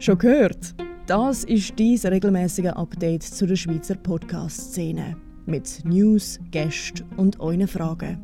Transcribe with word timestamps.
Schon 0.00 0.16
gehört? 0.16 0.74
Das 1.06 1.44
ist 1.44 1.78
dieses 1.78 2.10
regelmäßige 2.10 2.68
Update 2.68 3.22
zu 3.22 3.46
der 3.46 3.56
Schweizer 3.56 3.96
Podcast-Szene. 3.96 5.14
Mit 5.44 5.84
News, 5.84 6.40
Gästen 6.50 7.04
und 7.18 7.38
euren 7.38 7.68
Fragen. 7.68 8.18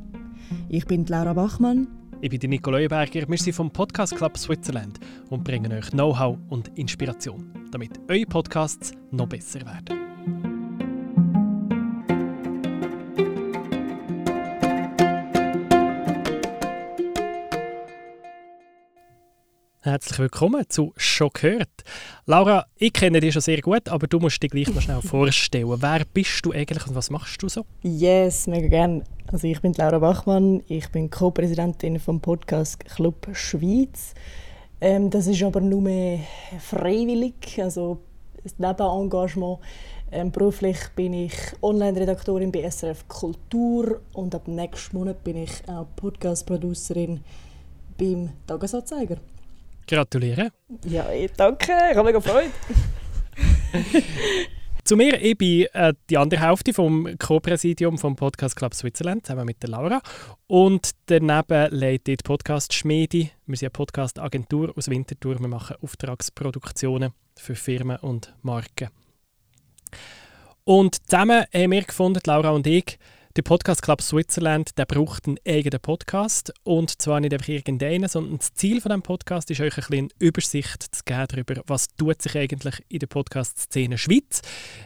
Ich 0.70 0.86
bin 0.86 1.04
Laura 1.04 1.34
Bachmann. 1.34 1.86
Ich 2.22 2.30
bin 2.30 2.48
Nicole 2.48 2.78
Leuenberger. 2.78 3.28
Wir 3.28 3.36
sind 3.36 3.52
vom 3.52 3.70
Podcast 3.70 4.16
Club 4.16 4.38
Switzerland 4.38 4.98
und 5.28 5.44
bringen 5.44 5.70
euch 5.70 5.90
Know-how 5.90 6.38
und 6.48 6.70
Inspiration, 6.78 7.52
damit 7.72 8.00
eure 8.08 8.24
Podcasts 8.24 8.92
noch 9.10 9.28
besser 9.28 9.60
werden. 9.60 10.05
Herzlich 19.96 20.18
willkommen 20.18 20.62
zu 20.68 20.92
«Schon 20.98 21.30
gehört». 21.32 21.70
Laura, 22.26 22.66
ich 22.76 22.92
kenne 22.92 23.18
dich 23.18 23.32
schon 23.32 23.40
sehr 23.40 23.62
gut, 23.62 23.88
aber 23.88 24.06
du 24.06 24.18
musst 24.18 24.42
dich 24.42 24.50
gleich 24.50 24.68
noch 24.68 24.82
schnell 24.82 25.00
vorstellen. 25.02 25.74
Wer 25.80 26.02
bist 26.12 26.44
du 26.44 26.52
eigentlich 26.52 26.86
und 26.86 26.94
was 26.94 27.08
machst 27.08 27.42
du 27.42 27.48
so? 27.48 27.64
Yes, 27.80 28.46
mega 28.46 28.68
gerne. 28.68 29.04
Also 29.32 29.46
ich 29.46 29.58
bin 29.62 29.72
Laura 29.72 29.98
Bachmann, 29.98 30.62
ich 30.68 30.86
bin 30.90 31.08
Co-Präsidentin 31.08 31.98
vom 31.98 32.20
Podcast 32.20 32.84
Club 32.84 33.26
Schweiz. 33.32 34.12
Ähm, 34.82 35.08
das 35.08 35.28
ist 35.28 35.42
aber 35.42 35.62
nur 35.62 35.80
mehr 35.80 36.18
freiwillig, 36.60 37.58
also 37.62 37.96
das 38.42 38.58
Nebenengagement. 38.58 39.60
Ähm, 40.12 40.30
beruflich 40.30 40.76
bin 40.94 41.14
ich 41.14 41.32
Online-Redaktorin 41.62 42.52
bei 42.52 42.70
SRF 42.70 43.08
Kultur 43.08 44.02
und 44.12 44.34
ab 44.34 44.46
nächsten 44.46 44.98
Monat 44.98 45.24
bin 45.24 45.38
ich 45.38 45.52
auch 45.66 45.86
Podcast-Producerin 45.96 47.20
beim 47.96 48.28
Tagesanzeiger. 48.46 49.16
Gratuliere. 49.86 50.50
Ja, 50.84 51.06
danke. 51.36 51.72
Ich 51.90 51.96
habe 51.96 52.12
mich 52.12 52.22
gefreut. 52.22 52.50
Zu 54.84 54.96
mir, 54.96 55.20
ich 55.20 55.36
bin 55.36 55.66
äh, 55.72 55.94
die 56.08 56.16
andere 56.16 56.40
Hälfte 56.40 56.72
vom 56.72 57.08
Co-Präsidium 57.18 57.98
vom 57.98 58.14
Podcast 58.14 58.54
Club 58.54 58.72
Switzerland, 58.72 59.26
zusammen 59.26 59.44
mit 59.44 59.60
der 59.60 59.70
Laura. 59.70 60.00
Und 60.46 60.90
daneben 61.06 61.74
leitet 61.74 62.20
die 62.20 62.22
Podcast 62.22 62.72
Schmiedi. 62.72 63.32
Wir 63.46 63.56
sind 63.56 63.66
eine 63.66 63.70
Podcast-Agentur 63.70 64.72
aus 64.76 64.88
Winterthur. 64.88 65.40
Wir 65.40 65.48
machen 65.48 65.74
Auftragsproduktionen 65.82 67.12
für 67.36 67.56
Firmen 67.56 67.96
und 67.96 68.32
Marken. 68.42 68.90
Und 70.62 71.04
zusammen 71.08 71.46
haben 71.52 71.70
wir 71.72 71.82
gefunden, 71.82 72.20
Laura 72.24 72.50
und 72.50 72.66
ich, 72.68 72.98
der 73.36 73.42
Podcast 73.42 73.82
Club 73.82 74.00
Switzerland 74.00 74.78
der 74.78 74.86
braucht 74.86 75.26
einen 75.26 75.36
eigenen 75.46 75.80
Podcast. 75.80 76.54
Und 76.64 77.02
zwar 77.02 77.20
nicht 77.20 77.34
einfach 77.34 77.48
irgendeinen, 77.48 78.08
sondern 78.08 78.38
das 78.38 78.54
Ziel 78.54 78.80
von 78.80 78.88
diesem 78.88 79.02
Podcast 79.02 79.50
ist 79.50 79.60
euch 79.60 79.76
ein 79.76 79.84
bisschen 79.88 80.08
Übersicht 80.18 80.94
zu 80.94 81.04
geben 81.04 81.26
darüber, 81.28 81.62
was 81.66 81.88
tut 81.88 82.22
sich 82.22 82.36
eigentlich 82.36 82.82
in 82.88 83.00
der 83.00 83.08
Podcast-Szene 83.08 83.98
Schweiz. 83.98 84.40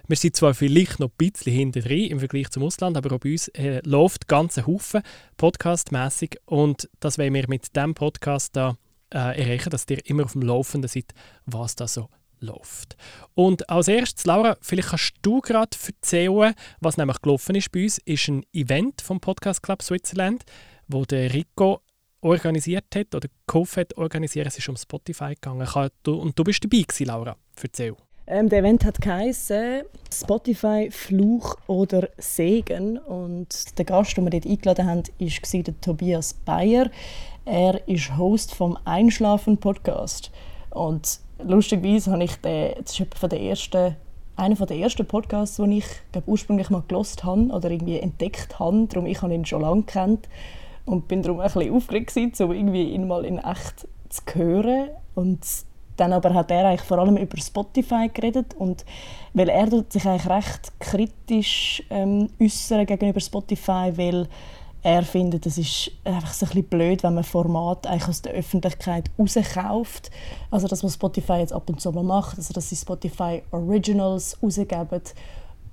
Wir 0.09 0.17
sind 0.17 0.35
zwar 0.35 0.55
vielleicht 0.55 0.99
noch 0.99 1.11
ein 1.11 1.15
bisschen 1.17 1.53
hinter 1.53 1.81
drin 1.81 2.11
im 2.11 2.19
Vergleich 2.19 2.51
zum 2.51 2.65
Ausland, 2.65 2.97
aber 2.97 3.15
auch 3.15 3.21
bei 3.21 3.31
uns 3.31 3.49
äh, 3.49 3.83
läuft 3.85 4.27
ganze 4.27 4.67
Haufen 4.67 5.03
podcastmäßig 5.37 6.39
und 6.47 6.91
das 6.99 7.19
wollen 7.19 7.35
wir 7.35 7.49
mit 7.49 7.77
diesem 7.77 7.95
Podcast 7.95 8.57
da 8.57 8.77
äh, 9.15 9.19
erreichen, 9.19 9.71
dass 9.71 9.87
ihr 9.89 10.05
immer 10.07 10.25
auf 10.25 10.33
dem 10.33 10.43
Laufenden 10.43 10.89
seid, 10.89 11.13
was 11.47 11.77
da 11.77 11.87
so 11.87 12.09
läuft. 12.41 12.97
Und 13.35 13.69
als 13.71 13.89
erstes, 13.89 14.25
Laura, 14.27 14.57
vielleicht 14.61 14.91
kannst 14.91 15.15
du 15.23 15.41
gerade 15.41 15.77
erzählen, 15.87 16.55
was 16.81 16.97
nämlich 16.97 17.21
gelaufen 17.21 17.55
ist 17.55 17.73
bei 17.73 17.85
uns, 17.85 17.99
ist 17.99 18.29
ein 18.29 18.45
Event 18.53 19.01
vom 19.01 19.21
Podcast 19.21 19.63
Club 19.63 19.83
Switzerland, 19.83 20.45
wo 20.89 21.05
der 21.05 21.33
Rico 21.33 21.81
organisiert 22.21 22.95
hat 22.95 23.15
oder 23.15 23.29
Kof 23.47 23.77
hat 23.77 23.97
organisiert. 23.97 24.47
Es 24.47 24.59
ist 24.59 24.69
um 24.69 24.77
Spotify 24.77 25.35
gegangen. 25.35 25.67
Und 26.07 26.39
du 26.39 26.45
bist 26.45 26.63
dabei 26.63 26.83
gewesen, 26.83 27.07
Laura. 27.07 27.37
Erzähl. 27.63 27.97
Ähm, 28.27 28.49
der 28.49 28.61
Event 28.61 28.85
hat 28.85 29.01
geheißen 29.01 29.83
Spotify 30.13 30.89
Fluch 30.93 31.57
oder 31.67 32.09
Segen 32.17 32.97
und 32.99 33.77
der 33.77 33.85
Gast, 33.85 34.17
den 34.17 34.25
wir 34.25 34.31
dort 34.31 34.47
eingeladen 34.47 34.87
haben, 34.87 35.03
war 35.03 35.63
der 35.63 35.81
Tobias 35.81 36.35
Bayer. 36.35 36.91
Er 37.45 37.89
ist 37.89 38.17
Host 38.17 38.55
vom 38.55 38.79
Einschlafen 38.85 39.59
Podcast 39.59 40.31
und 40.71 41.19
lustigerweise 41.47 42.11
habe 42.13 42.25
ich 42.25 42.37
den, 42.37 42.75
das 42.83 42.99
ist 42.99 43.19
von 43.19 43.29
der 43.29 43.41
ersten, 43.41 43.97
einer 44.37 44.55
der 44.55 44.77
ersten 44.77 45.07
Podcasts, 45.07 45.57
den 45.57 45.73
ich 45.73 45.87
glaub, 46.13 46.27
ursprünglich 46.27 46.71
mal 46.71 46.83
gelost 46.87 47.25
habe 47.25 47.49
oder 47.49 47.71
irgendwie 47.71 47.99
entdeckt 47.99 48.59
habe. 48.59 48.87
Darum 48.89 49.07
ich 49.07 49.21
habe 49.23 49.35
ihn 49.35 49.45
schon 49.45 49.63
lange 49.63 49.83
kennt 49.83 50.29
und 50.87 51.09
bin 51.09 51.23
darum 51.23 51.41
ein 51.41 51.51
bisschen 51.51 51.75
aufgeregt 51.75 52.15
gewesen, 52.15 52.45
um 52.45 52.53
irgendwie 52.53 52.91
ihn 52.91 53.07
mal 53.07 53.25
in 53.25 53.39
echt 53.39 53.87
zu 54.09 54.23
hören. 54.35 54.91
Und 55.15 55.41
dann 55.97 56.13
aber 56.13 56.33
hat 56.33 56.51
er 56.51 56.67
eigentlich 56.67 56.81
vor 56.81 56.99
allem 56.99 57.17
über 57.17 57.37
Spotify 57.37 58.09
geredet 58.13 58.55
und 58.55 58.87
weil 59.35 59.51
er 59.51 59.69
sich 59.91 60.07
eigentlich 60.07 60.31
recht 60.31 60.73
kritisch 60.81 61.83
ähm, 61.91 62.31
äußern 62.41 62.87
gegenüber 62.87 63.21
Spotify, 63.21 63.93
weil 63.97 64.27
er 64.83 65.03
findet, 65.03 65.45
es 65.47 65.59
ist 65.59 65.91
einfach 66.05 66.33
so 66.33 66.47
ein 66.47 66.49
bisschen 66.49 66.65
blöd, 66.65 67.03
wenn 67.03 67.15
man 67.15 67.25
Format 67.25 67.87
eigentlich 67.87 68.09
aus 68.09 68.23
der 68.23 68.33
Öffentlichkeit 68.33 69.11
rauskauft. 69.19 70.11
Also 70.51 70.69
das, 70.69 70.83
was 70.83 70.95
Spotify 70.95 71.35
jetzt 71.35 71.53
ab 71.53 71.69
und 71.69 71.81
zu 71.81 71.93
mal 71.93 72.03
macht, 72.03 72.39
also 72.39 72.55
dass 72.55 72.71
sie 72.71 72.77
Spotify 72.77 73.43
Originals 73.51 74.39
rausgeben, 74.43 75.03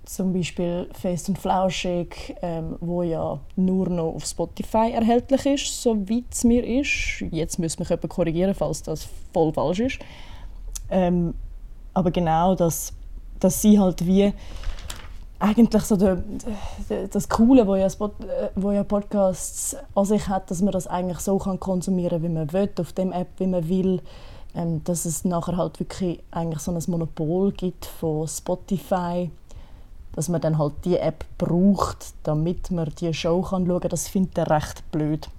zum 0.04 0.34
Beispiel 0.34 0.90
Fest 0.94 1.28
und 1.30 1.38
Flauschig, 1.38 2.36
ähm, 2.42 2.78
wo 2.80 3.04
ja 3.04 3.40
nur 3.56 3.90
noch 3.90 4.16
auf 4.16 4.26
Spotify 4.26 4.92
erhältlich 4.94 5.46
ist, 5.46 5.82
soweit 5.82 6.26
es 6.32 6.44
mir 6.44 6.66
ist. 6.66 7.24
Jetzt 7.32 7.60
müssen 7.60 7.80
wir 7.80 7.86
jemanden 7.86 8.10
korrigieren, 8.10 8.56
falls 8.56 8.84
das 8.84 9.08
voll 9.34 9.52
falsch 9.54 9.80
ist. 9.80 10.00
Ähm, 10.90 11.34
aber 11.94 12.12
genau, 12.12 12.56
dass, 12.56 12.94
dass 13.40 13.62
sie 13.62 13.80
halt 13.80 14.06
wie 14.06 14.34
eigentlich 15.40 15.84
so 15.84 15.96
der, 15.96 16.24
das 17.12 17.30
Coole, 17.30 17.68
wo 17.68 17.76
ja, 17.76 17.90
Spot, 17.90 18.08
äh, 18.08 18.50
wo 18.56 18.72
ja 18.72 18.84
Podcasts 18.84 19.76
an 19.94 20.06
sich 20.06 20.28
hat, 20.28 20.50
dass 20.50 20.62
man 20.62 20.72
das 20.72 20.88
eigentlich 20.88 21.20
so 21.20 21.38
kann 21.38 21.60
konsumieren 21.60 22.24
wie 22.24 22.30
man 22.30 22.52
will, 22.54 22.70
auf 22.80 22.94
dem 22.94 23.12
App, 23.12 23.28
wie 23.38 23.48
man 23.48 23.68
will. 23.70 24.02
Ähm, 24.56 24.84
dass 24.86 25.06
es 25.06 25.24
nachher 25.24 25.58
halt 25.58 25.80
wirklich 25.80 26.24
eigentlich 26.32 26.62
so 26.62 26.72
ein 26.72 26.82
Monopol 26.88 27.52
gibt 27.52 27.86
von 27.86 28.28
Spotify, 28.28 29.30
dass 30.14 30.30
man 30.30 30.42
dann 30.42 30.58
halt 30.58 30.74
die 30.84 30.98
App 30.98 31.26
braucht, 31.38 32.14
damit 32.24 32.72
man 32.72 32.92
die 33.00 33.14
Show 33.14 33.42
kann 33.44 33.68
schauen 33.68 33.82
kann. 33.82 33.90
Das 33.90 34.08
findet 34.08 34.38
er 34.38 34.50
recht 34.50 34.90
blöd. 34.92 35.30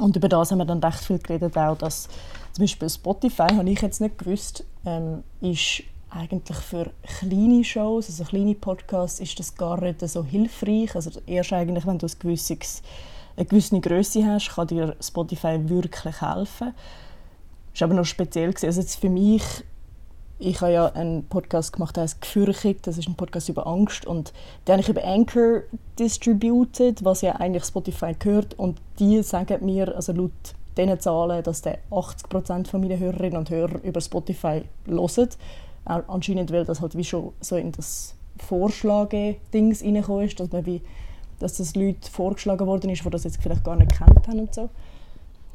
Und 0.00 0.14
über 0.14 0.28
das 0.28 0.52
haben 0.52 0.58
wir 0.58 0.66
dann 0.66 0.78
recht 0.78 1.00
viel 1.00 1.18
geredet, 1.18 1.58
auch 1.58 1.76
dass 1.76 2.08
zum 2.52 2.62
Beispiel 2.62 2.88
Spotify, 2.88 3.48
habe 3.54 3.68
ich 3.68 3.80
jetzt 3.80 4.00
nicht 4.00 4.18
gewusst, 4.18 4.64
ähm, 4.84 5.24
ist 5.40 5.82
eigentlich 6.10 6.58
für 6.58 6.90
kleine 7.02 7.62
Shows, 7.64 8.08
also 8.08 8.24
kleine 8.24 8.54
Podcasts, 8.54 9.20
ist 9.20 9.38
das 9.38 9.54
gar 9.54 9.80
nicht 9.80 10.00
so 10.00 10.24
hilfreich. 10.24 10.94
Also 10.94 11.10
erst 11.26 11.52
eigentlich, 11.52 11.86
wenn 11.86 11.98
du 11.98 12.06
ein 12.06 12.12
gewisses, 12.18 12.82
eine 13.36 13.46
gewisse 13.46 13.80
Größe 13.80 14.24
hast, 14.24 14.54
kann 14.54 14.68
dir 14.68 14.96
Spotify 15.00 15.58
wirklich 15.68 16.20
helfen. 16.20 16.74
Das 17.72 17.80
war 17.80 17.88
aber 17.88 17.94
noch 17.94 18.04
speziell. 18.04 18.54
Also 18.62 18.80
jetzt 18.80 18.96
für 18.96 19.10
mich, 19.10 19.42
ich 20.38 20.60
habe 20.60 20.72
ja 20.72 20.86
einen 20.86 21.24
Podcast 21.24 21.72
gemacht, 21.72 21.96
der 21.96 22.04
heißt 22.04 22.20
«Gefürchtet». 22.20 22.86
Das 22.86 22.96
ist 22.96 23.08
ein 23.08 23.14
Podcast 23.14 23.48
über 23.48 23.66
Angst 23.66 24.06
und 24.06 24.32
den 24.66 24.72
habe 24.72 24.82
ich 24.82 24.88
über 24.88 25.04
Anchor 25.04 25.62
distributed, 25.98 27.04
was 27.04 27.20
ja 27.20 27.36
eigentlich 27.36 27.64
Spotify 27.64 28.14
gehört. 28.18 28.58
Und 28.58 28.80
die 28.98 29.22
sagen 29.22 29.64
mir, 29.64 29.94
also 29.94 30.12
laut 30.12 30.32
diesen 30.76 31.00
Zahlen, 31.00 31.42
dass 31.42 31.62
der 31.62 31.78
80% 31.90 32.68
von 32.68 32.80
meinen 32.80 32.98
Hörerinnen 32.98 33.36
und 33.36 33.50
Hörer 33.50 33.82
über 33.82 34.00
Spotify 34.00 34.62
hören 34.86 35.28
anscheinend, 35.88 36.52
weil 36.52 36.64
das 36.64 36.80
halt 36.80 36.96
wie 36.96 37.04
schon 37.04 37.32
so 37.40 37.56
in 37.56 37.72
das 37.72 38.14
Vorschlage-Dings 38.38 39.82
reingekommen 39.82 40.26
ist, 40.26 40.38
dass, 40.38 40.50
man 40.50 40.66
wie, 40.66 40.82
dass 41.38 41.56
das 41.56 41.74
Leute 41.74 42.10
vorgeschlagen 42.10 42.66
worden 42.66 42.90
ist, 42.90 43.04
die 43.04 43.10
das 43.10 43.24
jetzt 43.24 43.42
vielleicht 43.42 43.64
gar 43.64 43.76
nicht 43.76 43.96
kennt 43.96 44.28
haben 44.28 44.40
und 44.40 44.54
so. 44.54 44.70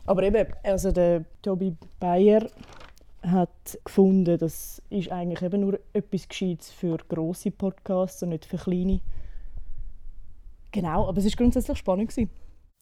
Aber 0.06 0.24
eben, 0.24 0.48
also 0.64 0.92
der 0.92 1.24
Tobi 1.42 1.76
Bayer 2.00 2.48
hat 3.22 3.80
gefunden, 3.86 4.38
das 4.38 4.82
ist 4.90 5.12
eigentlich 5.12 5.42
eben 5.42 5.62
nur 5.62 5.80
etwas 5.94 6.28
Gescheites 6.28 6.72
für 6.72 6.98
grosse 7.08 7.52
Podcasts 7.52 8.22
und 8.22 8.30
nicht 8.30 8.46
für 8.46 8.58
kleine. 8.58 9.00
Genau, 10.72 11.08
aber 11.08 11.20
es 11.20 11.26
war 11.26 11.32
grundsätzlich 11.32 11.78
spannend. 11.78 12.10
Gewesen. 12.10 12.30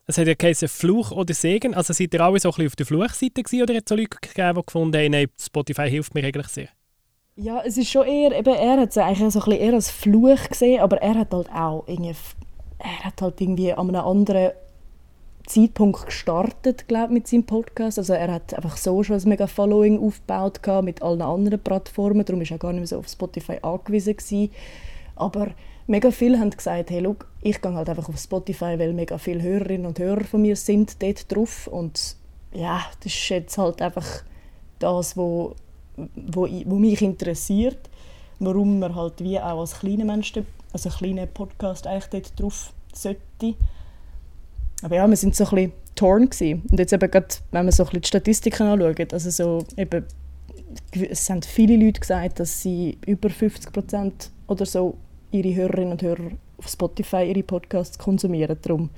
Es 0.07 0.17
hat 0.17 0.27
ja 0.27 0.33
geheißen 0.33 0.67
Fluch 0.67 1.11
oder 1.11 1.33
Segen. 1.33 1.75
Also 1.75 1.93
seid 1.93 2.13
ihr 2.13 2.21
alle 2.21 2.39
so 2.39 2.49
ein 2.49 2.51
bisschen 2.53 2.67
auf 2.67 2.75
der 2.75 2.85
Fluchseite 2.85 3.43
gewesen, 3.43 3.61
oder 3.61 3.75
hat 3.75 3.83
es 3.85 3.89
so 3.89 3.95
Leute 3.95 4.17
gegeben, 4.19 4.55
die 4.55 4.65
gefunden 4.65 5.13
haben, 5.13 5.29
Spotify 5.39 5.89
hilft 5.89 6.15
mir 6.15 6.25
eigentlich 6.25 6.47
sehr? 6.47 6.69
Ja, 7.37 7.61
es 7.65 7.77
ist 7.77 7.89
schon 7.89 8.05
eher, 8.07 8.37
eben, 8.37 8.53
er 8.53 8.81
hat 8.81 8.89
es 8.89 8.97
eigentlich 8.97 9.33
so 9.33 9.39
ein 9.39 9.45
bisschen 9.45 9.61
eher 9.61 9.73
als 9.73 9.89
Fluch 9.89 10.49
gesehen, 10.49 10.81
aber 10.81 11.01
er 11.01 11.15
hat 11.15 11.31
halt 11.31 11.49
auch 11.49 11.85
irgendwie, 11.87 12.13
er 12.77 13.05
hat 13.05 13.21
halt 13.21 13.39
irgendwie 13.39 13.71
an 13.71 13.87
einem 13.87 14.05
anderen 14.05 14.51
Zeitpunkt 15.45 16.05
gestartet, 16.05 16.89
glaube 16.89 17.13
mit 17.13 17.27
seinem 17.27 17.45
Podcast. 17.45 17.97
Also 17.97 18.13
er 18.13 18.33
hat 18.33 18.53
einfach 18.53 18.75
so 18.75 19.01
schon 19.01 19.15
ein 19.15 19.29
mega 19.29 19.47
Following 19.47 19.97
aufgebaut 20.03 20.59
mit 20.83 21.01
allen 21.01 21.21
anderen 21.21 21.59
Plattformen, 21.59 22.25
darum 22.25 22.41
war 22.41 22.51
er 22.51 22.57
gar 22.57 22.73
nicht 22.73 22.81
mehr 22.81 22.87
so 22.87 22.99
auf 22.99 23.07
Spotify 23.07 23.59
angewiesen 23.61 24.17
gewesen. 24.17 24.51
Aber 25.15 25.51
mega 25.87 26.11
viele 26.11 26.37
haben 26.37 26.49
gesagt, 26.49 26.89
hey, 26.89 26.99
look, 26.99 27.27
ich 27.41 27.61
gehe 27.61 27.73
halt 27.73 27.89
einfach 27.89 28.09
auf 28.09 28.19
Spotify, 28.19 28.77
weil 28.77 28.91
mega 28.91 29.17
viele 29.17 29.41
Hörerinnen 29.41 29.87
und 29.87 29.99
Hörer 29.99 30.25
von 30.25 30.41
mir 30.41 30.57
sind 30.57 31.01
dort 31.01 31.33
drauf 31.33 31.67
und 31.67 32.17
ja, 32.53 32.81
das 33.01 33.13
ist 33.13 33.29
jetzt 33.29 33.57
halt 33.57 33.81
einfach 33.81 34.23
das, 34.79 35.15
was 35.15 35.55
wo, 35.97 36.47
wo 36.65 36.75
mich 36.75 37.01
interessiert, 37.01 37.89
warum 38.39 38.79
man 38.79 38.95
halt 38.95 39.19
wie 39.19 39.39
auch 39.39 39.59
als 39.59 39.79
kleiner 39.79 40.05
Mensch, 40.05 40.33
also 40.73 40.89
kleiner 40.89 41.25
Podcast 41.25 41.87
eigentlich 41.87 42.09
dort 42.09 42.39
drauf 42.39 42.73
sollte. 42.93 43.55
Aber 44.81 44.95
ja, 44.95 45.07
wir 45.07 45.17
sind 45.17 45.35
so 45.35 45.45
ein 45.45 45.49
bisschen 45.49 45.71
torn 45.95 46.29
gewesen. 46.29 46.63
Und 46.69 46.79
jetzt 46.79 46.93
eben 46.93 47.11
gerade, 47.11 47.27
wenn 47.51 47.65
man 47.65 47.71
so 47.71 47.83
ein 47.83 47.87
bisschen 47.87 48.01
die 48.01 48.07
Statistiken 48.07 48.63
anschaut, 48.67 49.13
also 49.13 49.29
so 49.29 49.65
eben, 49.77 50.05
es 50.91 51.29
haben 51.29 51.41
viele 51.41 51.77
Leute 51.77 51.99
gesagt, 51.99 52.39
dass 52.39 52.61
sie 52.61 52.97
über 53.05 53.29
50 53.29 53.71
Prozent 53.71 54.31
oder 54.47 54.65
so 54.65 54.97
ihre 55.31 55.53
Hörerinnen 55.55 55.91
und 55.91 56.01
Hörer 56.01 56.31
auf 56.57 56.67
Spotify 56.67 57.23
ihre 57.29 57.43
Podcasts 57.43 57.97
konsumieren. 57.97 58.57
Darum 58.61 58.89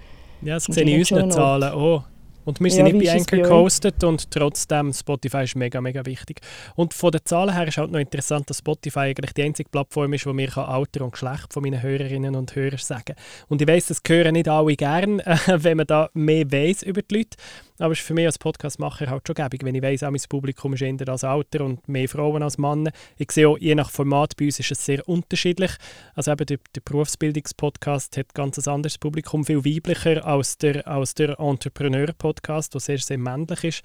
ja, 0.42 0.56
das 0.56 0.66
sehe 0.66 0.84
ich 0.84 0.92
in 0.92 1.00
unseren 1.00 1.32
Zahlen 1.32 1.72
auch. 1.72 2.04
Und 2.46 2.60
wir 2.60 2.72
sind 2.72 2.88
ja, 2.88 2.94
nicht 2.94 3.06
bei 3.06 3.14
Anchor 3.14 3.40
gehostet 3.40 4.04
und 4.04 4.30
trotzdem 4.32 4.94
Spotify 4.94 5.44
ist 5.44 5.56
mega, 5.56 5.82
mega 5.82 6.06
wichtig. 6.06 6.42
Und 6.76 6.94
von 6.94 7.12
den 7.12 7.22
Zahlen 7.26 7.54
her 7.54 7.68
ist 7.68 7.78
halt 7.78 7.92
noch 7.92 8.00
interessant, 8.00 8.50
dass 8.50 8.60
Spotify 8.60 9.00
eigentlich 9.00 9.34
die 9.34 9.44
einzige 9.44 9.70
Plattform 9.70 10.14
ist, 10.14 10.26
wo 10.26 10.34
mir 10.34 10.58
Alter 10.58 11.04
und 11.04 11.12
Geschlecht 11.12 11.54
von 11.54 11.64
meinen 11.64 11.82
Hörerinnen 11.82 12.36
und 12.36 12.56
Hörern 12.56 12.78
sagen 12.78 13.16
Und 13.48 13.62
ich 13.62 13.68
weiß, 13.68 13.88
das 13.88 14.02
hören 14.08 14.34
nicht 14.34 14.50
alle 14.50 14.76
gern, 14.76 15.22
wenn 15.48 15.78
man 15.78 15.88
da 15.88 16.10
mehr 16.14 16.52
weiß 16.52 16.84
über 16.84 17.02
die 17.02 17.18
Leute. 17.18 17.38
Aber 17.80 17.92
es 17.92 18.00
ist 18.00 18.06
für 18.06 18.14
mich 18.14 18.26
als 18.26 18.38
Podcastmacher 18.38 19.10
halt 19.10 19.28
schon 19.28 19.36
gäbig, 19.36 19.64
wenn 19.64 19.74
ich 19.74 19.82
weiss, 19.82 20.04
auch 20.04 20.12
mein 20.12 20.22
Publikum 20.30 20.74
ist 20.74 20.82
eher 20.82 21.10
als 21.10 21.24
Alter 21.24 21.66
und 21.66 21.88
mehr 21.88 22.08
Frauen 22.08 22.44
als 22.44 22.58
Männer. 22.58 22.92
Ich 23.18 23.32
sehe 23.32 23.50
auch, 23.50 23.58
je 23.58 23.74
nach 23.74 23.90
Format 23.90 24.38
bei 24.38 24.46
uns 24.46 24.60
ist 24.60 24.72
es 24.72 24.86
sehr 24.86 25.08
unterschiedlich. 25.08 25.72
Also 26.14 26.32
eben 26.32 26.46
der, 26.46 26.60
der 26.76 26.82
Berufsbildungspodcast 26.82 28.18
hat 28.18 28.34
ganz 28.36 28.60
ein 28.60 28.72
anderes 28.72 28.98
Publikum, 28.98 29.44
viel 29.44 29.66
weiblicher 29.66 30.26
als 30.26 30.58
der, 30.58 30.88
als 30.88 31.16
der 31.16 31.40
Entrepreneur-Podcast, 31.40 32.74
der 32.74 32.82
sehr, 32.82 33.00
sehr 33.00 33.18
männlich 33.18 33.64
ist. 33.64 33.82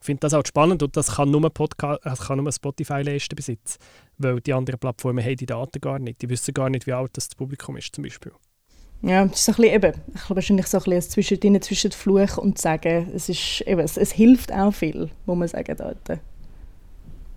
Ich 0.00 0.06
finde 0.06 0.20
das 0.20 0.32
auch 0.32 0.46
spannend 0.46 0.82
und 0.82 0.96
das 0.96 1.16
kann 1.16 1.30
nur, 1.30 1.50
Podcast, 1.50 2.00
das 2.04 2.20
kann 2.20 2.42
nur 2.42 2.50
Spotify 2.50 3.02
leisten 3.02 3.36
bis 3.36 3.48
jetzt, 3.48 3.78
weil 4.16 4.40
die 4.40 4.54
anderen 4.54 4.80
Plattformen 4.80 5.22
haben 5.22 5.36
die 5.36 5.44
Daten 5.44 5.78
gar 5.80 5.98
nicht. 5.98 6.22
Die 6.22 6.30
wissen 6.30 6.54
gar 6.54 6.70
nicht, 6.70 6.86
wie 6.86 6.94
alt 6.94 7.10
das 7.12 7.28
Publikum 7.28 7.76
ist 7.76 7.94
zum 7.94 8.04
Beispiel. 8.04 8.32
Ja, 9.02 9.24
es 9.24 9.40
ist 9.40 9.48
ein 9.48 9.54
bisschen 9.56 9.74
eben, 9.74 9.94
ich 10.14 10.30
wahrscheinlich 10.30 10.66
so 10.66 10.78
ein 10.78 10.84
bisschen 10.84 11.10
zwischen, 11.10 11.62
zwischen 11.62 11.92
Fluch 11.92 12.36
und 12.36 12.58
Sagen. 12.58 13.10
Es, 13.14 13.28
ist, 13.28 13.62
eben, 13.62 13.80
es, 13.80 13.96
es 13.96 14.12
hilft 14.12 14.52
auch 14.52 14.72
viel, 14.72 15.10
muss 15.24 15.38
man 15.38 15.48
sagen 15.48 15.74
dort. 15.76 16.20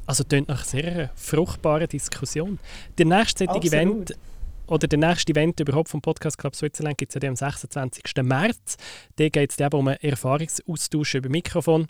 Also 0.05 0.25
klingt 0.25 0.49
nach 0.49 0.65
sehr 0.65 1.09
fruchtbaren 1.15 1.87
Diskussion. 1.87 2.59
Der 2.97 3.05
nächste 3.05 3.45
Event 3.45 4.13
oder 4.67 4.87
der 4.87 4.99
nächste 4.99 5.31
Event 5.31 5.59
überhaupt 5.61 5.89
vom 5.89 6.01
Podcast 6.01 6.37
Club 6.37 6.55
Switzerland 6.55 6.97
gibt 6.97 7.15
es 7.15 7.21
ja 7.21 7.29
am 7.29 7.35
26. 7.35 8.03
März. 8.23 8.75
Da 9.15 9.29
geht 9.29 9.57
es 9.57 9.73
um 9.73 9.87
einen 9.87 9.97
Erfahrungsaustausch 10.01 11.15
über 11.15 11.29
Mikrofon 11.29 11.87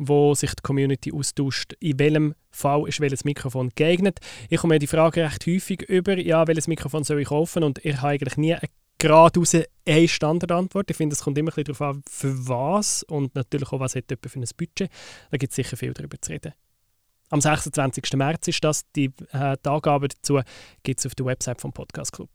wo 0.00 0.32
sich 0.34 0.50
die 0.50 0.62
Community 0.62 1.12
austauscht, 1.12 1.72
in 1.80 1.98
welchem 1.98 2.34
Fall 2.50 2.88
ist 2.88 3.00
welches 3.00 3.24
Mikrofon 3.24 3.70
geeignet. 3.74 4.20
Ich 4.48 4.60
komme 4.60 4.78
die 4.78 4.86
Frage 4.86 5.24
recht 5.24 5.44
häufig 5.46 5.82
über, 5.82 6.16
ja, 6.16 6.46
welches 6.46 6.68
Mikrofon 6.68 7.04
soll 7.04 7.20
ich 7.20 7.28
kaufen 7.28 7.64
und 7.64 7.84
ich 7.84 7.96
habe 7.96 8.08
eigentlich 8.10 8.36
nie 8.36 8.54
eine 8.54 8.68
geradeaus 8.98 9.54
eine 9.54 10.08
Standardantwort. 10.08 10.90
Ich 10.90 10.96
finde, 10.96 11.14
es 11.14 11.22
kommt 11.22 11.38
immer 11.38 11.56
ein 11.56 11.64
darauf 11.64 11.82
an, 11.82 12.02
für 12.08 12.48
was 12.48 13.02
und 13.04 13.34
natürlich 13.34 13.72
auch, 13.72 13.80
was 13.80 13.94
hat 13.94 14.10
jemand 14.10 14.30
für 14.30 14.38
ein 14.38 14.44
Budget. 14.56 14.90
Da 15.30 15.36
gibt 15.36 15.52
es 15.52 15.56
sicher 15.56 15.76
viel 15.76 15.92
darüber 15.94 16.20
zu 16.20 16.32
reden. 16.32 16.52
Am 17.30 17.40
26. 17.40 18.14
März 18.14 18.48
ist 18.48 18.64
das. 18.64 18.90
Die, 18.92 19.12
äh, 19.32 19.56
die 19.64 19.68
Angaben 19.68 20.08
dazu 20.08 20.40
gibt 20.82 21.00
es 21.00 21.06
auf 21.06 21.14
der 21.14 21.26
Website 21.26 21.60
vom 21.60 21.72
Podcast 21.72 22.12
Club. 22.12 22.30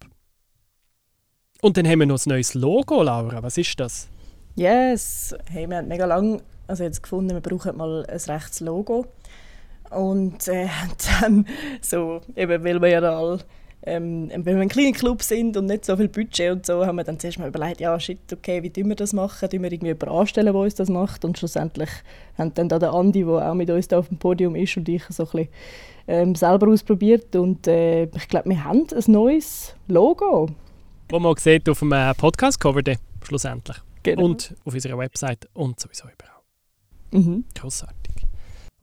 Und 1.62 1.78
dann 1.78 1.88
haben 1.88 2.00
wir 2.00 2.06
noch 2.06 2.24
ein 2.24 2.30
neues 2.30 2.54
Logo, 2.54 3.02
Laura. 3.04 3.42
Was 3.42 3.58
ist 3.58 3.80
das? 3.80 4.08
Yes, 4.56 5.34
hey, 5.50 5.68
wir 5.68 5.78
haben 5.78 5.88
mega 5.88 6.06
lange 6.06 6.42
also 6.68 6.84
jetzt 6.84 7.04
gefunden, 7.04 7.34
wir 7.34 7.42
brauchen 7.42 7.78
mal 7.78 8.06
ein 8.06 8.18
rechtes 8.18 8.60
Logo. 8.60 9.06
Und 9.90 10.48
äh, 10.48 10.68
dann 11.22 11.48
so, 11.82 12.22
eben 12.36 12.64
weil 12.64 12.82
wir 12.82 12.90
ja 12.90 13.00
alle 13.00 13.40
ähm, 13.86 14.30
wenn 14.34 14.56
wir 14.56 14.62
ein 14.62 14.70
kleiner 14.70 14.94
Club 14.94 15.22
sind 15.22 15.58
und 15.58 15.66
nicht 15.66 15.84
so 15.84 15.98
viel 15.98 16.08
Budget 16.08 16.52
und 16.52 16.66
so, 16.66 16.86
haben 16.86 16.96
wir 16.96 17.04
dann 17.04 17.20
zuerst 17.20 17.38
mal 17.38 17.50
überlegt, 17.50 17.82
ja 17.82 18.00
shit, 18.00 18.20
okay, 18.32 18.64
wie 18.64 18.70
tun 18.70 18.88
wir 18.88 18.96
das 18.96 19.12
machen? 19.12 19.50
Tun 19.50 19.62
wir 19.62 19.72
irgendwie 19.72 19.88
jemanden 19.88 20.10
anstellen, 20.10 20.54
der 20.54 20.56
uns 20.56 20.76
das 20.76 20.90
macht? 20.90 21.26
Und 21.26 21.38
schlussendlich 21.38 21.90
haben 22.38 22.54
dann 22.54 22.70
da 22.70 22.80
der 22.80 22.94
Andi, 22.94 23.24
der 23.24 23.52
auch 23.52 23.54
mit 23.54 23.70
uns 23.70 23.90
da 23.90 24.00
auf 24.00 24.08
dem 24.08 24.18
Podium 24.18 24.56
ist 24.56 24.78
und 24.78 24.88
ich 24.88 25.04
so 25.10 25.24
ein 25.24 25.30
bisschen 25.32 25.48
ähm, 26.08 26.36
selber 26.36 26.68
ausprobiert 26.70 27.36
und 27.36 27.68
äh, 27.68 28.04
ich 28.04 28.28
glaube, 28.28 28.50
wir 28.50 28.64
haben 28.64 28.86
ein 28.90 29.12
neues 29.12 29.76
Logo. 29.88 30.50
Wo 31.10 31.20
man 31.20 31.36
sieht 31.38 31.68
auf 31.68 31.80
dem 31.80 31.92
äh, 31.92 32.14
Podcast-Cover 32.14 32.82
schlussendlich. 33.24 33.78
Genau. 34.04 34.26
Und 34.26 34.56
auf 34.66 34.74
unserer 34.74 34.98
Website 34.98 35.48
und 35.54 35.80
sowieso 35.80 36.06
überall. 36.06 36.42
Mhm. 37.12 37.46
Großartig. 37.56 38.03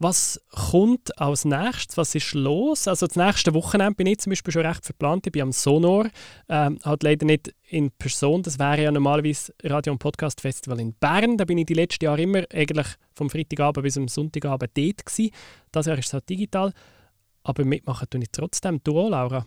Was 0.03 0.41
kommt 0.49 1.15
als 1.19 1.45
nächstes? 1.45 1.95
Was 1.95 2.15
ist 2.15 2.33
los? 2.33 2.87
Also 2.87 3.05
das 3.05 3.15
nächste 3.15 3.53
Wochenende 3.53 3.93
bin 3.93 4.07
ich 4.07 4.17
zum 4.17 4.31
Beispiel 4.31 4.51
schon 4.51 4.65
recht 4.65 4.83
verplant. 4.83 5.27
Ich 5.27 5.31
bin 5.31 5.43
am 5.43 5.51
Sonor, 5.51 6.07
ähm, 6.49 6.79
halt 6.83 7.03
leider 7.03 7.27
nicht 7.27 7.53
in 7.69 7.91
Person. 7.91 8.41
Das 8.41 8.57
wäre 8.57 8.81
ja 8.81 8.91
normalerweise 8.91 9.53
Radio- 9.61 9.93
und 9.93 9.99
Podcast-Festival 9.99 10.79
in 10.79 10.93
Bern. 10.93 11.37
Da 11.37 11.45
bin 11.45 11.59
ich 11.59 11.67
die 11.67 11.75
letzten 11.75 12.05
Jahre 12.05 12.19
immer 12.19 12.45
eigentlich 12.51 12.87
vom 13.13 13.29
Freitagabend 13.29 13.83
bis 13.83 13.93
zum 13.93 14.07
Sonntagabend 14.07 14.71
dort 14.75 15.05
gewesen. 15.05 15.29
Das 15.71 15.85
Jahr 15.85 15.99
ist 15.99 16.07
es 16.07 16.13
halt 16.13 16.27
digital. 16.27 16.73
Aber 17.43 17.63
mitmachen 17.63 18.07
tue 18.09 18.23
ich 18.23 18.31
trotzdem. 18.31 18.81
Du 18.83 18.99
auch, 18.99 19.09
Laura? 19.09 19.45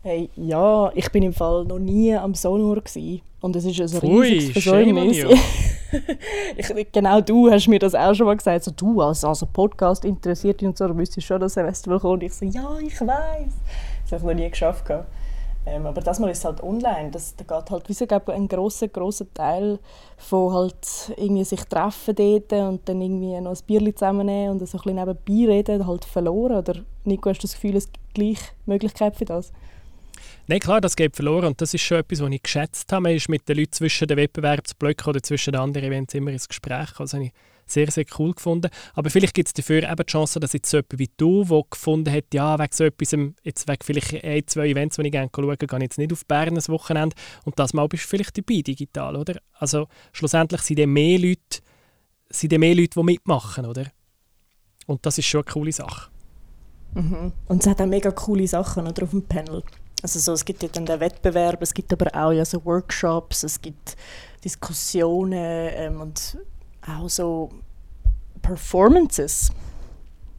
Hey, 0.00 0.28
ja, 0.34 0.90
ich 0.96 1.12
bin 1.12 1.22
im 1.22 1.32
Fall 1.32 1.64
noch 1.64 1.78
nie 1.78 2.12
am 2.12 2.34
Sonor 2.34 2.80
gewesen. 2.80 3.22
und 3.40 3.54
es 3.54 3.64
ist 3.64 3.80
ein 3.80 4.00
Pfui, 4.00 4.32
riesiges 4.32 4.64
Versäumnis. 4.64 5.24
ich, 6.56 6.92
genau 6.92 7.20
du 7.20 7.50
hast 7.50 7.68
mir 7.68 7.78
das 7.78 7.94
auch 7.94 8.14
schon 8.14 8.26
mal 8.26 8.36
gesagt. 8.36 8.64
So, 8.64 8.70
du 8.70 9.00
als, 9.00 9.24
als 9.24 9.44
Podcast 9.52 10.04
interessiert 10.04 10.62
und 10.62 10.76
so, 10.76 10.88
du 10.88 10.96
wüsstest 10.96 11.26
schon, 11.26 11.40
dass 11.40 11.54
Festival 11.54 12.00
kommt. 12.00 12.22
Ich 12.22 12.34
so, 12.34 12.44
ja, 12.44 12.78
ich 12.78 13.00
weiß. 13.00 13.52
Das 14.02 14.12
habe 14.12 14.16
ich 14.16 14.22
noch 14.22 14.34
nie 14.34 14.50
geschafft. 14.50 14.84
Ähm, 15.64 15.86
aber 15.86 16.00
das 16.00 16.18
Mal 16.18 16.30
ist 16.30 16.44
halt 16.44 16.62
online. 16.62 17.10
Das, 17.12 17.36
da 17.36 17.44
geht 17.44 17.70
halt 17.70 17.88
wie 17.88 17.92
so, 17.92 18.06
glaube 18.06 18.32
ein 18.32 18.48
grosser, 18.48 18.88
grosser 18.88 19.32
Teil 19.32 19.78
von 20.16 20.52
halt 20.52 21.12
irgendwie 21.16 21.44
sich 21.44 21.64
treffen 21.64 22.16
dort 22.16 22.52
und 22.52 22.88
dann 22.88 23.00
irgendwie 23.00 23.40
noch 23.40 23.52
ein 23.52 23.66
Bierchen 23.66 23.94
zusammennehmen 23.94 24.50
und 24.52 24.66
so 24.66 24.78
ein 24.78 24.82
bisschen 24.82 24.96
nebenbei 24.96 25.52
reden, 25.52 25.86
halt 25.86 26.04
verloren. 26.04 26.56
Oder 26.56 26.80
Nico, 27.04 27.30
hast 27.30 27.38
du 27.38 27.46
das 27.46 27.54
Gefühl, 27.54 27.76
es 27.76 27.92
gibt 27.92 28.14
gleich 28.14 28.40
Möglichkeit 28.66 29.16
für 29.16 29.24
das? 29.24 29.52
Nein, 30.46 30.60
klar, 30.60 30.80
das 30.80 30.96
geht 30.96 31.16
verloren 31.16 31.46
und 31.46 31.60
das 31.60 31.74
ist 31.74 31.82
schon 31.82 31.98
etwas, 31.98 32.20
was 32.20 32.30
ich 32.30 32.42
geschätzt 32.42 32.92
habe. 32.92 33.02
Man 33.02 33.12
ist 33.12 33.28
mit 33.28 33.48
den 33.48 33.58
Leuten 33.58 33.72
zwischen 33.72 34.08
den 34.08 34.16
Wettbewerbsblöcken 34.16 35.08
oder 35.08 35.22
zwischen 35.22 35.52
den 35.52 35.60
anderen 35.60 35.86
Events 35.86 36.14
immer 36.14 36.30
ins 36.30 36.48
Gespräch. 36.48 36.98
Also 36.98 37.16
habe 37.16 37.26
ich 37.26 37.32
sehr, 37.66 37.90
sehr 37.90 38.04
cool 38.18 38.32
gefunden. 38.32 38.70
Aber 38.94 39.10
vielleicht 39.10 39.34
gibt 39.34 39.48
es 39.48 39.54
dafür 39.54 39.82
eben 39.82 39.96
die 39.96 40.04
Chance, 40.04 40.40
dass 40.40 40.52
jetzt 40.52 40.70
so 40.70 40.78
jemand 40.78 40.98
wie 40.98 41.10
du, 41.16 41.44
der 41.44 41.62
gefunden 41.70 42.12
hat, 42.12 42.24
ja, 42.32 42.58
wegen 42.58 42.72
so 42.72 42.84
etwas, 42.84 43.12
jetzt 43.42 43.68
wegen 43.68 43.82
vielleicht 43.82 44.24
ein, 44.24 44.46
zwei 44.46 44.68
Events, 44.68 44.96
die 44.96 45.02
ich 45.02 45.12
gerne 45.12 45.30
schaue, 45.34 45.56
gehe 45.56 45.68
ich 45.70 45.82
jetzt 45.82 45.98
nicht 45.98 46.12
auf 46.12 46.26
Bern 46.26 46.56
ein 46.56 46.68
Wochenende 46.68 47.16
und 47.44 47.58
das 47.58 47.72
Mal 47.74 47.88
bist 47.88 48.04
du 48.04 48.08
vielleicht 48.08 48.36
dabei, 48.36 48.62
digital, 48.62 49.16
oder? 49.16 49.36
Also 49.54 49.88
schlussendlich 50.12 50.60
sind 50.62 50.78
dann 50.78 50.90
mehr 50.90 51.18
Leute, 51.18 51.60
sind 52.30 52.52
dann 52.52 52.60
mehr 52.60 52.74
Leute, 52.74 52.90
die 52.98 53.02
mitmachen, 53.02 53.66
oder? 53.66 53.86
Und 54.86 55.04
das 55.06 55.18
ist 55.18 55.26
schon 55.26 55.42
eine 55.42 55.52
coole 55.52 55.72
Sache. 55.72 56.10
Mhm. 56.94 57.32
Und 57.46 57.62
es 57.62 57.66
hat 57.66 57.80
auch 57.80 57.86
mega 57.86 58.10
coole 58.10 58.46
Sachen 58.46 58.86
oder, 58.86 59.04
auf 59.04 59.10
dem 59.10 59.22
Panel. 59.22 59.62
Also 60.02 60.18
so, 60.18 60.32
es 60.32 60.44
gibt 60.44 60.62
ja 60.64 60.68
dann 60.68 60.84
den 60.84 60.98
Wettbewerb, 60.98 61.62
es 61.62 61.72
gibt 61.72 61.92
aber 61.92 62.10
auch 62.14 62.32
ja 62.32 62.44
so 62.44 62.64
Workshops, 62.64 63.44
es 63.44 63.60
gibt 63.60 63.96
Diskussionen 64.44 65.32
ähm, 65.74 66.00
und 66.00 66.38
auch 66.86 67.08
so 67.08 67.50
Performances, 68.42 69.50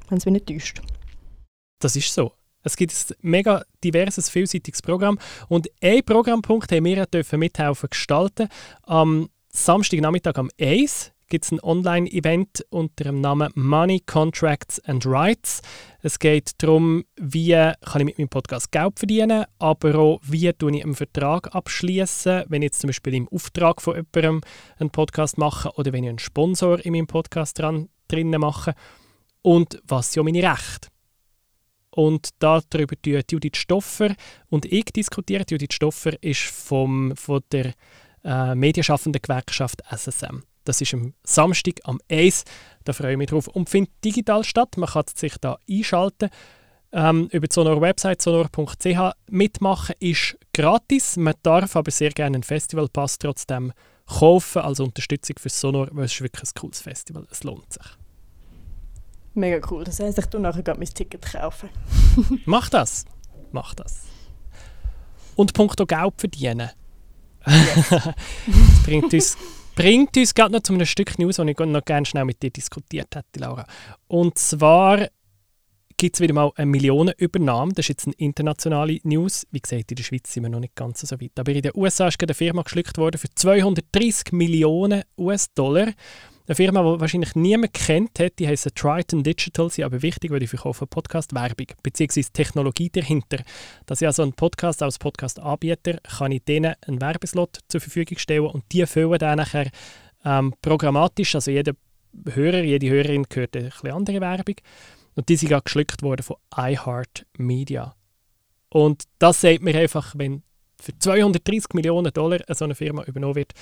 wenn 0.10 0.18
es 0.18 0.26
mich 0.26 0.34
nicht 0.34 0.48
täuscht. 0.48 0.82
Das 1.80 1.96
ist 1.96 2.14
so. 2.14 2.34
Es 2.64 2.76
gibt 2.76 2.94
ein 2.94 3.16
mega 3.22 3.64
diverses, 3.84 4.30
vielseitiges 4.30 4.82
Programm 4.82 5.18
und 5.48 5.70
ein 5.82 6.04
Programmpunkt 6.04 6.72
haben 6.72 6.86
wir 6.86 7.06
dürfen 7.06 7.40
mithelfen 7.40 7.90
gestalten. 7.90 8.48
Am 8.84 9.30
Samstagnachmittag 9.50 10.36
am 10.36 10.50
1 10.60 11.12
gibt 11.34 11.46
es 11.46 11.52
ein 11.52 11.64
Online-Event 11.64 12.64
unter 12.70 13.06
dem 13.06 13.20
Namen 13.20 13.52
Money, 13.56 14.02
Contracts 14.02 14.80
and 14.82 15.04
Rights. 15.04 15.64
Es 16.04 16.20
geht 16.20 16.52
darum, 16.60 17.06
wie 17.16 17.50
kann 17.82 18.02
ich 18.02 18.06
mit 18.06 18.20
meinem 18.20 18.30
Podcast 18.30 18.72
Geld 18.72 19.00
verdienen, 19.00 19.46
aber 19.58 19.96
auch, 19.96 20.20
wie 20.22 20.48
ich 20.48 20.64
einen 20.64 20.94
Vertrag 20.94 21.56
abschließen, 21.56 22.44
wenn 22.50 22.62
ich 22.62 22.68
jetzt 22.68 22.82
zum 22.82 22.90
Beispiel 22.90 23.16
im 23.16 23.28
Auftrag 23.30 23.82
von 23.82 23.96
jemandem 23.96 24.42
einen 24.78 24.92
Podcast 24.92 25.40
mache 25.40 25.72
oder 25.76 25.92
wenn 25.92 26.04
ich 26.04 26.10
einen 26.10 26.20
Sponsor 26.20 26.86
in 26.86 26.92
meinem 26.92 27.08
Podcast 27.08 27.58
dran, 27.58 27.90
drinnen 28.08 28.40
mache 28.40 28.76
und 29.42 29.82
was 29.88 30.14
sind 30.14 30.26
meine 30.26 30.44
Rechte. 30.44 30.90
Und 31.90 32.30
darüber 32.38 32.62
diskutiert 32.70 33.32
Judith 33.32 33.58
Stoffer 33.58 34.14
und 34.50 34.66
ich 34.66 34.86
diskutiert. 34.86 35.50
Judith 35.50 35.74
Stoffer 35.74 36.14
ist 36.22 36.44
vom, 36.44 37.16
von 37.16 37.42
der 37.52 37.74
äh, 38.24 38.54
medienschaffenden 38.54 39.20
Gewerkschaft 39.20 39.82
SSM. 39.90 40.44
Das 40.64 40.82
ist 40.82 40.94
am 40.94 41.14
Samstag 41.24 41.80
am 41.84 42.00
1. 42.10 42.44
Da 42.84 42.94
freue 42.94 43.14
ich 43.14 43.18
mich 43.18 43.30
drauf. 43.30 43.48
Und 43.48 43.70
findet 43.70 43.94
digital 44.04 44.44
statt. 44.44 44.78
Man 44.78 44.90
kann 44.90 45.06
sich 45.14 45.36
da 45.40 45.58
einschalten. 45.70 46.30
Ähm, 46.92 47.28
über 47.32 47.48
die 47.48 47.54
Sonor 47.54 47.82
Website 47.82 48.22
sonor.ch 48.22 49.14
mitmachen 49.30 49.96
ist 50.00 50.38
gratis. 50.54 51.18
Man 51.18 51.34
darf 51.42 51.76
aber 51.76 51.92
sehr 51.92 52.12
gerne 52.12 52.36
einen 52.36 52.44
Festivalpass 52.44 53.18
trotzdem 53.18 53.74
kaufen 54.06 54.62
als 54.62 54.80
Unterstützung 54.80 55.38
für 55.40 55.50
Sonor, 55.50 55.88
weil 55.92 56.06
es 56.06 56.14
ist 56.14 56.22
wirklich 56.22 56.44
ein 56.44 56.60
cooles 56.60 56.82
Festival. 56.82 57.26
Es 57.32 57.44
lohnt 57.44 57.74
sich. 57.74 57.86
Mega 59.34 59.66
cool. 59.72 59.84
Das 59.84 60.00
heisst, 60.00 60.20
ich 60.20 60.26
tue 60.28 60.40
nachher 60.40 60.62
gerade 60.62 60.80
mein 60.80 60.88
Ticket 60.88 61.26
kaufen. 61.26 61.70
Mach 62.46 62.70
das. 62.70 63.06
Mach 63.52 63.74
das. 63.74 64.04
Und 65.36 65.54
punkto 65.54 65.88
Geld 65.88 66.14
verdienen. 66.18 66.70
Yes. 67.48 67.90
das 67.90 68.84
bringt 68.86 69.12
uns, 69.12 69.38
bringt 69.76 70.16
uns 70.18 70.34
gerade 70.34 70.54
noch 70.54 70.62
zu 70.62 70.74
einem 70.74 70.86
Stück 70.86 71.18
News, 71.20 71.38
das 71.38 71.48
ich 71.48 71.58
noch 71.60 71.86
gerne 71.86 72.06
schnell 72.06 72.26
mit 72.26 72.42
dir 72.42 72.52
diskutiert 72.52 73.16
hätte, 73.16 73.40
Laura. 73.40 73.66
Und 74.08 74.38
zwar 74.38 75.08
gibt 75.98 76.16
es 76.16 76.22
wieder 76.22 76.34
mal 76.34 76.52
eine 76.56 76.66
Millionenübernahme. 76.66 77.74
Das 77.74 77.86
ist 77.86 77.90
jetzt 77.90 78.06
eine 78.08 78.16
internationale 78.18 79.00
News. 79.04 79.48
Wie 79.52 79.60
gesagt, 79.60 79.92
in 79.92 79.96
der 79.96 80.04
Schweiz 80.04 80.34
sind 80.34 80.44
wir 80.44 80.50
noch 80.50 80.60
nicht 80.60 80.76
ganz 80.76 81.02
so 81.02 81.20
weit. 81.20 81.32
Aber 81.40 81.52
in 81.52 81.62
den 81.62 81.72
USA 81.76 82.08
ist 82.08 82.22
eine 82.22 82.34
Firma 82.34 82.62
geschluckt 82.64 82.98
worden 82.98 83.18
für 83.18 83.30
230 83.34 84.34
Millionen 84.34 85.04
US-Dollar. 85.18 85.94
Eine 86.46 86.56
Firma, 86.56 86.82
die 86.82 87.00
wahrscheinlich 87.00 87.36
niemand 87.36 87.74
kennt 87.74 88.20
hat, 88.20 88.38
die 88.38 88.50
heißt 88.50 88.68
Triton 88.76 89.24
Digital, 89.24 89.70
sie 89.70 89.86
aber 89.86 90.02
wichtig, 90.02 90.30
weil 90.30 90.42
die 90.42 90.48
verkaufen 90.48 90.90
Podcast-Werbung 90.90 91.68
bzw. 91.82 92.22
Technologie 92.34 92.90
dahinter. 92.90 93.38
Dass 93.86 94.02
ich 94.02 94.08
also 94.08 94.24
einen 94.24 94.34
Podcast 94.34 94.84
als 94.84 95.00
Podcast-Anbieter 95.00 96.00
kann 96.18 96.34
ich 96.34 96.44
denen 96.44 96.76
einen 96.86 97.00
Werbeslot 97.00 97.60
zur 97.70 97.80
Verfügung 97.80 98.18
stellen 98.18 98.48
und 98.48 98.66
die 98.74 98.86
füllen 98.86 99.20
dann 99.20 99.38
nachher 99.38 99.72
ähm, 100.26 100.54
programmatisch, 100.62 101.34
also 101.34 101.50
jeder 101.50 101.76
Hörer, 102.30 102.64
jede 102.64 102.90
Hörerin 102.90 103.26
hört 103.34 103.56
eine 103.56 103.94
andere 103.94 104.20
Werbung 104.20 104.56
und 105.16 105.30
die 105.30 105.38
sind 105.38 105.48
gerade 105.48 105.64
geschluckt 105.64 106.02
worden 106.02 106.24
von 106.24 106.36
iHeartMedia. 106.54 107.96
Und 108.68 109.04
das 109.18 109.40
sagt 109.40 109.62
mir 109.62 109.76
einfach, 109.76 110.14
wenn 110.18 110.44
für 110.78 110.92
230 111.00 111.74
Millionen 111.74 112.12
Dollar 112.12 112.40
so 112.50 112.66
eine 112.66 112.76
Firma 112.76 113.06
übernommen 113.06 113.36
wird, 113.36 113.54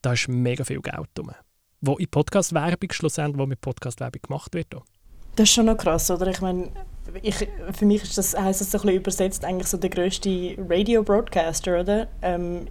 da 0.00 0.12
ist 0.12 0.28
mega 0.28 0.62
viel 0.62 0.80
Geld 0.80 1.08
drin 1.14 1.34
wo 1.80 1.96
in 1.96 2.08
Podcast-Werbung 2.08 2.92
schlussendlich, 2.92 3.38
wo 3.38 3.46
mit 3.46 3.60
Podcast-Werbung 3.60 4.22
gemacht 4.22 4.54
wird. 4.54 4.74
Das 5.36 5.48
ist 5.48 5.54
schon 5.54 5.66
noch 5.66 5.76
krass, 5.76 6.10
oder? 6.10 6.26
Ich 6.26 6.40
meine, 6.40 6.68
ich, 7.22 7.48
für 7.72 7.86
mich 7.86 8.02
ist 8.02 8.18
das, 8.18 8.36
heisst 8.36 8.60
das 8.60 8.70
so 8.70 8.78
ein 8.78 8.82
bisschen 8.82 8.96
übersetzt 8.96 9.44
eigentlich 9.44 9.68
so 9.68 9.76
der 9.76 9.90
grösste 9.90 10.56
Radio-Broadcaster, 10.68 11.80
oder? 11.80 12.08
Ähm, 12.22 12.66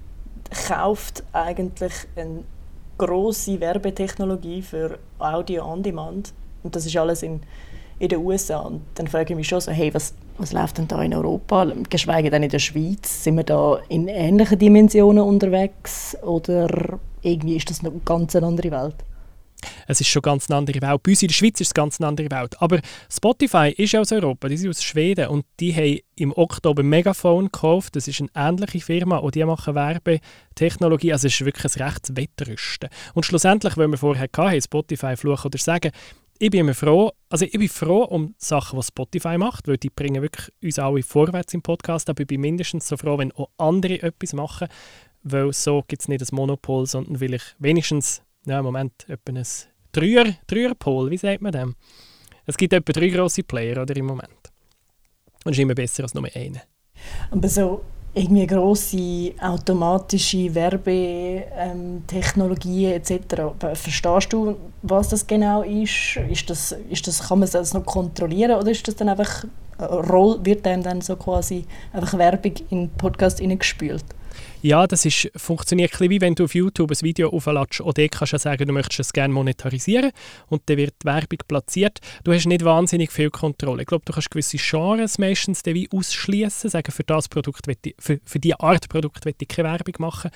kauft 0.67 1.23
eigentlich 1.33 1.93
eine 2.15 2.43
grosse 2.97 3.59
Werbetechnologie 3.59 4.61
für 4.61 4.99
Audio 5.19 5.65
on 5.65 5.83
Demand 5.83 6.33
und 6.63 6.75
das 6.75 6.85
ist 6.85 6.97
alles 6.97 7.23
in, 7.23 7.41
in 7.99 8.09
den 8.09 8.19
USA. 8.19 8.59
Und 8.59 8.81
dann 8.95 9.07
frage 9.07 9.33
ich 9.33 9.37
mich 9.37 9.47
schon 9.47 9.61
so, 9.61 9.71
hey, 9.71 9.93
was, 9.93 10.13
was 10.37 10.51
läuft 10.51 10.77
denn 10.77 10.87
da 10.87 11.01
in 11.01 11.13
Europa? 11.13 11.71
Geschweige 11.89 12.29
denn 12.29 12.43
in 12.43 12.49
der 12.49 12.59
Schweiz? 12.59 13.23
Sind 13.23 13.37
wir 13.37 13.43
da 13.43 13.79
in 13.87 14.07
ähnlichen 14.07 14.59
Dimensionen 14.59 15.23
unterwegs 15.23 16.17
oder 16.21 16.99
irgendwie 17.21 17.55
ist 17.55 17.69
das 17.69 17.79
eine 17.81 17.91
ganz 18.05 18.35
andere 18.35 18.71
Welt. 18.71 18.95
Es 19.87 19.99
ist 19.99 20.07
schon 20.07 20.21
ganz 20.21 20.49
eine 20.49 20.57
andere 20.57 20.81
Welt. 20.81 21.03
Bei 21.03 21.11
uns 21.11 21.21
in 21.21 21.27
der 21.27 21.35
Schweiz 21.35 21.59
ist 21.59 21.67
es 21.67 21.73
ganz 21.73 21.99
eine 21.99 22.07
andere 22.07 22.31
Welt. 22.31 22.61
Aber 22.61 22.79
Spotify 23.11 23.73
ist 23.75 23.95
aus 23.95 24.11
Europa, 24.11 24.47
die 24.47 24.57
sind 24.57 24.69
aus 24.69 24.83
Schweden 24.83 25.27
und 25.27 25.45
die 25.59 25.75
haben 25.75 25.99
im 26.15 26.31
Oktober 26.37 26.83
Megaphone 26.83 27.45
gekauft. 27.45 27.95
Das 27.95 28.07
ist 28.07 28.21
eine 28.21 28.29
ähnliche 28.35 28.79
Firma 28.79 29.17
und 29.17 29.35
die 29.35 29.43
machen 29.43 29.75
Werbetechnologie. 29.75 31.13
Also 31.13 31.27
es 31.27 31.33
ist 31.33 31.45
wirklich 31.45 31.75
ein 31.75 31.83
rechtes 31.83 32.15
Wettrüsten. 32.15 32.89
Und 33.13 33.25
schlussendlich, 33.25 33.77
wenn 33.77 33.91
wir 33.91 33.97
vorher 33.97 34.27
hatten, 34.31 34.61
Spotify 34.61 35.17
fluchen 35.17 35.47
oder 35.47 35.57
sagen, 35.57 35.91
ich 36.41 36.51
bin 36.51 36.61
immer 36.61 36.73
froh, 36.73 37.11
also 37.29 37.43
ich 37.43 37.51
bin 37.51 37.67
froh 37.67 38.03
um 38.03 38.33
Sachen, 38.37 38.79
die 38.79 38.85
Spotify 38.85 39.37
macht, 39.37 39.67
weil 39.67 39.75
die 39.75 39.89
bringen 39.89 40.21
wirklich 40.21 40.49
uns 40.63 40.79
alle 40.79 41.03
vorwärts 41.03 41.53
im 41.53 41.61
Podcast, 41.61 42.09
aber 42.09 42.21
ich 42.21 42.27
bin 42.27 42.39
mindestens 42.39 42.87
so 42.87 42.95
froh, 42.95 43.17
wenn 43.17 43.33
auch 43.33 43.49
andere 43.57 44.01
etwas 44.01 44.31
machen, 44.31 44.69
weil 45.31 45.53
so 45.53 45.83
gibt 45.87 46.01
es 46.01 46.07
nicht 46.07 46.21
ein 46.21 46.35
Monopol, 46.35 46.85
sondern 46.85 47.19
will 47.19 47.33
ich 47.33 47.43
wenigstens, 47.59 48.21
ja, 48.45 48.59
im 48.59 48.65
Moment, 48.65 49.07
etwa 49.07 49.31
ein 49.31 49.43
Dreier, 49.91 50.33
Dreierpol, 50.47 51.09
wie 51.09 51.17
sagt 51.17 51.41
man 51.41 51.51
dem? 51.51 51.75
Es 52.45 52.57
gibt 52.57 52.73
etwa 52.73 52.91
drei 52.91 53.09
grosse 53.09 53.43
Player 53.43 53.81
oder, 53.81 53.95
im 53.95 54.05
Moment. 54.05 54.29
Und 55.45 55.51
es 55.51 55.57
ist 55.57 55.61
immer 55.61 55.75
besser 55.75 56.03
als 56.03 56.13
nur 56.13 56.27
einer. 56.33 56.61
Aber 57.31 57.47
so 57.47 57.81
irgendwie 58.13 58.47
grosse 58.47 59.33
automatische 59.39 60.53
Werbetechnologien 60.53 62.91
ähm, 62.91 62.97
etc. 62.97 63.13
Verstehst 63.75 64.33
du, 64.33 64.57
was 64.81 65.09
das 65.09 65.27
genau 65.27 65.61
ist? 65.61 66.17
ist, 66.29 66.49
das, 66.49 66.75
ist 66.89 67.07
das, 67.07 67.27
kann 67.27 67.39
man 67.39 67.49
das 67.49 67.73
noch 67.73 67.85
kontrollieren 67.85 68.59
oder 68.59 68.71
ist 68.71 68.87
das 68.87 68.95
dann 68.95 69.09
einfach 69.09 69.45
Roll, 69.79 70.39
wird 70.43 70.67
einem 70.67 70.83
dann 70.83 71.01
so 71.01 71.15
quasi 71.15 71.65
einfach 71.93 72.17
Werbung 72.17 72.53
in 72.69 72.87
den 72.87 72.89
Podcast 72.89 73.39
hineingespült? 73.39 74.03
Ja, 74.61 74.87
das 74.87 75.05
ist, 75.05 75.31
funktioniert 75.37 76.01
ein 76.01 76.09
wie 76.09 76.19
wenn 76.19 76.35
du 76.35 76.43
auf 76.43 76.53
YouTube 76.53 76.91
ein 76.91 77.01
Video 77.01 77.29
aufladest. 77.29 77.79
Dort 77.79 78.11
kannst 78.11 78.33
du 78.33 78.37
sagen, 78.37 78.67
du 78.67 78.73
möchtest 78.73 78.99
es 78.99 79.13
gerne 79.13 79.33
monetarisieren 79.33 80.11
und 80.47 80.63
dann 80.65 80.75
wird 80.75 80.95
die 81.01 81.05
Werbung 81.05 81.39
platziert. 81.47 81.99
Du 82.25 82.33
hast 82.33 82.45
nicht 82.45 82.65
wahnsinnig 82.65 83.09
viel 83.09 83.29
Kontrolle. 83.29 83.83
Ich 83.83 83.87
glaube, 83.87 84.03
du 84.03 84.11
kannst 84.11 84.29
gewisse 84.29 84.57
Genres 84.57 85.17
meistens 85.17 85.63
wie 85.65 85.87
ausschließen, 85.93 86.69
sagen, 86.69 86.91
für 86.91 87.05
das 87.05 87.29
Produkt, 87.29 87.69
ich, 87.69 87.95
für, 87.99 88.19
für 88.25 88.39
diese 88.39 88.59
Art 88.59 88.89
Produkt 88.89 89.25
will 89.25 89.33
ich 89.39 89.47
keine 89.47 89.69
Werbung 89.69 89.95
machen. 89.99 90.29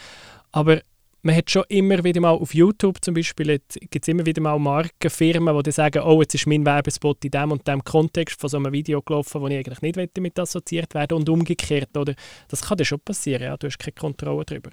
Aber 0.54 0.80
man 1.24 1.36
hat 1.36 1.50
schon 1.50 1.64
immer 1.70 2.04
wieder 2.04 2.20
mal 2.20 2.32
auf 2.32 2.54
YouTube 2.54 3.04
zum 3.04 3.14
Beispiel, 3.14 3.60
gibt 3.90 4.04
es 4.04 4.08
immer 4.10 4.26
wieder 4.26 4.42
mal 4.42 4.60
Markenfirmen, 4.60 5.64
die 5.64 5.72
sagen, 5.72 6.04
oh, 6.04 6.22
jetzt 6.22 6.36
ist 6.36 6.46
mein 6.46 6.66
Werbespot 6.66 7.24
in 7.24 7.32
dem 7.32 7.52
und 7.52 7.66
dem 7.66 7.84
Kontext 7.84 8.40
von 8.40 8.50
so 8.50 8.58
einem 8.58 8.74
Video 8.74 9.02
gelaufen, 9.02 9.42
wo 9.42 9.48
ich 9.48 9.56
eigentlich 9.56 9.82
nicht 9.82 10.18
damit 10.18 10.38
assoziiert 10.38 10.94
werde 10.94 11.16
und 11.16 11.28
umgekehrt. 11.30 11.96
Oder? 11.98 12.14
Das 12.50 12.62
kann 12.62 12.78
dir 12.78 12.86
schon 12.86 13.00
passieren, 13.00 13.44
ja? 13.44 13.58
du 13.58 13.68
hast 13.68 13.80
keine 13.80 13.94
Kontrolle 13.94 14.44
darüber. 14.46 14.72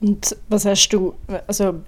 Und 0.00 0.34
was 0.48 0.64
hast 0.64 0.88
du, 0.88 1.14
also 1.46 1.82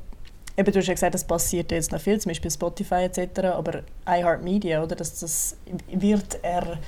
eben, 0.59 0.73
du 0.73 0.78
hast 0.78 0.87
ja 0.87 0.95
gesagt, 0.95 1.14
das 1.14 1.26
passiert 1.26 1.73
jetzt 1.73 1.90
noch 1.90 2.00
viel, 2.00 2.21
zum 2.21 2.31
Beispiel 2.31 2.50
Spotify 2.50 3.04
etc., 3.04 3.40
aber 3.45 3.83
iHeartMedia, 4.07 4.83
oder, 4.83 4.95
dass 4.95 5.21
das 5.21 5.57
wird 5.90 6.38
er 6.42 6.78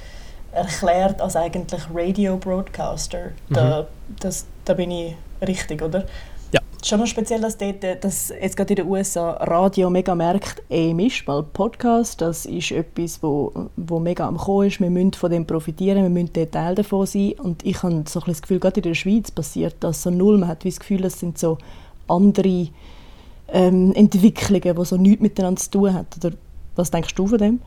erklärt 0.52 1.22
als 1.22 1.36
eigentlich 1.36 1.82
Radio 1.92 2.36
Broadcaster. 2.36 3.32
Da, 3.48 3.82
mhm. 3.82 3.86
das, 4.20 4.46
da 4.66 4.74
bin 4.74 4.90
ich 4.90 5.16
richtig, 5.40 5.80
oder? 5.80 6.06
Ja. 6.54 6.60
Schon 6.84 7.00
noch 7.00 7.08
speziell, 7.08 7.40
dass, 7.40 7.58
dort, 7.58 7.82
dass 8.04 8.28
jetzt 8.28 8.56
gerade 8.56 8.74
in 8.74 8.76
den 8.76 8.86
USA 8.86 9.32
Radio 9.32 9.90
mega 9.90 10.14
merkt, 10.14 10.62
ey, 10.68 10.94
Mist, 10.94 11.26
weil 11.26 11.42
Podcast, 11.42 12.20
das 12.20 12.46
ist 12.46 12.70
etwas, 12.70 13.20
wo, 13.24 13.52
wo 13.76 13.98
mega 13.98 14.28
am 14.28 14.36
Kommen 14.36 14.68
ist. 14.68 14.80
Wir 14.80 14.88
müssen 14.88 15.14
von 15.14 15.32
dem 15.32 15.46
profitieren, 15.46 16.04
wir 16.04 16.10
müssen 16.10 16.32
Teil 16.52 16.76
davon 16.76 17.06
sein. 17.06 17.32
Und 17.42 17.66
ich 17.66 17.82
habe 17.82 18.04
so 18.06 18.20
ein 18.20 18.26
das 18.26 18.40
Gefühl, 18.40 18.60
gerade 18.60 18.78
in 18.78 18.84
der 18.84 18.94
Schweiz 18.94 19.32
passiert 19.32 19.74
das 19.80 20.04
so 20.04 20.10
null. 20.10 20.38
Man 20.38 20.48
hat 20.48 20.64
das 20.64 20.78
Gefühl, 20.78 21.04
es 21.04 21.18
sind 21.18 21.38
so 21.38 21.58
andere 22.06 22.68
ähm, 23.48 23.92
Entwicklungen, 23.96 24.76
die 24.76 24.84
so 24.84 24.96
nichts 24.96 25.22
miteinander 25.22 25.60
zu 25.60 25.70
tun 25.72 25.92
haben. 25.92 26.06
Oder 26.22 26.36
was 26.76 26.92
denkst 26.92 27.16
du 27.16 27.26
von 27.26 27.38
dem? 27.38 27.60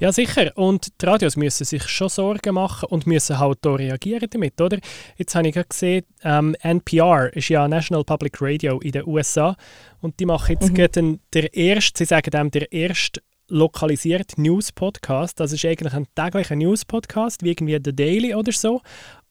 Ja, 0.00 0.12
sicher. 0.12 0.52
Und 0.54 1.02
die 1.02 1.06
Radios 1.06 1.36
müssen 1.36 1.64
sich 1.64 1.82
schon 1.88 2.08
Sorgen 2.08 2.54
machen 2.54 2.86
und 2.88 3.08
müssen 3.08 3.36
halt 3.40 3.66
auch 3.66 3.80
reagieren 3.80 4.28
damit, 4.30 4.60
oder? 4.60 4.78
Jetzt 5.16 5.34
habe 5.34 5.48
ich 5.48 5.54
gerade 5.54 5.68
gesehen, 5.68 6.04
ähm, 6.22 6.54
NPR 6.60 7.34
ist 7.34 7.48
ja 7.48 7.66
National 7.66 8.04
Public 8.04 8.40
Radio 8.40 8.78
in 8.78 8.92
den 8.92 9.08
USA 9.08 9.56
und 10.00 10.20
die 10.20 10.26
machen 10.26 10.52
jetzt 10.52 10.70
mhm. 10.70 10.74
gerade 10.74 11.18
der 11.34 11.52
erste, 11.52 11.98
sie 11.98 12.04
sagen 12.04 12.30
dem, 12.30 12.50
der 12.52 12.70
erste 12.70 13.22
lokalisierte 13.48 14.40
News-Podcast. 14.40 15.40
Das 15.40 15.52
ist 15.52 15.64
eigentlich 15.64 15.94
ein 15.94 16.06
täglicher 16.14 16.54
News-Podcast, 16.54 17.42
wie 17.42 17.50
irgendwie 17.50 17.80
The 17.82 17.96
Daily 17.96 18.36
oder 18.36 18.52
so. 18.52 18.82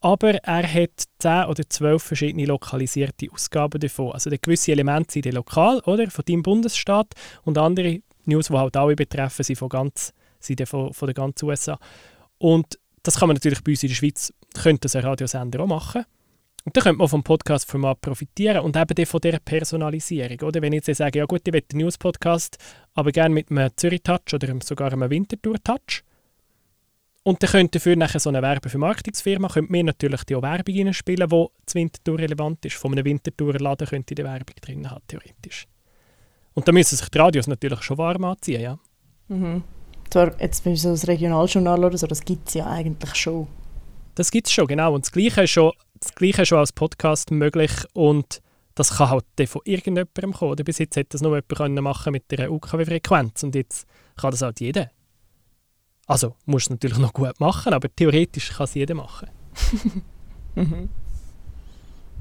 Aber 0.02 0.36
er 0.36 0.74
hat 0.74 1.04
10 1.20 1.46
oder 1.46 1.64
12 1.70 2.04
verschiedene 2.04 2.46
lokalisierte 2.46 3.28
Ausgaben 3.32 3.80
davon. 3.80 4.12
Also 4.12 4.30
gewisse 4.30 4.74
Elemente 4.74 5.14
sind 5.14 5.34
lokal, 5.34 5.80
oder? 5.86 6.12
Von 6.12 6.26
deinem 6.28 6.44
Bundesstaat 6.44 7.14
und 7.46 7.58
andere 7.58 8.02
News, 8.26 8.48
die 8.48 8.54
halt 8.54 8.76
alle 8.76 8.96
betreffen, 8.98 9.44
sind 9.44 9.58
von 9.58 9.70
ganz 9.70 10.14
sind 10.40 10.68
von, 10.68 10.94
von 10.94 11.08
der 11.08 11.14
ganzen 11.14 11.46
USA. 11.46 11.80
Und 12.38 12.78
das 13.04 13.20
kann 13.20 13.28
man 13.28 13.36
natürlich 13.36 13.64
bei 13.64 13.72
uns 13.72 13.84
in 13.84 13.90
der 13.90 13.96
Schweiz, 13.96 14.34
könnte 14.54 14.82
das 14.82 14.96
ein 14.96 15.04
Radiosender 15.04 15.62
auch 15.62 15.68
machen. 15.68 16.06
Und 16.66 16.76
dann 16.76 16.84
könnte 16.84 16.98
man 16.98 17.08
vom 17.08 17.24
Podcast-Format 17.24 18.02
profitieren 18.02 18.60
und 18.60 18.76
eben 18.76 19.06
von 19.06 19.22
dieser 19.22 19.40
Personalisierung. 19.40 20.42
Oder? 20.42 20.62
Wenn 20.62 20.74
ich 20.74 20.86
jetzt 20.86 20.98
sage, 20.98 21.20
ja 21.20 21.26
gut, 21.26 21.48
ich 21.48 21.54
will 21.54 21.64
einen 21.72 21.82
News-Podcast, 21.82 22.58
aber 22.94 23.12
gerne 23.14 23.34
mit 23.34 23.50
einem 23.50 23.70
Zürich-Touch 23.74 24.34
oder 24.34 24.54
sogar 24.62 24.92
einem 24.92 25.10
Wintertour-Touch. 25.10 26.04
Und 27.24 27.42
dann 27.42 27.50
könnte 27.50 27.80
dafür 27.80 27.96
nachher 27.96 28.20
so 28.20 28.30
eine 28.30 28.42
Werbevermarktungsfirma, 28.42 29.48
könnte 29.48 29.72
mir 29.72 29.84
natürlich 29.84 30.24
die 30.26 30.36
auch 30.36 30.42
Werbung 30.42 30.76
reinspielen, 30.76 31.30
die 31.30 31.46
zu 31.66 31.76
Wintertour 31.76 32.20
relevant 32.20 32.66
ist. 32.66 32.76
Von 32.76 32.92
einem 32.92 33.06
Wintertour-Laden 33.06 33.88
könnte 33.88 34.16
die 34.16 34.24
Werbung 34.24 34.56
drin 34.62 34.92
haben, 34.92 35.04
theoretisch. 35.08 35.68
Und 36.54 36.68
da 36.68 36.72
müssen 36.72 36.98
sich 36.98 37.08
die 37.08 37.18
Radios 37.18 37.48
natürlich 37.48 37.82
schon 37.84 37.98
warm 37.98 38.26
anziehen, 38.26 38.62
ja. 38.62 38.80
Mhm. 39.28 39.64
Zwar 40.10 40.40
jetzt 40.42 40.66
wie 40.66 40.76
so 40.76 40.90
das 40.92 41.08
Regionaljournal 41.08 41.84
oder 41.84 41.98
so, 41.98 42.08
das 42.08 42.22
gibt 42.22 42.48
es 42.48 42.54
ja 42.56 42.68
eigentlich 42.68 43.16
schon. 43.16 43.48
Das 44.16 44.32
gibt 44.32 44.48
es 44.48 44.54
schon, 44.54 44.68
genau. 44.68 44.94
Und 44.94 45.06
das 45.06 45.12
Gleiche 45.12 45.44
ist 45.44 45.52
schon, 45.52 45.72
das 46.00 46.16
Gleiche 46.16 46.42
ist 46.42 46.48
schon 46.48 46.60
als 46.60 46.72
Podcast 46.72 47.32
möglich 47.32 47.72
und 47.94 48.42
das 48.76 48.98
kann 48.98 49.10
halt 49.10 49.26
von 49.50 49.62
irgendjemandem 49.66 50.34
kommen. 50.34 50.52
Oder 50.52 50.64
bis 50.64 50.78
jetzt 50.78 50.96
hätte 50.96 51.10
das 51.12 51.22
nur 51.22 51.36
jemand 51.36 51.82
machen 51.82 52.12
mit 52.12 52.30
der 52.32 52.52
UKW-Frequenz 52.52 53.44
und 53.44 53.56
jetzt 53.56 53.88
kann 54.16 54.32
das 54.32 54.42
halt 54.42 54.60
jeder. 54.60 54.92
Also, 56.06 56.36
muss 56.46 56.64
es 56.64 56.70
natürlich 56.70 57.00
noch 57.00 57.14
gut 57.14 57.40
machen, 57.40 57.74
aber 57.74 57.94
theoretisch 57.94 58.52
kann 58.52 58.64
es 58.64 58.74
jeder 58.76 58.96
machen. 58.96 59.30
mhm. 60.56 60.90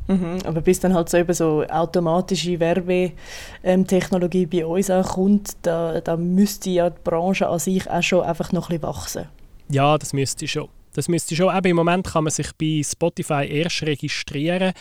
Mhm, 0.08 0.38
aber 0.44 0.60
bis 0.60 0.80
dann 0.80 0.94
halt 0.94 1.08
so 1.08 1.16
eben 1.16 1.34
so 1.34 1.64
automatische 1.64 2.60
Werbetechnologie 2.60 4.46
bei 4.46 4.64
uns 4.64 4.90
auch 4.90 5.14
kommt, 5.14 5.56
da, 5.62 6.00
da 6.00 6.16
müsste 6.16 6.70
ja 6.70 6.90
die 6.90 7.00
Branche 7.02 7.48
an 7.48 7.58
sich 7.58 7.90
auch 7.90 8.02
schon 8.02 8.22
einfach 8.22 8.52
noch 8.52 8.70
ein 8.70 8.78
bisschen 8.78 8.94
wachsen. 8.94 9.26
Ja, 9.68 9.98
das 9.98 10.12
müsste 10.12 10.46
schon. 10.46 10.68
Das 10.94 11.08
müsste 11.08 11.34
schon. 11.34 11.54
Eben 11.54 11.70
Im 11.70 11.76
Moment 11.76 12.06
kann 12.06 12.24
man 12.24 12.30
sich 12.30 12.52
bei 12.56 12.82
Spotify 12.84 13.46
erst 13.48 13.82
registrieren, 13.82 14.72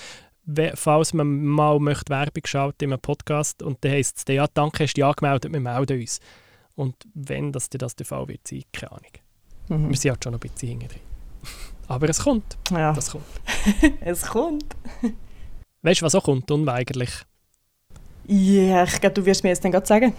falls 0.76 1.14
man 1.14 1.44
mal 1.44 1.80
möchte 1.80 2.10
Werbung 2.12 2.44
schaut 2.46 2.82
in 2.82 2.94
einem 2.94 3.02
Podcast 3.02 3.64
und 3.64 3.84
dann 3.84 3.94
heisst 3.94 4.18
es, 4.18 4.34
ja, 4.34 4.46
danke, 4.54 4.84
hast 4.84 4.94
du 4.94 5.02
dich 5.02 5.06
angemeldet, 5.06 5.52
wir 5.52 5.60
melden 5.60 6.00
uns. 6.00 6.20
Und 6.76 6.96
wenn 7.14 7.52
das 7.52 7.70
das 7.70 7.96
der 7.96 8.06
Fall 8.06 8.28
wird 8.28 8.48
sein, 8.48 8.64
keine 8.72 8.92
Ahnung. 8.92 9.12
Mhm. 9.70 9.90
Wir 9.90 9.98
sind 9.98 10.12
halt 10.12 10.24
schon 10.24 10.34
noch 10.34 10.40
ein 10.40 10.50
bisschen 10.50 10.70
hinten 10.70 10.88
drin. 10.88 11.02
Aber 11.88 12.10
es 12.10 12.20
kommt. 12.20 12.58
Ja. 12.72 12.94
Das 12.94 13.12
kommt. 13.12 13.26
es 14.02 14.22
kommt. 14.24 14.66
weißt 15.82 16.02
du, 16.02 16.06
was 16.06 16.16
auch 16.16 16.24
kommt, 16.24 16.50
unweigerlich? 16.50 17.12
Ja, 18.28 18.84
ich 18.84 19.00
glaube, 19.00 19.14
du 19.14 19.26
wirst 19.26 19.44
mir 19.44 19.50
jetzt 19.50 19.64
dann 19.64 19.72
gerade 19.72 19.86
sagen. 19.86 20.14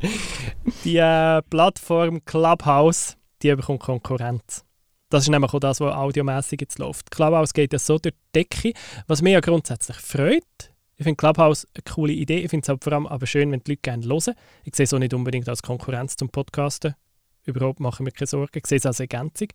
die 0.84 0.96
äh, 0.96 1.42
Plattform 1.42 2.24
Clubhouse, 2.24 3.16
die 3.42 3.54
bekommt 3.54 3.80
Konkurrenz. 3.80 4.64
Das 5.10 5.24
ist 5.24 5.30
nämlich 5.30 5.52
auch 5.52 5.60
das, 5.60 5.80
was 5.80 5.94
audiomässig 5.94 6.60
jetzt 6.60 6.78
läuft. 6.78 7.10
Clubhouse 7.10 7.52
geht 7.52 7.72
ja 7.72 7.78
so 7.78 7.98
durch 7.98 8.14
die 8.14 8.44
Decke, 8.44 8.72
was 9.06 9.22
mich 9.22 9.32
ja 9.32 9.40
grundsätzlich 9.40 9.96
freut. 9.96 10.44
Ich 10.96 11.04
finde 11.04 11.16
Clubhouse 11.16 11.66
eine 11.74 11.82
coole 11.82 12.12
Idee. 12.12 12.40
Ich 12.40 12.50
finde 12.50 12.64
es 12.64 12.68
halt 12.68 12.84
vor 12.84 12.92
allem 12.92 13.06
aber 13.06 13.26
schön, 13.26 13.50
wenn 13.50 13.60
die 13.60 13.72
Leute 13.72 13.82
gerne 13.82 14.06
hören. 14.06 14.34
Ich 14.64 14.76
sehe 14.76 14.84
es 14.84 14.92
auch 14.92 14.98
nicht 14.98 15.14
unbedingt 15.14 15.48
als 15.48 15.62
Konkurrenz 15.62 16.16
zum 16.16 16.28
Podcasten. 16.28 16.94
Überhaupt 17.44 17.80
mache 17.80 18.02
ich 18.02 18.04
mir 18.04 18.10
keine 18.10 18.26
Sorgen. 18.26 18.50
Ich 18.54 18.66
sehe 18.66 18.78
es 18.78 18.86
als 18.86 19.00
Ergänzung. 19.00 19.48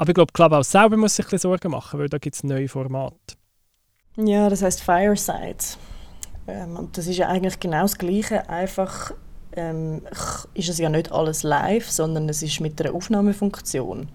Aber 0.00 0.08
ich 0.08 0.14
glaube, 0.14 0.32
Clubhouse 0.32 0.70
selber 0.70 0.96
muss 0.96 1.16
sich 1.16 1.30
ein 1.30 1.38
Sorgen 1.38 1.72
machen, 1.72 2.00
weil 2.00 2.08
da 2.08 2.16
gibt 2.16 2.34
es 2.34 2.42
neue 2.42 2.68
Formate. 2.68 3.34
Ja, 4.16 4.48
das 4.48 4.62
heißt 4.62 4.82
Fireside. 4.82 5.58
Ähm, 6.46 6.78
und 6.78 6.96
das 6.96 7.06
ist 7.06 7.18
ja 7.18 7.28
eigentlich 7.28 7.60
genau 7.60 7.82
das 7.82 7.98
Gleiche. 7.98 8.48
Einfach 8.48 9.12
ähm, 9.52 10.00
ist 10.54 10.70
es 10.70 10.78
ja 10.78 10.88
nicht 10.88 11.12
alles 11.12 11.42
live, 11.42 11.90
sondern 11.90 12.30
es 12.30 12.42
ist 12.42 12.60
mit 12.60 12.80
einer 12.80 12.94
Aufnahmefunktion. 12.94 14.08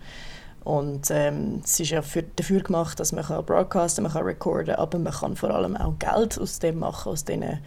Und 0.63 1.11
ähm, 1.11 1.61
es 1.63 1.79
ist 1.79 1.91
ja 1.91 2.01
für, 2.01 2.23
dafür 2.23 2.61
gemacht, 2.61 2.99
dass 2.99 3.11
man 3.11 3.23
kann 3.23 3.45
broadcasten, 3.45 4.01
man 4.01 4.13
kann 4.13 4.23
recorden, 4.23 4.73
aber 4.77 4.97
man 4.97 5.13
kann 5.13 5.35
vor 5.35 5.51
allem 5.51 5.77
auch 5.77 5.99
Geld 5.99 6.39
aus 6.39 6.57
dem 6.57 6.79
machen, 6.79 7.11
aus 7.11 7.25
diesen 7.25 7.59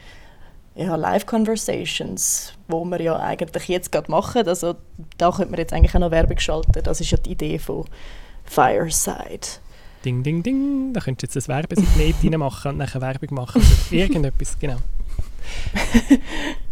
ja, 0.78 0.94
Live-Conversations, 0.94 2.52
wo 2.68 2.84
wir 2.84 3.00
ja 3.00 3.16
eigentlich 3.16 3.68
jetzt 3.68 3.90
gerade 3.90 4.10
machen. 4.10 4.46
Also 4.46 4.76
da 5.16 5.32
könnte 5.32 5.50
man 5.50 5.58
jetzt 5.58 5.72
eigentlich 5.72 5.94
auch 5.94 6.00
noch 6.00 6.12
Werbung 6.12 6.38
schalten. 6.38 6.80
Das 6.84 7.00
ist 7.00 7.10
ja 7.10 7.18
die 7.18 7.32
Idee 7.32 7.58
von 7.58 7.84
Fireside. 8.44 9.46
Ding, 10.04 10.22
ding, 10.22 10.42
ding. 10.42 10.92
Da 10.92 11.00
könntest 11.00 11.34
du 11.34 11.38
jetzt 11.38 11.50
ein 11.50 11.56
Werbesegment 11.56 12.14
reinmachen 12.24 12.70
und 12.70 12.78
nachher 12.78 13.00
Werbung 13.00 13.34
machen 13.34 13.60
oder 13.60 13.98
irgendetwas, 13.98 14.56
genau. 14.58 14.76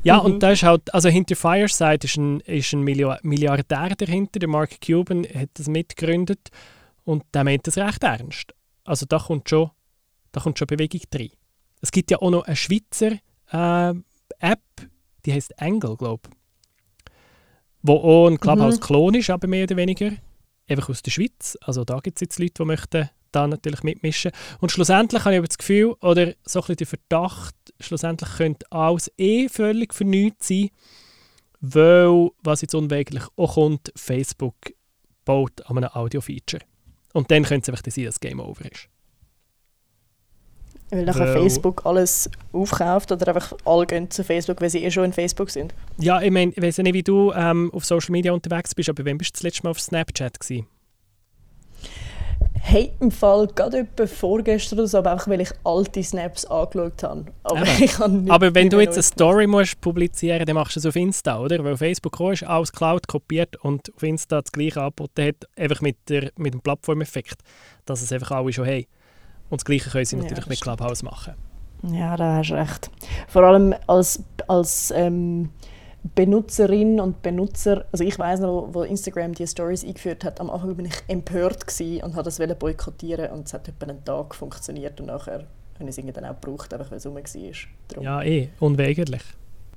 ja, 0.05 0.19
mhm. 0.19 0.27
und 0.27 0.41
da 0.41 0.51
ist 0.51 0.63
halt, 0.63 0.95
also 0.95 1.09
hinter 1.09 1.35
Fireside 1.35 2.05
ist 2.05 2.17
ein, 2.17 2.41
ist 2.41 2.73
ein 2.73 2.83
Milliardär 2.83 3.95
dahinter, 3.97 4.39
der 4.39 4.49
Mark 4.49 4.81
Cuban 4.81 5.25
hat 5.25 5.51
das 5.55 5.67
mitgegründet 5.67 6.51
und 7.05 7.25
der 7.35 7.43
meint 7.43 7.67
das 7.67 7.77
recht 7.77 8.05
ernst. 8.05 8.55
Also 8.85 9.05
da 9.07 9.19
kommt 9.19 9.49
schon, 9.49 9.71
da 10.31 10.41
kommt 10.41 10.59
schon 10.59 10.67
Bewegung 10.67 11.01
drin. 11.11 11.31
Es 11.81 11.91
gibt 11.91 12.11
ja 12.11 12.19
auch 12.19 12.31
noch 12.31 12.45
eine 12.45 12.55
Schweizer 12.55 13.13
äh, 13.53 13.95
App, 14.39 14.63
die 15.25 15.33
heißt 15.33 15.61
Angle, 15.61 15.97
glaube 15.97 16.29
ich. 16.29 17.13
Wo 17.83 17.95
auch 17.95 18.29
ein 18.29 18.41
Clubhouse-Klon 18.41 19.13
mhm. 19.15 19.21
ist, 19.21 19.31
aber 19.31 19.47
mehr 19.47 19.65
oder 19.65 19.77
weniger. 19.77 20.13
Einfach 20.69 20.89
aus 20.89 21.03
der 21.03 21.13
Schweiz. 21.13 21.57
Also 21.61 21.85
da 21.85 22.01
gibt 22.01 22.17
es 22.17 22.21
jetzt 22.23 22.39
Leute, 22.39 22.55
die 22.59 22.65
möchten 22.65 23.09
da 23.33 23.47
natürlich 23.47 23.83
mitmischen. 23.83 24.33
Und 24.61 24.73
schlussendlich 24.73 25.25
habe 25.25 25.35
ich 25.35 25.39
aber 25.39 25.49
das 25.49 25.59
Gefühl, 25.59 25.95
oder 26.01 26.35
so 26.45 26.61
ein 26.61 26.67
bisschen 26.67 26.77
den 26.77 26.87
Verdacht, 26.87 27.55
schlussendlich 27.81 28.31
könnte 28.37 28.67
alles 28.73 29.13
eh 29.19 29.49
völlig 29.49 29.95
vernünftig 29.95 30.39
sein, 30.41 30.71
weil, 31.61 32.31
was 32.43 32.63
jetzt 32.63 32.75
unweigerlich 32.75 33.25
auch 33.37 33.55
kommt, 33.55 33.93
Facebook 33.95 34.57
baut 35.25 35.65
an 35.67 35.79
einem 35.79 35.91
Audio-Feature. 35.91 36.63
Und 37.13 37.31
dann 37.31 37.45
könnte 37.45 37.71
es 37.71 37.79
einfach 37.79 37.93
sein, 37.93 38.05
dass 38.05 38.15
das 38.15 38.21
Game 38.21 38.41
over 38.41 38.71
ist. 38.71 38.89
Weil 40.91 41.05
nachher 41.05 41.33
Facebook 41.33 41.85
alles 41.85 42.31
aufkauft 42.53 43.11
oder 43.11 43.29
einfach 43.29 43.53
alle 43.65 43.87
gehen 43.87 44.09
zu 44.11 44.23
Facebook, 44.23 44.61
weil 44.61 44.71
sie 44.71 44.85
eh 44.85 44.91
schon 44.91 45.05
in 45.05 45.13
Facebook 45.13 45.51
sind? 45.51 45.75
Ja, 45.99 46.21
ich 46.21 46.31
meine, 46.31 46.53
ich 46.53 46.63
weiß 46.63 46.79
nicht, 46.79 46.95
wie 46.95 47.03
du 47.03 47.33
ähm, 47.33 47.71
auf 47.75 47.85
Social 47.85 48.13
Media 48.13 48.33
unterwegs 48.33 48.75
bist, 48.75 48.89
aber 48.89 49.05
wann 49.05 49.19
bist 49.19 49.31
du 49.31 49.33
das 49.35 49.43
letzte 49.43 49.65
Mal 49.65 49.71
auf 49.71 49.81
Snapchat 49.81 50.39
gewesen? 50.39 50.67
Hey, 52.69 52.93
im 53.01 53.11
Fall 53.11 53.47
gerade 53.49 53.79
etwa 53.79 54.07
vorgestern 54.07 54.79
oder 54.79 54.89
so, 54.89 54.99
aber 54.99 55.13
einfach 55.13 55.29
weil 55.29 55.41
ich 55.41 55.51
alte 55.63 56.03
Snaps 56.03 56.45
angeschaut 56.47 57.03
habe. 57.03 57.27
Aber, 57.45 57.63
ich 57.81 57.99
habe 57.99 58.25
aber 58.29 58.55
wenn 58.55 58.71
du 58.71 58.81
jetzt 58.81 58.95
eine 58.95 59.03
Story 59.03 59.47
musst 59.47 59.81
publizieren 59.81 60.39
musst, 60.39 60.49
dann 60.49 60.57
machst 60.57 60.77
du 60.77 60.81
es 60.81 60.87
auf 60.87 60.97
Insta, 60.97 61.39
oder? 61.39 61.63
Weil 61.63 61.77
Facebook 61.77 62.19
ist 62.33 62.43
alles 62.43 62.73
Cloud 62.73 63.07
kopiert 63.07 63.57
und 63.57 63.93
auf 63.95 64.03
Insta 64.03 64.41
das 64.41 64.51
gleiche 64.51 64.81
angeboten 64.81 65.27
hat, 65.27 65.49
einfach 65.57 65.81
mit, 65.81 65.97
der, 66.09 66.31
mit 66.37 66.55
dem 66.55 66.61
Plattformeffekt, 66.61 67.39
dass 67.85 68.03
es 68.03 68.13
einfach 68.13 68.33
alle 68.33 68.53
schon 68.53 68.67
haben. 68.67 68.87
Und 69.51 69.61
das 69.61 69.65
Gleiche 69.65 69.91
können 69.91 70.05
sie 70.05 70.17
natürlich 70.17 70.45
ja, 70.45 70.51
mit 70.51 70.61
Clubhouse 70.61 71.03
machen. 71.03 71.35
Ja, 71.83 72.17
da 72.17 72.37
hast 72.37 72.51
du 72.51 72.55
recht. 72.55 72.91
Vor 73.29 73.43
allem 73.45 73.75
als, 73.87 74.23
als 74.49 74.93
ähm, 74.95 75.51
Benutzerinnen 76.15 77.01
und 77.01 77.23
Benutzer, 77.23 77.85
also 77.93 78.05
ich 78.05 78.19
weiß 78.19 78.41
noch, 78.41 78.69
wo 78.73 78.83
Instagram 78.83 79.35
die 79.35 79.47
Stories 79.47 79.85
eingeführt 79.85 80.25
hat, 80.25 80.41
am 80.41 80.51
Anfang 80.51 80.77
bin 80.77 80.87
ich 80.87 80.95
empört 81.09 81.65
und 82.03 82.15
habe 82.15 82.23
das 82.23 82.39
boykottieren 82.59 83.31
und 83.33 83.47
es 83.47 83.55
hat 83.55 83.69
etwa 83.69 83.87
einen 83.87 84.05
Tag 84.05 84.35
funktioniert 84.35 85.01
und 85.01 85.07
nachher 85.07 85.47
habe 85.79 85.91
ich 85.91 85.99
es 85.99 86.15
dann 86.15 86.25
auch 86.25 86.41
gebraucht, 86.41 86.73
einfach 86.73 86.91
weil 86.91 86.99
es 86.99 87.07
rum 87.07 87.17
war. 87.17 87.23
Darum. 87.89 88.05
Ja, 88.05 88.23
eh, 88.23 88.49
unweigerlich. 88.61 89.23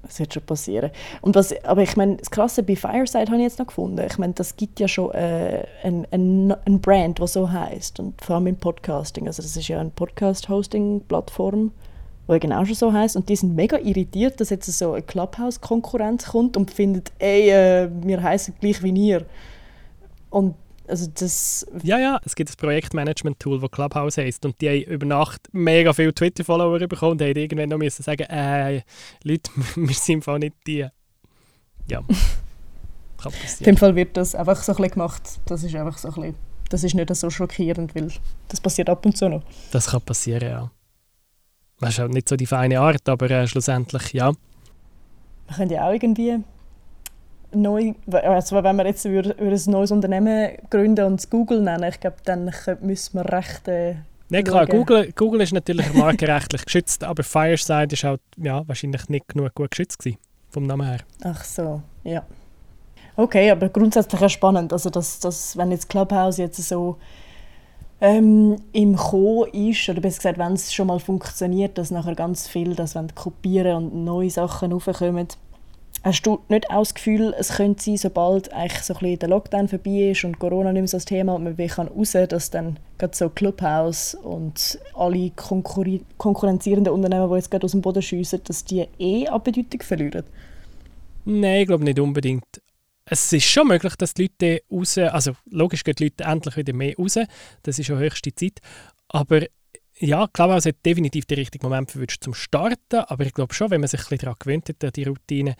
Das 0.03 0.19
wird 0.19 0.33
schon 0.33 0.43
passieren. 0.43 0.91
Und 1.21 1.35
was, 1.35 1.53
aber 1.65 1.83
ich 1.83 1.97
meine, 1.97 2.17
das 2.17 2.31
Krasse 2.31 2.63
bei 2.63 2.75
Fireside 2.75 3.27
habe 3.27 3.37
ich 3.37 3.43
jetzt 3.43 3.59
noch 3.59 3.67
gefunden. 3.67 4.03
Ich 4.09 4.17
meine, 4.17 4.33
das 4.33 4.55
gibt 4.55 4.79
ja 4.79 4.87
schon 4.87 5.11
äh, 5.11 5.65
ein, 5.83 6.07
ein, 6.11 6.55
ein 6.65 6.79
Brand, 6.79 7.19
was 7.19 7.33
so 7.33 7.51
heißt 7.51 7.99
und 7.99 8.21
vor 8.21 8.37
allem 8.37 8.47
im 8.47 8.55
Podcasting. 8.55 9.27
Also 9.27 9.41
das 9.41 9.55
ist 9.55 9.67
ja 9.67 9.79
eine 9.79 9.89
Podcast-Hosting-Plattform 9.91 11.71
wo 12.29 12.37
genau 12.37 12.63
schon 12.63 12.75
so 12.75 12.93
heißt 12.93 13.15
und 13.15 13.27
die 13.27 13.35
sind 13.35 13.55
mega 13.55 13.79
irritiert, 13.79 14.39
dass 14.39 14.51
jetzt 14.51 14.71
so 14.71 14.93
eine 14.93 15.01
Clubhouse-Konkurrenz 15.01 16.27
kommt 16.27 16.57
und 16.57 16.69
findet, 16.69 17.11
ey, 17.17 17.49
äh, 17.49 17.89
wir 18.03 18.21
heißen 18.21 18.53
gleich 18.61 18.83
wie 18.83 18.91
ihr. 18.91 19.25
Und 20.29 20.53
also 20.89 21.07
das... 21.13 21.65
Ja, 21.83 21.99
ja, 21.99 22.19
es 22.25 22.35
gibt 22.35 22.49
ein 22.49 22.55
Projektmanagement-Tool, 22.57 23.59
das 23.59 23.71
Clubhouse 23.71 24.17
heisst 24.17 24.45
und 24.45 24.59
die 24.61 24.69
haben 24.69 24.91
über 24.91 25.05
Nacht 25.05 25.47
mega 25.51 25.93
viele 25.93 26.13
Twitter-Follower 26.13 26.79
bekommen 26.79 27.13
und 27.13 27.21
haben 27.21 27.35
irgendwann 27.35 27.69
noch 27.69 27.77
müssen 27.77 28.03
sagen, 28.03 28.23
äh, 28.23 28.81
Leute, 29.23 29.51
wir 29.75 29.93
sind 29.93 30.15
im 30.15 30.21
Fall 30.21 30.39
nicht 30.39 30.55
die. 30.67 30.87
Ja, 31.87 32.01
kann 33.17 33.31
passieren. 33.31 33.59
Auf 33.59 33.65
jeden 33.65 33.77
Fall 33.77 33.95
wird 33.95 34.17
das 34.17 34.35
einfach 34.35 34.61
so 34.61 34.71
ein 34.71 34.77
bisschen 34.77 34.91
gemacht. 34.91 35.23
Das 35.45 35.63
ist 35.63 35.75
einfach 35.75 35.97
so 35.97 36.09
ein 36.09 36.13
bisschen, 36.13 36.35
das 36.69 36.83
ist 36.83 36.95
nicht 36.95 37.15
so 37.15 37.29
schockierend, 37.29 37.95
weil 37.95 38.11
das 38.47 38.61
passiert 38.61 38.89
ab 38.89 39.05
und 39.05 39.17
zu 39.17 39.29
noch. 39.29 39.43
Das 39.71 39.87
kann 39.87 40.01
passieren, 40.01 40.49
ja. 40.49 40.71
Das 41.79 41.91
ist 41.91 41.99
halt 41.99 42.11
nicht 42.11 42.27
so 42.27 42.35
die 42.35 42.45
feine 42.45 42.79
Art, 42.79 43.07
aber 43.07 43.29
äh, 43.31 43.47
schlussendlich 43.47 44.13
ja. 44.13 44.33
Wir 45.47 45.55
können 45.55 45.71
ja 45.71 45.87
auch 45.87 45.93
irgendwie 45.93 46.43
neu, 47.53 47.93
also 48.11 48.63
wenn 48.63 48.75
wir 48.75 48.85
jetzt 48.85 49.05
über, 49.05 49.37
über 49.39 49.51
ein 49.51 49.71
neues 49.71 49.91
Unternehmen 49.91 50.51
gründen 50.69 51.05
und 51.05 51.19
es 51.19 51.29
Google 51.29 51.61
nennen, 51.61 51.89
ich 51.89 51.99
glaube, 51.99 52.17
dann 52.25 52.51
müssen 52.81 53.17
wir 53.17 53.31
recht 53.31 53.67
äh, 53.67 53.95
Nein, 54.31 54.43
klar, 54.43 54.67
Google, 54.67 55.11
Google 55.13 55.41
ist 55.41 55.53
natürlich 55.53 55.91
markenrechtlich 55.93 56.63
geschützt, 56.63 57.03
aber 57.03 57.23
Fireside 57.23 57.93
ist 57.93 58.03
halt 58.03 58.21
ja, 58.37 58.67
wahrscheinlich 58.67 59.09
nicht 59.09 59.27
genug 59.29 59.55
gut 59.55 59.71
geschützt 59.71 59.97
gewesen, 59.99 60.19
vom 60.49 60.67
Namen 60.67 60.87
her. 60.87 60.99
Ach 61.23 61.43
so, 61.43 61.81
ja. 62.03 62.23
Okay, 63.15 63.49
aber 63.49 63.69
grundsätzlich 63.69 64.21
auch 64.21 64.29
spannend, 64.29 64.71
also 64.71 64.89
dass, 64.89 65.19
dass 65.19 65.57
wenn 65.57 65.71
jetzt 65.71 65.89
Clubhouse 65.89 66.37
jetzt 66.37 66.61
so 66.61 66.97
ähm, 68.01 68.57
im 68.71 68.95
Kommen 68.95 69.49
ist, 69.51 69.89
oder 69.89 69.99
besser 69.99 70.17
gesagt, 70.17 70.37
wenn 70.37 70.53
es 70.53 70.73
schon 70.73 70.87
mal 70.87 70.99
funktioniert, 70.99 71.77
dass 71.77 71.91
nachher 71.91 72.15
ganz 72.15 72.47
viel 72.47 72.75
das 72.75 72.97
kopieren 73.15 73.75
und 73.75 74.05
neue 74.05 74.29
Sachen 74.29 74.71
raufkommen. 74.71 75.27
Hast 76.03 76.25
du 76.25 76.39
nicht 76.47 76.69
auch 76.69 76.79
das 76.79 76.93
Gefühl, 76.93 77.35
es 77.37 77.49
könnte 77.57 77.83
sein, 77.83 77.97
sobald 77.97 78.53
eigentlich 78.53 78.83
so 78.83 78.95
ein 78.95 79.19
der 79.19 79.29
Lockdown 79.29 79.67
vorbei 79.67 80.11
ist 80.11 80.23
und 80.23 80.39
Corona 80.39 80.71
nicht 80.71 80.81
mehr 80.81 80.87
so 80.87 80.97
das 80.97 81.05
Thema 81.05 81.33
und 81.33 81.43
man 81.43 81.57
kann 81.67 81.89
raus, 81.89 82.11
dass 82.11 82.49
dann 82.49 82.79
gerade 82.97 83.15
so 83.15 83.29
Clubhouse 83.29 84.15
und 84.15 84.79
alle 84.95 85.31
konkurri 85.31 86.01
konkurrenzierenden 86.17 86.93
Unternehmen, 86.93 87.29
die 87.29 87.35
jetzt 87.35 87.51
gerade 87.51 87.65
aus 87.65 87.71
dem 87.71 87.81
Boden 87.81 88.01
schiessen, 88.01 88.39
dass 88.45 88.63
die 88.63 88.87
eh 88.97 89.27
an 89.27 89.43
Bedeutung 89.43 89.81
verlieren? 89.81 90.23
Nein, 91.25 91.61
ich 91.61 91.67
glaube 91.67 91.83
nicht 91.83 91.99
unbedingt 91.99 92.45
es 93.09 93.33
ist 93.33 93.45
schon 93.45 93.67
möglich, 93.67 93.95
dass 93.95 94.13
die 94.13 94.23
Leute 94.23 94.61
raus, 94.71 94.97
also 94.97 95.33
logisch 95.49 95.83
gehen 95.83 95.95
die 95.95 96.05
Leute 96.05 96.23
endlich 96.23 96.57
wieder 96.57 96.73
mehr 96.73 96.95
raus, 96.95 97.17
das 97.63 97.79
ist 97.79 97.87
schon 97.87 97.97
höchste 97.97 98.33
Zeit, 98.33 98.59
aber 99.07 99.45
ja, 99.97 100.27
Clubhouse 100.27 100.65
hat 100.65 100.85
definitiv 100.85 101.25
den 101.25 101.39
richtigen 101.39 101.65
Moment 101.65 101.91
verwünscht 101.91 102.23
zum 102.23 102.33
Starten, 102.33 102.99
aber 103.07 103.25
ich 103.25 103.33
glaube 103.33 103.53
schon, 103.53 103.69
wenn 103.71 103.81
man 103.81 103.89
sich 103.89 103.99
ein 103.99 104.03
bisschen 104.03 104.19
daran 104.19 104.35
gewöhnt 104.39 104.69
hat, 104.69 104.83
an 104.83 104.91
die 104.95 105.03
Routine, 105.03 105.55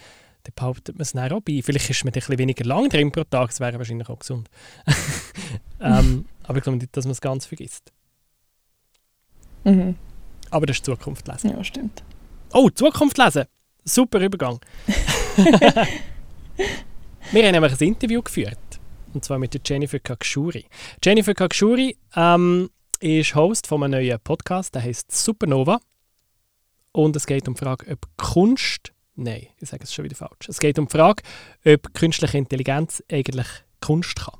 dann 0.49 0.55
behauptet 0.55 0.95
man 0.95 1.01
es 1.01 1.13
dann 1.13 1.31
auch 1.31 1.41
bei. 1.41 1.61
Vielleicht 1.63 1.89
ist 1.89 2.03
man 2.03 2.11
ein 2.11 2.13
bisschen 2.13 2.37
weniger 2.37 2.65
lang 2.65 2.89
drin 2.89 3.11
pro 3.11 3.23
Tag, 3.23 3.49
das 3.49 3.59
wäre 3.59 3.77
wahrscheinlich 3.77 4.09
auch 4.09 4.19
gesund. 4.19 4.49
ähm, 5.81 6.25
aber 6.43 6.57
ich 6.57 6.63
glaube 6.63 6.77
nicht, 6.77 6.95
dass 6.95 7.05
man 7.05 7.11
es 7.11 7.21
ganz 7.21 7.45
vergisst. 7.45 7.91
Mhm. 9.63 9.95
Aber 10.49 10.65
das 10.65 10.77
ist 10.77 10.85
Zukunft 10.85 11.27
lesen. 11.27 11.51
Ja, 11.51 11.63
stimmt. 11.63 12.03
Oh, 12.53 12.69
Zukunft 12.69 13.17
lesen! 13.17 13.45
Super 13.85 14.19
Übergang. 14.19 14.59
Wir 17.31 17.43
haben 17.45 17.51
nämlich 17.51 17.73
ein 17.73 17.87
Interview 17.87 18.21
geführt. 18.21 18.57
Und 19.13 19.23
zwar 19.25 19.39
mit 19.39 19.53
der 19.53 19.61
Jennifer 19.65 19.99
Kakshuri. 19.99 20.65
Jennifer 21.03 21.33
Kakshuri 21.33 21.97
ähm, 22.15 22.69
ist 22.99 23.35
Host 23.35 23.67
von 23.67 23.83
einem 23.83 24.01
neuen 24.01 24.19
Podcast, 24.19 24.75
der 24.75 24.83
heißt 24.83 25.11
Supernova. 25.11 25.79
Und 26.91 27.15
es 27.15 27.25
geht 27.25 27.47
um 27.47 27.53
die 27.53 27.59
Frage, 27.59 27.91
ob 27.91 28.07
Kunst. 28.17 28.91
Nein, 29.21 29.47
ich 29.59 29.67
sage 29.67 29.83
es 29.83 29.93
schon 29.93 30.05
wieder 30.05 30.15
falsch. 30.15 30.47
Es 30.47 30.59
geht 30.59 30.79
um 30.79 30.87
die 30.87 30.95
Frage, 30.95 31.23
ob 31.65 31.93
künstliche 31.93 32.37
Intelligenz 32.37 33.03
eigentlich 33.11 33.47
Kunst 33.81 34.15
kann. 34.15 34.39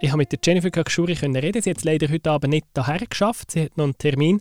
Ich 0.00 0.08
habe 0.08 0.16
mit 0.16 0.32
der 0.32 0.38
Jennifer 0.42 0.70
Kakshuri 0.70 1.12
reden. 1.12 1.60
Sie 1.60 1.68
hat 1.68 1.76
es 1.76 1.84
leider 1.84 2.08
heute 2.08 2.30
Abend 2.30 2.54
nicht 2.54 2.66
daher 2.72 3.06
geschafft. 3.06 3.50
Sie 3.50 3.64
hat 3.64 3.76
noch 3.76 3.84
einen 3.84 3.98
Termin. 3.98 4.40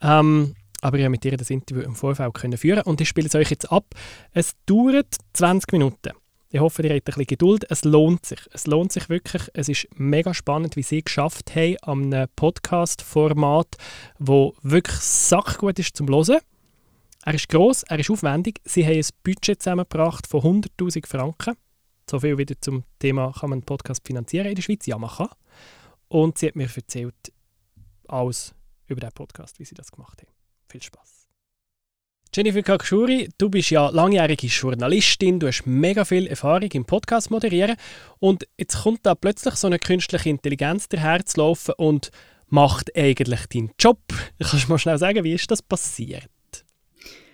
Ähm, 0.00 0.54
aber 0.80 0.96
ich 0.96 1.04
habe 1.04 1.10
mit 1.10 1.24
ihr 1.26 1.36
das 1.36 1.50
Interview 1.50 1.82
im 1.82 1.94
Vorfeld 1.94 2.32
können 2.32 2.56
führen 2.56 2.84
und 2.84 3.02
ich 3.02 3.08
spiele 3.10 3.26
es 3.26 3.34
euch 3.34 3.50
jetzt 3.50 3.70
ab. 3.70 3.84
Es 4.32 4.54
dauert 4.64 5.16
20 5.34 5.72
Minuten. 5.72 6.12
Ich 6.52 6.58
hoffe, 6.58 6.82
ihr 6.82 6.90
habt 6.90 7.02
ein 7.02 7.04
bisschen 7.04 7.26
Geduld. 7.26 7.70
Es 7.70 7.84
lohnt 7.84 8.26
sich. 8.26 8.40
Es 8.52 8.66
lohnt 8.66 8.90
sich 8.90 9.08
wirklich. 9.08 9.48
Es 9.54 9.68
ist 9.68 9.86
mega 9.94 10.34
spannend, 10.34 10.74
wie 10.74 10.82
sie 10.82 11.00
geschafft 11.00 11.54
haben, 11.54 11.76
an 11.82 12.12
einem 12.12 12.28
Podcast-Format, 12.34 13.76
wo 14.18 14.56
wirklich 14.62 14.96
sachgut 14.96 15.78
ist 15.78 15.96
zum 15.96 16.08
Hören. 16.08 16.40
Er 17.24 17.34
ist 17.34 17.48
gross, 17.48 17.84
er 17.84 18.00
ist 18.00 18.10
aufwendig. 18.10 18.60
Sie 18.64 18.84
haben 18.84 18.96
ein 18.96 19.06
Budget 19.22 19.62
zusammengebracht 19.62 20.26
von 20.26 20.40
100'000 20.40 21.06
Franken. 21.06 21.54
So 22.10 22.18
viel 22.18 22.36
wieder 22.36 22.60
zum 22.60 22.82
Thema, 22.98 23.32
kann 23.32 23.50
man 23.50 23.58
einen 23.58 23.66
Podcast 23.66 24.04
finanzieren 24.04 24.48
in 24.48 24.56
der 24.56 24.62
Schweiz? 24.62 24.86
Ja, 24.86 24.98
man 24.98 25.10
kann. 25.10 25.28
Und 26.08 26.38
sie 26.38 26.48
hat 26.48 26.56
mir 26.56 26.68
erzählt, 26.74 27.32
alles 28.08 28.52
über 28.88 29.00
den 29.00 29.12
Podcast, 29.12 29.60
wie 29.60 29.64
sie 29.64 29.76
das 29.76 29.92
gemacht 29.92 30.20
haben. 30.20 30.32
Viel 30.68 30.82
Spaß. 30.82 31.19
Jennifer 32.32 32.62
Kakshuri, 32.62 33.28
du 33.38 33.50
bist 33.50 33.70
ja 33.70 33.88
langjährige 33.88 34.46
Journalistin, 34.46 35.40
du 35.40 35.48
hast 35.48 35.66
mega 35.66 36.04
viel 36.04 36.28
Erfahrung 36.28 36.70
im 36.70 36.84
Podcast 36.84 37.28
moderieren 37.32 37.74
und 38.20 38.46
jetzt 38.56 38.84
kommt 38.84 39.00
da 39.02 39.16
plötzlich 39.16 39.56
so 39.56 39.66
eine 39.66 39.80
künstliche 39.80 40.28
Intelligenz 40.28 40.88
daherzulaufen 40.88 41.74
und 41.76 42.12
macht 42.46 42.96
eigentlich 42.96 43.46
deinen 43.46 43.72
Job. 43.80 43.98
Kannst 44.38 44.66
du 44.66 44.70
mal 44.70 44.78
schnell 44.78 44.98
sagen, 44.98 45.24
wie 45.24 45.32
ist 45.34 45.50
das 45.50 45.60
passiert? 45.60 46.28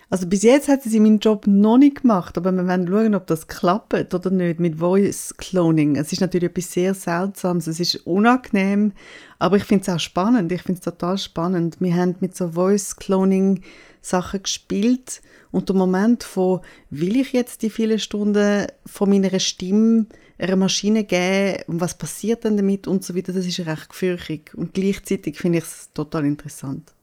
Also 0.09 0.25
bis 0.25 0.41
jetzt 0.41 0.67
hat 0.67 0.81
sie 0.81 0.99
meinen 0.99 1.19
Job 1.19 1.45
noch 1.45 1.77
nicht 1.77 2.01
gemacht, 2.01 2.35
aber 2.35 2.51
wir 2.51 2.65
werden 2.65 2.87
schauen, 2.87 3.13
ob 3.13 3.27
das 3.27 3.45
klappt 3.45 4.15
oder 4.15 4.31
nicht 4.31 4.59
mit 4.59 4.77
Voice 4.77 5.35
Cloning. 5.37 5.95
Es 5.95 6.11
ist 6.11 6.21
natürlich 6.21 6.49
etwas 6.49 6.71
sehr 6.71 6.95
Seltsames, 6.95 7.67
es 7.67 7.79
ist 7.79 8.07
unangenehm, 8.07 8.93
aber 9.37 9.57
ich 9.57 9.65
finde 9.65 9.83
es 9.83 9.89
auch 9.89 9.99
spannend. 9.99 10.51
Ich 10.51 10.63
finde 10.63 10.79
es 10.79 10.85
total 10.85 11.19
spannend. 11.19 11.75
Wir 11.81 11.93
haben 11.93 12.15
mit 12.19 12.35
so 12.35 12.47
Voice 12.53 12.95
Cloning 12.95 13.61
Sachen 14.01 14.43
gespielt 14.43 15.21
und 15.51 15.69
der 15.69 15.75
Moment 15.75 16.23
von, 16.23 16.61
will 16.89 17.17
ich 17.17 17.33
jetzt 17.33 17.61
die 17.61 17.69
vielen 17.69 17.99
Stunden 17.99 18.67
von 18.85 19.09
meiner 19.09 19.39
Stimme 19.39 20.07
einer 20.37 20.55
Maschine 20.55 21.03
geben 21.03 21.63
und 21.67 21.81
was 21.81 21.97
passiert 21.97 22.45
dann 22.45 22.57
damit 22.57 22.87
und 22.87 23.03
so 23.03 23.15
weiter, 23.15 23.33
das 23.33 23.45
ist 23.45 23.59
recht 23.59 23.89
gefürchtig 23.89 24.51
und 24.55 24.73
gleichzeitig 24.73 25.37
finde 25.37 25.59
ich 25.59 25.63
es 25.63 25.89
total 25.93 26.25
interessant. 26.25 26.93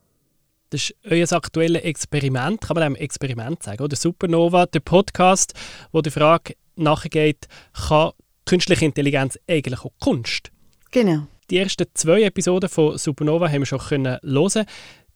Das 0.69 0.89
ist 0.89 0.95
euer 1.03 1.31
aktuelles 1.31 1.83
Experiment, 1.83 2.61
kann 2.61 2.75
man 2.75 2.83
einem 2.83 2.95
Experiment 2.95 3.61
sagen, 3.61 3.83
oder? 3.83 3.95
Supernova, 3.95 4.65
der 4.65 4.79
Podcast, 4.79 5.53
wo 5.91 6.01
die 6.01 6.11
Frage 6.11 6.55
nachgeht, 6.75 7.47
kann 7.87 8.11
künstliche 8.45 8.85
Intelligenz 8.85 9.37
eigentlich 9.47 9.81
auch 9.81 9.91
Kunst? 9.99 10.51
Genau. 10.91 11.27
Die 11.49 11.57
ersten 11.57 11.85
zwei 11.93 12.23
Episoden 12.23 12.69
von 12.69 12.97
Supernova 12.97 13.47
haben 13.47 13.61
wir 13.61 13.65
schon 13.65 13.79
können 13.79 14.17
hören. 14.23 14.65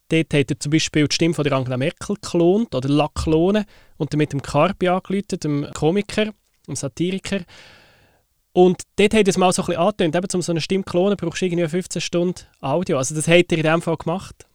Dort 0.10 0.34
hat 0.34 0.52
er 0.52 0.60
zum 0.60 0.72
Beispiel 0.72 1.08
die 1.08 1.14
Stimme 1.14 1.34
von 1.34 1.44
der 1.44 1.54
Angela 1.54 1.78
Merkel 1.78 2.16
geklont 2.16 2.74
oder 2.74 2.90
Lacklone 2.90 3.66
und 3.98 4.14
mit 4.16 4.34
dem 4.34 4.42
Carpi 4.42 4.88
angeläutet, 4.88 5.44
dem 5.44 5.68
Komiker, 5.74 6.34
dem 6.68 6.76
Satiriker. 6.76 7.42
Und 8.52 8.82
dort 8.96 9.14
hat 9.14 9.28
er 9.28 9.30
es 9.30 9.38
mal 9.38 9.54
so 9.54 9.62
ein 9.62 9.68
bisschen 9.68 9.82
angetönt, 9.82 10.16
eben 10.16 10.28
um 10.34 10.42
so 10.42 10.52
eine 10.52 10.62
Stimme 10.62 10.84
zu 10.84 10.92
klonen, 10.92 11.16
brauchst 11.16 11.42
du 11.42 11.46
irgendwie 11.46 11.68
15 11.68 12.02
Stunden 12.02 12.42
Audio. 12.60 12.98
Also 12.98 13.14
das 13.16 13.28
hat 13.28 13.52
er 13.52 13.58
in 13.58 13.64
dem 13.64 13.82
Fall 13.82 13.98
gemacht. 13.98 14.46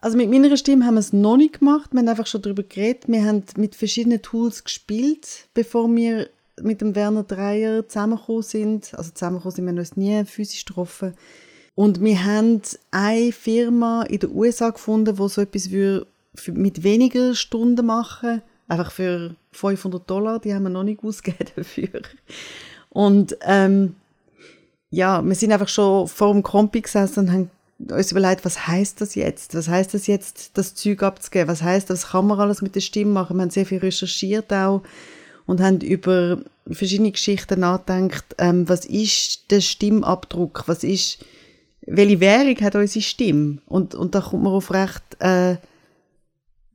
Also 0.00 0.16
mit 0.16 0.30
meiner 0.30 0.56
Stimme 0.56 0.86
haben 0.86 0.94
wir 0.94 1.00
es 1.00 1.12
noch 1.12 1.36
nicht 1.36 1.58
gemacht. 1.58 1.90
Wir 1.92 2.00
haben 2.00 2.08
einfach 2.08 2.26
schon 2.26 2.40
darüber 2.40 2.62
geredet. 2.62 3.04
Wir 3.06 3.24
haben 3.24 3.44
mit 3.56 3.74
verschiedenen 3.74 4.22
Tools 4.22 4.64
gespielt, 4.64 5.48
bevor 5.52 5.94
wir 5.94 6.30
mit 6.62 6.80
dem 6.80 6.94
Werner 6.94 7.24
Dreier 7.24 7.86
zusammengekommen 7.86 8.42
sind. 8.42 8.94
Also 8.94 9.10
zusammengekommen 9.12 9.54
sind 9.54 9.66
wir 9.66 9.78
uns 9.78 9.96
nie 9.96 10.24
physisch 10.24 10.64
getroffen. 10.64 11.14
Und 11.80 12.02
wir 12.02 12.26
haben 12.26 12.60
eine 12.90 13.32
Firma 13.32 14.02
in 14.02 14.18
den 14.18 14.34
USA 14.34 14.68
gefunden, 14.68 15.16
die 15.16 15.28
so 15.30 15.40
etwas 15.40 15.70
mit 16.48 16.82
weniger 16.82 17.34
Stunden 17.34 17.86
machen 17.86 18.42
Einfach 18.68 18.92
für 18.92 19.34
500 19.52 20.08
Dollar, 20.08 20.40
die 20.40 20.52
haben 20.52 20.64
wir 20.64 20.68
noch 20.68 20.82
nicht 20.82 21.02
ausgegeben 21.02 21.50
dafür. 21.56 22.02
Und 22.90 23.34
ähm, 23.46 23.96
ja, 24.90 25.22
wir 25.24 25.34
sind 25.34 25.52
einfach 25.52 25.68
schon 25.68 26.06
vor 26.06 26.34
dem 26.34 26.42
Kompi 26.42 26.82
gesessen 26.82 27.20
und 27.20 27.32
haben 27.32 27.50
uns 27.90 28.12
überlegt, 28.12 28.44
was 28.44 28.66
heißt 28.66 29.00
das 29.00 29.14
jetzt? 29.14 29.54
Was 29.54 29.68
heißt 29.68 29.94
das 29.94 30.06
jetzt, 30.06 30.58
das 30.58 30.74
Zeug 30.74 31.02
abzugeben? 31.02 31.48
Was 31.48 31.62
heißt 31.62 31.88
das? 31.88 32.08
Kann 32.08 32.26
man 32.26 32.40
alles 32.40 32.60
mit 32.60 32.74
der 32.74 32.80
Stimme 32.80 33.12
machen? 33.12 33.38
Wir 33.38 33.42
haben 33.44 33.50
sehr 33.50 33.64
viel 33.64 33.78
recherchiert 33.78 34.52
auch 34.52 34.82
und 35.46 35.62
haben 35.62 35.80
über 35.80 36.42
verschiedene 36.70 37.10
Geschichten 37.10 37.60
nachgedacht. 37.60 38.36
Ähm, 38.36 38.68
was 38.68 38.84
ist 38.84 39.50
der 39.50 39.62
Stimmabdruck? 39.62 40.64
Was 40.66 40.84
ist, 40.84 41.24
welche 41.90 42.20
Währung 42.20 42.56
hat 42.60 42.74
unsere 42.74 43.02
Stimme? 43.02 43.58
Und, 43.66 43.94
und 43.94 44.14
da 44.14 44.20
kommt 44.20 44.42
man 44.42 44.52
auf 44.52 44.72
recht, 44.72 45.02
äh, 45.18 45.56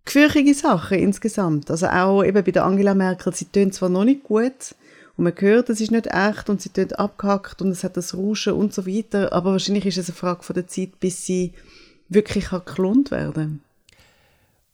gefürchtige 0.04 0.54
Sachen 0.54 1.00
insgesamt. 1.00 1.72
Also 1.72 1.88
auch 1.88 2.24
eben 2.24 2.44
bei 2.44 2.52
der 2.52 2.66
Angela 2.66 2.94
Merkel, 2.94 3.34
sie 3.34 3.46
tönt 3.46 3.74
zwar 3.74 3.90
noch 3.90 4.06
nicht 4.06 4.24
gut, 4.24 4.76
und 5.18 5.24
man 5.24 5.34
hört, 5.38 5.70
es 5.70 5.80
ist 5.80 5.92
nicht 5.92 6.08
echt 6.08 6.50
und 6.50 6.62
sie 6.62 6.70
tut 6.70 7.00
abgehackt 7.00 7.62
und 7.62 7.70
es 7.70 7.86
hat 7.86 7.96
das 7.96 8.16
Rauschen 8.16 8.54
und 8.54 8.74
so 8.74 8.86
weiter. 8.86 9.32
Aber 9.32 9.54
wahrscheinlich 9.54 9.86
ist 9.86 9.98
es 9.98 10.10
eine 10.10 10.16
Frage 10.16 10.44
von 10.44 10.56
der 10.56 10.68
Zeit, 10.68 11.00
bis 11.00 11.26
sie 11.26 11.54
wirklich 12.10 12.50
geklont 12.50 13.12
werden 13.12 13.62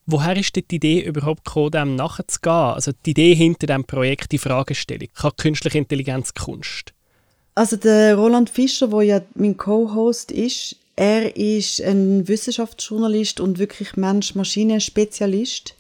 Woher 0.08 0.36
ist 0.36 0.56
die 0.56 0.66
Idee 0.72 1.02
überhaupt 1.02 1.46
gekommen, 1.46 1.72
dem 1.72 1.96
nachzugehen? 1.96 2.54
Also 2.54 2.92
die 3.06 3.12
Idee 3.12 3.36
hinter 3.36 3.68
dem 3.68 3.86
Projekt, 3.86 4.32
die 4.32 4.40
Fragestellung. 4.40 5.10
Kann 5.14 5.32
künstliche 5.38 5.78
Intelligenz 5.78 6.34
Kunst? 6.34 6.94
Also 7.54 7.76
der 7.76 8.16
Roland 8.16 8.50
Fischer, 8.50 8.88
der 8.88 9.02
ja 9.02 9.22
mein 9.36 9.58
Co-Host 9.58 10.32
ist, 10.32 10.78
er 10.96 11.36
ist 11.36 11.82
ein 11.82 12.28
Wissenschaftsjournalist 12.28 13.40
und 13.40 13.60
wirklich 13.60 13.98
Mensch-Maschine-Spezialist. 13.98 15.76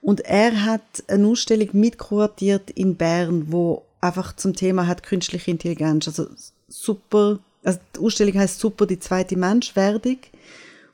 Und 0.00 0.20
er 0.20 0.64
hat 0.64 0.82
eine 1.08 1.26
Ausstellung 1.26 1.70
mitkuratiert 1.72 2.70
in 2.70 2.96
Bern, 2.96 3.46
wo 3.50 3.84
einfach 4.00 4.36
zum 4.36 4.54
Thema 4.54 4.86
hat 4.86 5.02
künstliche 5.02 5.50
Intelligenz. 5.50 6.06
Also 6.06 6.26
super, 6.68 7.38
also 7.64 7.78
die 7.96 8.00
Ausstellung 8.00 8.34
heißt 8.34 8.60
super 8.60 8.86
die 8.86 9.00
zweite 9.00 9.36
Menschwerdung, 9.36 10.18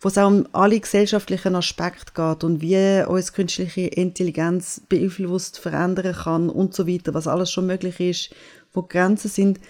wo 0.01 0.09
es 0.09 0.19
auch 0.19 0.29
um 0.29 0.47
alle 0.53 0.81
gesellschaftlichen 0.81 1.55
Aspekte 1.55 2.13
geht 2.15 2.45
und 2.45 2.61
wie 2.61 3.05
uns 3.07 3.33
künstliche 3.33 3.83
Intelligenz 3.83 4.81
beeinflusst, 4.89 5.59
verändern 5.59 6.15
kann 6.15 6.49
und 6.49 6.75
so 6.75 6.87
weiter, 6.87 7.13
was 7.13 7.27
alles 7.27 7.51
schon 7.51 7.67
möglich 7.67 8.01
ist, 8.01 8.31
wo 8.73 8.83
Grenzen 8.83 9.31
sind. 9.31 9.61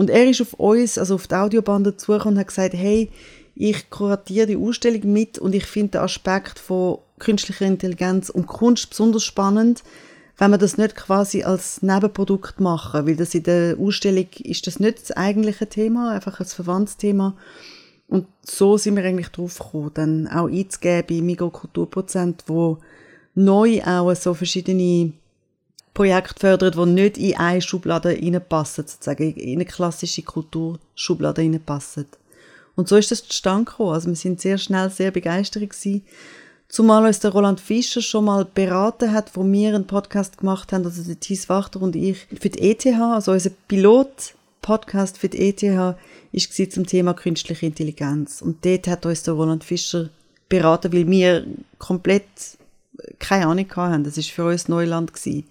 Und 0.00 0.08
er 0.08 0.30
ist 0.30 0.40
auf 0.40 0.54
uns, 0.54 0.96
also 0.96 1.16
auf 1.16 1.26
die 1.26 1.34
Audioband 1.34 1.86
dazugekommen 1.86 2.36
und 2.36 2.40
hat 2.40 2.46
gesagt, 2.46 2.72
hey, 2.72 3.10
ich 3.54 3.90
kuratiere 3.90 4.46
die 4.46 4.56
Ausstellung 4.56 5.12
mit 5.12 5.38
und 5.38 5.54
ich 5.54 5.66
finde 5.66 5.90
den 5.90 6.00
Aspekt 6.00 6.58
von 6.58 7.00
künstlicher 7.18 7.66
Intelligenz 7.66 8.30
und 8.30 8.46
Kunst 8.46 8.88
besonders 8.88 9.24
spannend, 9.24 9.82
wenn 10.38 10.52
wir 10.52 10.56
das 10.56 10.78
nicht 10.78 10.96
quasi 10.96 11.42
als 11.42 11.82
Nebenprodukt 11.82 12.60
machen, 12.60 13.06
weil 13.06 13.14
das 13.14 13.34
in 13.34 13.42
der 13.42 13.76
Ausstellung 13.78 14.28
ist 14.38 14.66
das 14.66 14.80
nicht 14.80 15.02
das 15.02 15.12
eigentliche 15.18 15.68
Thema, 15.68 16.12
einfach 16.12 16.40
ein 16.40 16.46
verwandtes 16.46 16.96
Thema. 16.96 17.36
Und 18.08 18.26
so 18.40 18.78
sind 18.78 18.96
wir 18.96 19.04
eigentlich 19.04 19.28
drauf 19.28 19.58
gekommen, 19.58 19.90
dann 19.92 20.28
auch 20.28 20.48
einzugeben 20.48 21.04
bei 21.06 21.20
Mikrokulturprozent, 21.20 22.44
wo 22.46 22.78
neu 23.34 23.82
auch 23.84 24.14
so 24.16 24.32
verschiedene 24.32 25.12
Projekte 25.94 26.38
fördert, 26.38 26.76
die 26.76 26.86
nicht 26.86 27.18
in 27.18 27.36
eine 27.36 27.60
Schublade 27.60 28.10
reinpassen, 28.10 28.86
sozusagen 28.86 29.34
in 29.34 29.56
eine 29.56 29.64
klassische 29.64 30.22
Kulturschublade 30.22 31.42
reinpassen. 31.42 32.06
Und 32.76 32.88
so 32.88 32.96
ist 32.96 33.10
das 33.10 33.26
zustande 33.26 33.64
gekommen. 33.64 33.92
Also 33.92 34.08
wir 34.08 34.16
sind 34.16 34.40
sehr 34.40 34.58
schnell 34.58 34.90
sehr 34.90 35.10
begeistert 35.10 35.68
gewesen 35.68 36.04
Zumal 36.70 37.04
uns 37.04 37.18
der 37.18 37.32
Roland 37.32 37.60
Fischer 37.60 38.00
schon 38.00 38.26
mal 38.26 38.44
beraten 38.44 39.12
hat, 39.12 39.34
wo 39.34 39.44
wir 39.44 39.74
einen 39.74 39.88
Podcast 39.88 40.38
gemacht 40.38 40.72
haben, 40.72 40.84
also 40.84 41.02
Thies 41.14 41.48
Wachter 41.48 41.82
und 41.82 41.96
ich, 41.96 42.28
für 42.40 42.48
die 42.48 42.70
ETH, 42.70 42.86
also 42.86 43.32
unser 43.32 43.50
Pilot-Podcast 43.66 45.18
für 45.18 45.28
die 45.28 45.48
ETH, 45.48 45.96
ist 46.30 46.72
zum 46.72 46.86
Thema 46.86 47.12
künstliche 47.14 47.66
Intelligenz. 47.66 48.40
Und 48.40 48.64
dort 48.64 48.86
hat 48.86 49.04
uns 49.04 49.24
der 49.24 49.34
Roland 49.34 49.64
Fischer 49.64 50.10
beraten, 50.48 50.92
weil 50.92 51.10
wir 51.10 51.44
komplett 51.78 52.22
keine 53.18 53.46
Ahnung 53.46 53.66
hatten. 53.74 54.04
Das 54.04 54.16
war 54.16 54.24
für 54.24 54.44
uns 54.46 54.68
Neuland. 54.68 55.12
Gewesen. 55.12 55.44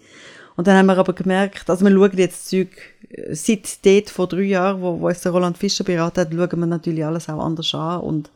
Und 0.59 0.67
dann 0.67 0.75
haben 0.75 0.87
wir 0.87 0.97
aber 0.97 1.13
gemerkt, 1.13 1.69
also 1.69 1.85
wir 1.85 1.91
schauen 1.91 2.17
jetzt 2.17 2.49
Zeug, 2.49 2.67
äh, 3.09 3.33
seit 3.33 3.85
dort 3.85 4.09
vor 4.09 4.27
drei 4.27 4.41
Jahren, 4.41 4.81
wo, 4.81 4.99
wo 4.99 5.07
uns 5.07 5.21
der 5.21 5.31
Roland 5.31 5.57
Fischer 5.57 5.85
beraten 5.85 6.19
hat, 6.19 6.33
schauen 6.33 6.59
wir 6.59 6.65
natürlich 6.65 7.05
alles 7.05 7.29
auch 7.29 7.39
anders 7.39 7.73
an 7.73 8.01
und 8.01 8.29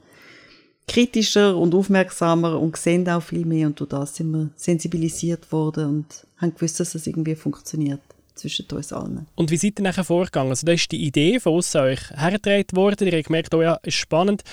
kritischer 0.88 1.58
und 1.58 1.76
aufmerksamer 1.76 2.60
und 2.60 2.78
sehen 2.78 3.08
auch 3.10 3.22
viel 3.22 3.46
mehr 3.46 3.68
und 3.68 3.80
durch 3.80 3.90
das 3.90 4.16
sind 4.16 4.32
wir 4.32 4.50
sensibilisiert 4.56 5.52
worden 5.52 5.90
und 5.90 6.06
haben 6.38 6.54
gewusst, 6.54 6.80
dass 6.80 6.94
das 6.94 7.08
irgendwie 7.08 7.36
funktioniert 7.36 8.02
zwischen 8.36 8.66
uns 8.72 8.94
allen. 8.94 9.28
Und 9.36 9.52
wie 9.52 9.58
seid 9.58 9.80
ihr 9.80 9.84
nachher 9.84 10.04
vorgegangen? 10.04 10.50
Also 10.50 10.66
da 10.66 10.72
ist 10.72 10.92
die 10.92 11.06
Idee 11.06 11.40
von 11.40 11.56
uns 11.56 11.76
euch 11.76 12.10
hergetragen 12.12 12.76
worden, 12.76 13.08
ihr 13.08 13.18
habt 13.18 13.28
gemerkt, 13.28 13.54
oh 13.54 13.62
ja, 13.62 13.80
ist 13.84 13.96
spannend, 13.96 14.44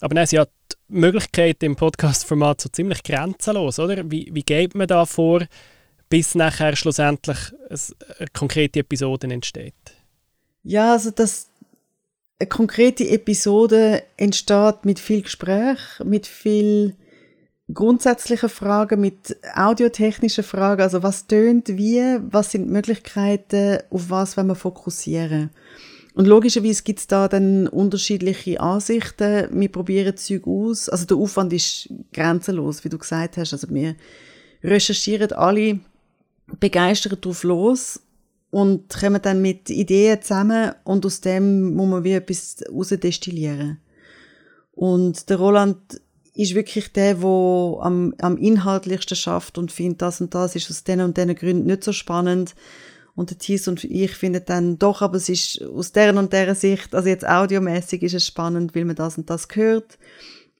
aber 0.00 0.14
dann 0.14 0.26
sind 0.26 0.38
ja 0.38 0.44
die 0.44 0.76
Möglichkeiten 0.88 1.64
im 1.64 1.76
Podcast-Format 1.76 2.60
so 2.60 2.68
ziemlich 2.68 3.02
grenzenlos, 3.02 3.78
oder? 3.78 4.10
Wie, 4.10 4.30
wie 4.32 4.42
geht 4.42 4.74
man 4.74 4.86
da 4.86 5.04
vor, 5.06 5.46
bis 6.08 6.34
nachher 6.34 6.76
schlussendlich 6.76 7.38
eine 7.68 8.28
konkrete 8.32 8.80
Episode 8.80 9.26
entsteht? 9.28 9.74
Ja, 10.62 10.92
also 10.92 11.10
das, 11.10 11.48
eine 12.38 12.48
konkrete 12.48 13.08
Episode 13.08 14.02
entsteht 14.16 14.84
mit 14.84 14.98
viel 14.98 15.22
Gespräch, 15.22 15.78
mit 16.04 16.26
viel 16.26 16.94
grundsätzlichen 17.72 18.48
Fragen, 18.48 19.00
mit 19.00 19.36
audiotechnischen 19.54 20.44
Fragen, 20.44 20.82
also 20.82 21.02
was 21.02 21.26
tönt 21.26 21.68
wie, 21.68 22.18
was 22.30 22.52
sind 22.52 22.66
die 22.66 22.72
Möglichkeiten, 22.72 23.78
auf 23.90 24.10
was 24.10 24.36
wollen 24.36 24.48
wir 24.48 24.54
fokussieren. 24.54 25.50
Und 26.16 26.26
logischerweise 26.26 26.82
gibt 26.82 27.00
es 27.00 27.06
da 27.08 27.28
dann 27.28 27.68
unterschiedliche 27.68 28.58
Ansichten. 28.58 29.48
Wir 29.52 29.68
probieren 29.70 30.16
Zeug 30.16 30.46
aus. 30.46 30.88
Also 30.88 31.04
der 31.04 31.18
Aufwand 31.18 31.52
ist 31.52 31.90
grenzenlos, 32.10 32.82
wie 32.84 32.88
du 32.88 32.96
gesagt 32.96 33.36
hast. 33.36 33.52
Also 33.52 33.68
wir 33.68 33.96
recherchieren 34.64 35.32
alle 35.32 35.78
begeistert 36.58 37.22
drauf 37.22 37.42
los 37.42 38.00
und 38.50 38.88
kommen 38.98 39.20
dann 39.20 39.42
mit 39.42 39.68
Ideen 39.68 40.22
zusammen 40.22 40.72
und 40.84 41.04
aus 41.04 41.20
dem 41.20 41.74
muss 41.74 41.86
man 41.86 42.04
wie 42.04 42.12
etwas 42.12 42.64
rausdestillieren. 42.72 43.78
Und 44.72 45.28
der 45.28 45.36
Roland 45.36 46.00
ist 46.32 46.54
wirklich 46.54 46.92
der, 46.94 47.16
der 47.16 47.26
am, 47.26 48.14
am 48.22 48.38
inhaltlichsten 48.38 49.18
schafft 49.18 49.58
und 49.58 49.70
findet, 49.70 50.00
das 50.00 50.22
und 50.22 50.34
das 50.34 50.56
ist 50.56 50.70
aus 50.70 50.82
den 50.82 51.02
und 51.02 51.18
den 51.18 51.34
Gründen 51.34 51.66
nicht 51.66 51.84
so 51.84 51.92
spannend. 51.92 52.54
Und 53.16 53.30
der 53.30 53.38
Thies 53.38 53.66
und 53.66 53.82
ich 53.82 54.14
finden 54.14 54.42
dann 54.46 54.78
doch, 54.78 55.02
aber 55.02 55.16
es 55.16 55.28
ist 55.28 55.62
aus 55.62 55.90
deren 55.90 56.18
und 56.18 56.32
deren 56.32 56.54
Sicht, 56.54 56.94
also 56.94 57.08
jetzt 57.08 57.26
audiomäßig 57.26 58.02
ist 58.02 58.14
es 58.14 58.26
spannend, 58.26 58.74
weil 58.74 58.84
man 58.84 58.94
das 58.94 59.16
und 59.16 59.28
das 59.30 59.48
hört. 59.54 59.98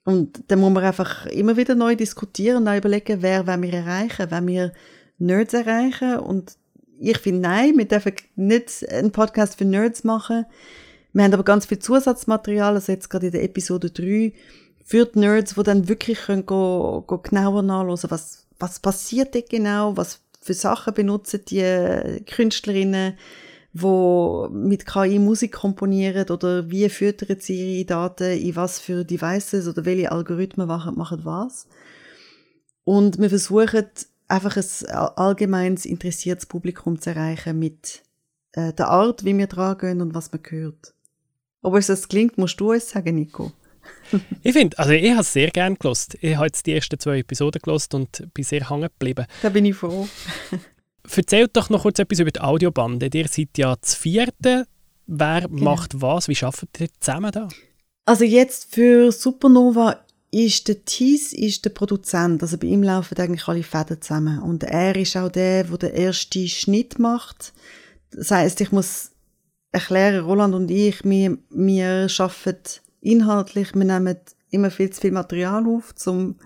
Und 0.04 0.42
dann 0.48 0.60
muss 0.60 0.72
man 0.72 0.82
einfach 0.82 1.26
immer 1.26 1.56
wieder 1.56 1.74
neu 1.74 1.96
diskutieren 1.96 2.66
und 2.66 2.76
überlegen, 2.76 3.20
wer 3.20 3.46
wollen 3.46 3.62
wir 3.62 3.74
erreichen, 3.74 4.30
wenn 4.30 4.46
wir 4.46 4.72
Nerds 5.18 5.52
erreichen 5.52 6.18
und 6.18 6.56
ich 6.98 7.18
finde, 7.18 7.42
nein, 7.42 7.76
wir 7.76 7.86
dürfen 7.86 8.14
nicht 8.36 8.88
einen 8.88 9.12
Podcast 9.12 9.58
für 9.58 9.64
Nerds 9.64 10.04
machen. 10.04 10.46
Wir 11.12 11.24
haben 11.24 11.34
aber 11.34 11.44
ganz 11.44 11.66
viel 11.66 11.78
Zusatzmaterial, 11.78 12.74
also 12.74 12.92
jetzt 12.92 13.10
gerade 13.10 13.26
in 13.26 13.32
der 13.32 13.42
Episode 13.42 13.90
3, 13.90 14.32
für 14.84 15.06
die 15.06 15.18
Nerds, 15.18 15.54
die 15.54 15.62
dann 15.62 15.88
wirklich 15.88 16.18
können 16.20 16.46
go, 16.46 17.02
go 17.06 17.18
genauer 17.18 17.62
nachlesen, 17.62 18.10
was, 18.10 18.46
was 18.58 18.80
passiert 18.80 19.34
da 19.34 19.40
genau, 19.40 19.96
was 19.96 20.20
für 20.46 20.54
Sachen 20.54 20.94
benutzen 20.94 21.40
die 21.48 22.22
Künstlerinnen, 22.24 23.18
wo 23.72 24.48
mit 24.50 24.86
KI 24.86 25.18
Musik 25.18 25.52
komponieren 25.52 26.30
oder 26.30 26.70
wie 26.70 26.88
füttern 26.88 27.38
sie 27.40 27.80
ihre 27.80 27.84
Daten 27.86 28.38
in 28.38 28.56
was 28.56 28.78
für 28.78 29.04
Devices 29.04 29.66
oder 29.66 29.84
welche 29.84 30.12
Algorithmen 30.12 30.68
machen, 30.68 30.96
machen 30.96 31.24
was. 31.24 31.66
Und 32.84 33.18
wir 33.18 33.28
versuchen 33.28 33.86
einfach 34.28 34.56
ein 34.56 34.88
allgemeines 35.16 35.84
interessiertes 35.84 36.46
Publikum 36.46 37.00
zu 37.00 37.10
erreichen 37.10 37.58
mit 37.58 38.02
äh, 38.52 38.72
der 38.72 38.88
Art, 38.88 39.24
wie 39.24 39.36
wir 39.36 39.48
dran 39.48 39.78
gehen 39.78 40.00
und 40.00 40.14
was 40.14 40.30
man 40.30 40.40
hört. 40.48 40.94
Ob 41.62 41.74
es 41.74 41.88
das 41.88 42.06
klingt, 42.06 42.38
musst 42.38 42.60
du 42.60 42.72
uns 42.72 42.88
sagen, 42.88 43.16
Nico. 43.16 43.52
Ich 44.42 44.52
finde, 44.52 44.78
also 44.78 44.92
ich 44.92 45.10
habe 45.10 45.20
es 45.20 45.32
sehr 45.32 45.50
gerne 45.50 45.76
gelost. 45.76 46.16
Ich 46.20 46.36
habe 46.36 46.46
jetzt 46.46 46.66
die 46.66 46.74
ersten 46.74 46.98
zwei 46.98 47.18
Episoden 47.18 47.60
gelost 47.62 47.94
und 47.94 48.26
bin 48.32 48.44
sehr 48.44 48.68
hängen 48.68 48.88
geblieben. 48.98 49.26
Da 49.42 49.48
bin 49.48 49.64
ich 49.64 49.76
froh. 49.76 50.08
Erzählt 51.14 51.56
doch 51.56 51.70
noch 51.70 51.82
kurz 51.82 51.98
etwas 51.98 52.18
über 52.18 52.30
die 52.30 52.40
Audiobande. 52.40 53.08
Ihr 53.12 53.28
seid 53.28 53.56
ja 53.56 53.76
das 53.76 53.94
vierte. 53.94 54.66
Wer 55.06 55.42
genau. 55.42 55.62
macht 55.62 56.00
was? 56.00 56.28
Wie 56.28 56.36
arbeitet 56.42 56.80
ihr 56.80 56.88
zusammen 56.98 57.30
da? 57.30 57.48
Also 58.04 58.24
jetzt 58.24 58.74
für 58.74 59.12
Supernova 59.12 60.00
ist 60.30 60.68
der 60.68 60.84
Thies 60.84 61.32
ist 61.32 61.64
der 61.64 61.70
Produzent, 61.70 62.42
also 62.42 62.58
bei 62.58 62.66
ihm 62.66 62.82
laufen 62.82 63.16
eigentlich 63.18 63.48
alle 63.48 63.62
Fäden 63.62 64.02
zusammen 64.02 64.40
und 64.40 64.64
er 64.64 64.94
ist 64.96 65.16
auch 65.16 65.30
der, 65.30 65.64
der 65.64 65.78
den 65.78 65.94
ersten 65.94 66.46
Schnitt 66.48 66.98
macht. 66.98 67.52
Das 68.10 68.30
heißt, 68.30 68.60
ich 68.60 68.72
muss 68.72 69.12
erklären, 69.72 70.24
Roland 70.24 70.54
und 70.54 70.70
ich, 70.70 71.04
wir, 71.04 71.38
wir 71.50 72.08
arbeiten 72.18 72.80
inhaltlich, 73.06 73.74
wir 73.74 73.84
nehmen 73.84 74.16
immer 74.50 74.70
viel 74.70 74.90
zu 74.90 75.00
viel 75.00 75.12
Material 75.12 75.66
auf, 75.66 75.94
zum, 75.94 76.36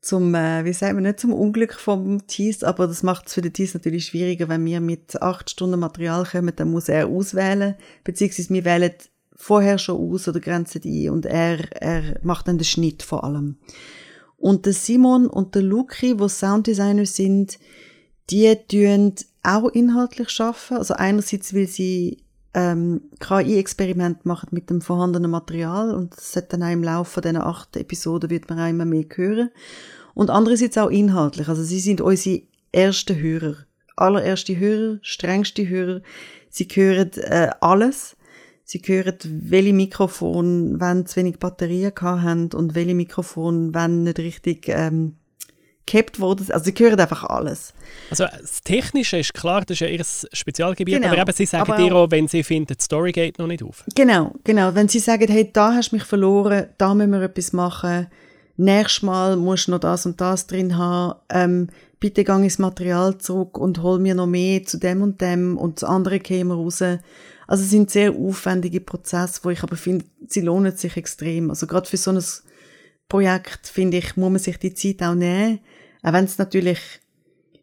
zum 0.00 0.34
äh, 0.34 0.64
wie 0.64 0.72
sagen 0.72 0.96
wir, 0.96 1.02
nicht 1.02 1.20
zum 1.20 1.32
Unglück 1.32 1.74
vom 1.74 2.26
Thies, 2.26 2.62
aber 2.62 2.86
das 2.86 3.02
macht 3.02 3.26
es 3.26 3.34
für 3.34 3.42
den 3.42 3.52
Thies 3.52 3.74
natürlich 3.74 4.06
schwieriger, 4.06 4.48
wenn 4.48 4.64
wir 4.64 4.80
mit 4.80 5.20
acht 5.22 5.50
Stunden 5.50 5.80
Material 5.80 6.24
kommen, 6.24 6.54
dann 6.54 6.70
muss 6.70 6.88
er 6.88 7.08
auswählen, 7.08 7.74
beziehungsweise 8.04 8.50
wir 8.50 8.64
wählen 8.64 8.92
vorher 9.34 9.78
schon 9.78 10.00
aus 10.00 10.28
oder 10.28 10.40
grenzen 10.40 10.80
die 10.80 11.08
und 11.08 11.26
er, 11.26 11.70
er 11.80 12.18
macht 12.22 12.48
dann 12.48 12.58
den 12.58 12.64
Schnitt 12.64 13.02
vor 13.02 13.24
allem. 13.24 13.58
Und 14.38 14.66
der 14.66 14.72
Simon 14.72 15.26
und 15.26 15.54
der 15.54 15.62
Luki, 15.62 16.18
wo 16.18 16.28
Sounddesigner 16.28 17.06
sind, 17.06 17.58
die 18.30 18.54
tun 18.68 19.14
auch 19.42 19.68
inhaltlich 19.68 20.30
schaffen. 20.30 20.76
Also 20.76 20.94
einerseits, 20.94 21.54
weil 21.54 21.66
sie 21.66 22.18
ähm, 22.56 23.02
KI-Experiment 23.20 24.24
machen 24.24 24.48
mit 24.50 24.70
dem 24.70 24.80
vorhandenen 24.80 25.30
Material 25.30 25.94
und 25.94 26.16
das 26.16 26.34
hat 26.36 26.54
dann 26.54 26.62
auch 26.62 26.70
im 26.72 26.82
Laufe 26.82 27.20
dieser 27.20 27.46
acht 27.46 27.76
Episoden 27.76 28.30
wird 28.30 28.48
man 28.48 28.58
auch 28.58 28.68
immer 28.68 28.86
mehr 28.86 29.04
hören. 29.14 29.50
Und 30.14 30.30
andererseits 30.30 30.78
auch 30.78 30.88
inhaltlich. 30.88 31.48
Also 31.48 31.62
sie 31.62 31.80
sind 31.80 32.00
unsere 32.00 32.42
ersten 32.72 33.18
Hörer. 33.18 33.56
Allererste 33.94 34.58
Hörer, 34.58 34.98
strengste 35.02 35.68
Hörer. 35.68 36.00
Sie 36.48 36.64
hören 36.64 37.10
äh, 37.16 37.50
alles. 37.60 38.16
Sie 38.64 38.80
hören, 38.84 39.18
welche 39.22 39.74
Mikrofon, 39.74 40.80
wenn 40.80 41.04
zu 41.04 41.16
wenig 41.16 41.38
Batterien 41.38 41.92
haben 42.00 42.48
und 42.54 42.74
welche 42.74 42.94
Mikrofon, 42.94 43.74
wenn 43.74 44.04
nicht 44.04 44.18
richtig 44.18 44.68
ähm, 44.68 45.16
gehabt 45.86 46.20
wurden. 46.20 46.50
Also 46.50 46.64
sie 46.64 46.74
hören 46.84 46.98
einfach 46.98 47.24
alles. 47.24 47.72
Also 48.10 48.24
das 48.24 48.62
Technische 48.62 49.18
ist 49.18 49.32
klar, 49.34 49.62
das 49.62 49.76
ist 49.76 49.80
ja 49.80 49.86
ihr 49.86 50.04
Spezialgebiet, 50.32 50.96
genau. 50.96 51.08
aber 51.08 51.18
eben 51.22 51.32
sie 51.32 51.46
sagen 51.46 51.70
aber 51.70 51.82
dir 51.82 51.94
auch, 51.94 52.10
wenn 52.10 52.28
sie 52.28 52.42
finden, 52.42 52.74
die 52.78 52.84
Story 52.84 53.12
geht 53.12 53.38
noch 53.38 53.46
nicht 53.46 53.62
auf. 53.62 53.84
Genau, 53.94 54.32
genau. 54.44 54.74
Wenn 54.74 54.88
sie 54.88 54.98
sagen, 54.98 55.28
hey, 55.28 55.50
da 55.52 55.74
hast 55.74 55.92
du 55.92 55.96
mich 55.96 56.04
verloren, 56.04 56.66
da 56.78 56.94
müssen 56.94 57.12
wir 57.12 57.22
etwas 57.22 57.52
machen, 57.52 58.08
nächstes 58.56 59.02
Mal 59.02 59.36
musst 59.36 59.68
du 59.68 59.72
noch 59.72 59.80
das 59.80 60.06
und 60.06 60.20
das 60.20 60.46
drin 60.46 60.76
haben, 60.76 61.18
ähm, 61.30 61.68
bitte 62.00 62.24
gang 62.24 62.44
ins 62.44 62.58
Material 62.58 63.18
zurück 63.18 63.58
und 63.58 63.82
hol 63.82 63.98
mir 63.98 64.14
noch 64.14 64.26
mehr 64.26 64.64
zu 64.64 64.78
dem 64.78 65.02
und 65.02 65.20
dem 65.20 65.56
und 65.56 65.80
das 65.80 65.88
andere 65.88 66.20
käme 66.20 66.54
raus. 66.54 66.82
Also 66.82 67.62
es 67.62 67.70
sind 67.70 67.90
sehr 67.90 68.12
aufwendige 68.12 68.80
Prozesse, 68.80 69.40
wo 69.44 69.50
ich 69.50 69.62
aber 69.62 69.76
finde, 69.76 70.04
sie 70.26 70.40
lohnen 70.40 70.76
sich 70.76 70.96
extrem. 70.96 71.50
Also 71.50 71.66
gerade 71.66 71.88
für 71.88 71.96
so 71.96 72.10
ein 72.10 72.22
Projekt, 73.08 73.68
finde 73.68 73.98
ich, 73.98 74.16
muss 74.16 74.30
man 74.30 74.40
sich 74.40 74.58
die 74.58 74.74
Zeit 74.74 75.02
auch 75.02 75.14
nehmen. 75.14 75.60
Auch 76.06 76.12
wenn 76.12 76.26
es 76.26 76.38
natürlich 76.38 76.78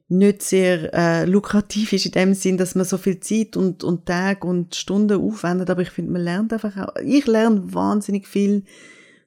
nicht 0.09 0.41
sehr 0.41 0.93
äh, 0.93 1.23
lukrativ 1.23 1.93
ist 1.93 2.05
in 2.05 2.11
dem 2.11 2.33
Sinn, 2.33 2.57
dass 2.57 2.75
man 2.75 2.83
so 2.83 2.97
viel 2.97 3.21
Zeit 3.21 3.55
und, 3.55 3.85
und 3.85 4.05
Tage 4.05 4.45
und 4.45 4.75
Stunden 4.75 5.21
aufwendet, 5.21 5.69
aber 5.69 5.81
ich 5.81 5.91
finde, 5.91 6.11
man 6.11 6.23
lernt 6.23 6.51
einfach 6.51 6.75
auch, 6.75 6.93
ich 7.01 7.25
lerne 7.25 7.73
wahnsinnig 7.73 8.27
viel 8.27 8.65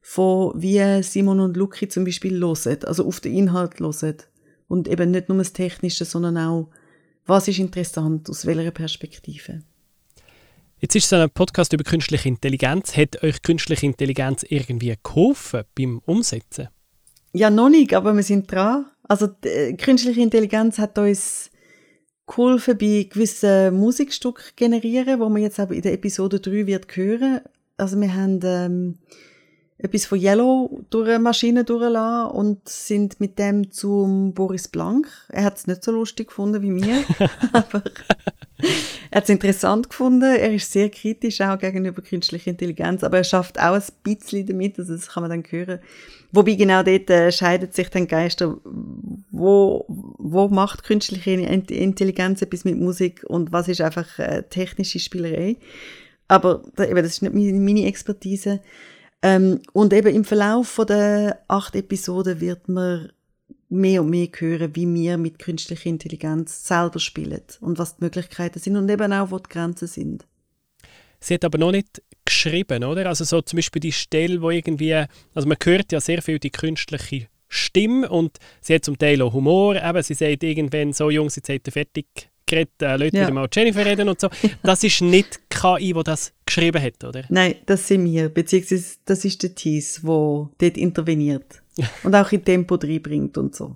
von, 0.02 0.52
wie 0.60 1.02
Simon 1.02 1.40
und 1.40 1.56
Luki 1.56 1.88
zum 1.88 2.04
Beispiel 2.04 2.38
hören, 2.38 2.84
also 2.84 3.06
auf 3.06 3.20
den 3.20 3.32
Inhalt 3.32 3.80
hören. 3.80 4.16
Und 4.68 4.86
eben 4.86 5.12
nicht 5.12 5.30
nur 5.30 5.38
das 5.38 5.54
Technische, 5.54 6.04
sondern 6.04 6.36
auch, 6.36 6.68
was 7.24 7.48
ist 7.48 7.58
interessant, 7.58 8.28
aus 8.28 8.44
welcher 8.44 8.70
Perspektive. 8.70 9.62
Jetzt 10.78 10.94
ist 10.94 11.06
es 11.06 11.12
ein 11.14 11.30
Podcast 11.30 11.72
über 11.72 11.84
künstliche 11.84 12.28
Intelligenz. 12.28 12.94
Hat 12.94 13.22
euch 13.22 13.40
künstliche 13.40 13.86
Intelligenz 13.86 14.44
irgendwie 14.46 14.94
geholfen 15.02 15.62
beim 15.74 16.00
Umsetzen? 16.04 16.68
Ja, 17.36 17.50
noch 17.50 17.68
nicht, 17.68 17.92
aber 17.92 18.16
wir 18.16 18.22
sind 18.22 18.50
dran. 18.50 18.86
Also 19.08 19.26
die 19.26 19.48
äh, 19.48 19.72
künstliche 19.74 20.20
Intelligenz 20.20 20.78
hat 20.78 20.98
uns 20.98 21.50
geholfen 22.26 22.76
bei 22.76 23.08
gewissen 23.10 23.74
Musikstücken 23.74 24.44
generieren, 24.56 25.20
wo 25.20 25.28
man 25.28 25.42
jetzt 25.42 25.60
auch 25.60 25.70
in 25.70 25.82
der 25.82 25.92
Episode 25.92 26.40
3 26.40 26.66
wird 26.66 26.96
hören. 26.96 27.40
Also 27.76 28.00
wir 28.00 28.12
haben 28.14 28.40
ähm, 28.42 28.98
etwas 29.78 30.06
von 30.06 30.18
Yellow 30.18 30.84
durch 30.90 31.08
eine 31.08 31.18
Maschine 31.18 31.64
durchlassen 31.64 32.34
und 32.34 32.68
sind 32.68 33.20
mit 33.20 33.38
dem 33.38 33.70
zum 33.70 34.32
Boris 34.32 34.68
Blank. 34.68 35.08
Er 35.28 35.44
hat 35.44 35.58
es 35.58 35.66
nicht 35.66 35.84
so 35.84 35.92
lustig 35.92 36.28
gefunden 36.28 36.62
wie 36.62 36.70
mir, 36.70 37.04
aber 37.52 37.82
er 39.10 39.16
hat 39.16 39.24
es 39.24 39.30
interessant 39.30 39.90
gefunden. 39.90 40.34
Er 40.34 40.54
ist 40.54 40.72
sehr 40.72 40.88
kritisch 40.88 41.40
auch 41.42 41.58
gegenüber 41.58 42.02
künstlicher 42.02 42.50
Intelligenz, 42.50 43.04
aber 43.04 43.18
er 43.18 43.24
schafft 43.24 43.60
auch 43.60 43.74
ein 43.74 43.82
bisschen 44.02 44.46
damit, 44.46 44.78
also 44.78 44.94
das 44.94 45.08
kann 45.08 45.22
man 45.22 45.30
dann 45.30 45.44
hören. 45.48 45.80
Wobei 46.36 46.54
genau 46.54 46.82
dort 46.82 47.08
äh, 47.08 47.32
scheidet 47.32 47.74
sich 47.74 47.88
dann 47.88 48.06
Geister, 48.06 48.58
wo, 49.30 49.86
wo 49.88 50.48
macht 50.48 50.84
künstliche 50.84 51.30
Intelligenz 51.30 52.42
etwas 52.42 52.66
mit 52.66 52.78
Musik 52.78 53.24
und 53.26 53.52
was 53.52 53.68
ist 53.68 53.80
einfach 53.80 54.18
äh, 54.18 54.42
technische 54.42 54.98
Spielerei. 54.98 55.56
Aber 56.28 56.62
eben, 56.78 56.96
das 56.96 57.14
ist 57.14 57.22
nicht 57.22 57.32
meine 57.32 57.86
Expertise. 57.86 58.60
Ähm, 59.22 59.60
und 59.72 59.94
eben 59.94 60.14
im 60.14 60.24
Verlauf 60.24 60.78
der 60.86 61.40
acht 61.48 61.74
Episoden 61.74 62.38
wird 62.38 62.68
man 62.68 63.12
mehr 63.70 64.02
und 64.02 64.10
mehr 64.10 64.28
hören, 64.36 64.76
wie 64.76 64.92
wir 64.92 65.16
mit 65.16 65.38
künstlicher 65.38 65.88
Intelligenz 65.88 66.68
selber 66.68 66.98
spielen 66.98 67.40
und 67.62 67.78
was 67.78 67.96
die 67.96 68.04
Möglichkeiten 68.04 68.58
sind 68.58 68.76
und 68.76 68.90
eben 68.90 69.12
auch, 69.14 69.30
wo 69.30 69.38
die 69.38 69.48
Grenzen 69.48 69.88
sind. 69.88 70.26
Sie 71.26 71.34
hat 71.34 71.44
aber 71.44 71.58
noch 71.58 71.72
nicht 71.72 72.02
geschrieben, 72.24 72.84
oder? 72.84 73.06
Also 73.06 73.24
so 73.24 73.40
zum 73.40 73.56
Beispiel 73.56 73.80
die 73.80 73.90
Stelle, 73.90 74.40
wo 74.40 74.50
irgendwie, 74.50 74.94
also 75.34 75.48
man 75.48 75.56
hört 75.60 75.90
ja 75.90 76.00
sehr 76.00 76.22
viel 76.22 76.38
die 76.38 76.50
künstliche 76.50 77.26
Stimme 77.48 78.08
und 78.08 78.38
sie 78.60 78.76
hat 78.76 78.84
zum 78.84 78.96
Teil 78.96 79.20
auch 79.22 79.32
Humor, 79.32 79.74
eben, 79.74 80.02
sie 80.04 80.14
sagt 80.14 80.44
irgendwann 80.44 80.92
so, 80.92 81.10
Jungs, 81.10 81.34
jetzt 81.34 81.48
seid 81.48 81.66
ihr 81.66 81.72
fertig 81.72 82.06
geredet, 82.46 82.80
äh, 82.80 82.96
Leute 82.96 83.16
ja. 83.16 83.22
wieder 83.24 83.34
mal 83.34 83.48
Jennifer 83.52 83.84
reden 83.84 84.08
und 84.08 84.20
so. 84.20 84.28
Das 84.62 84.84
ist 84.84 85.00
nicht 85.00 85.40
KI, 85.50 85.92
die 85.94 86.02
das 86.04 86.32
geschrieben 86.44 86.80
hat, 86.80 87.02
oder? 87.02 87.24
Nein, 87.28 87.56
das 87.66 87.88
sind 87.88 88.04
wir, 88.04 88.28
beziehungsweise 88.28 88.98
das 89.04 89.24
ist 89.24 89.42
der 89.42 89.52
Tease, 89.52 90.02
der 90.02 90.48
dort 90.58 90.76
interveniert 90.76 91.60
und 92.04 92.14
auch 92.14 92.30
in 92.30 92.44
Tempo 92.44 92.76
reinbringt 92.76 93.36
und 93.36 93.52
so. 93.56 93.74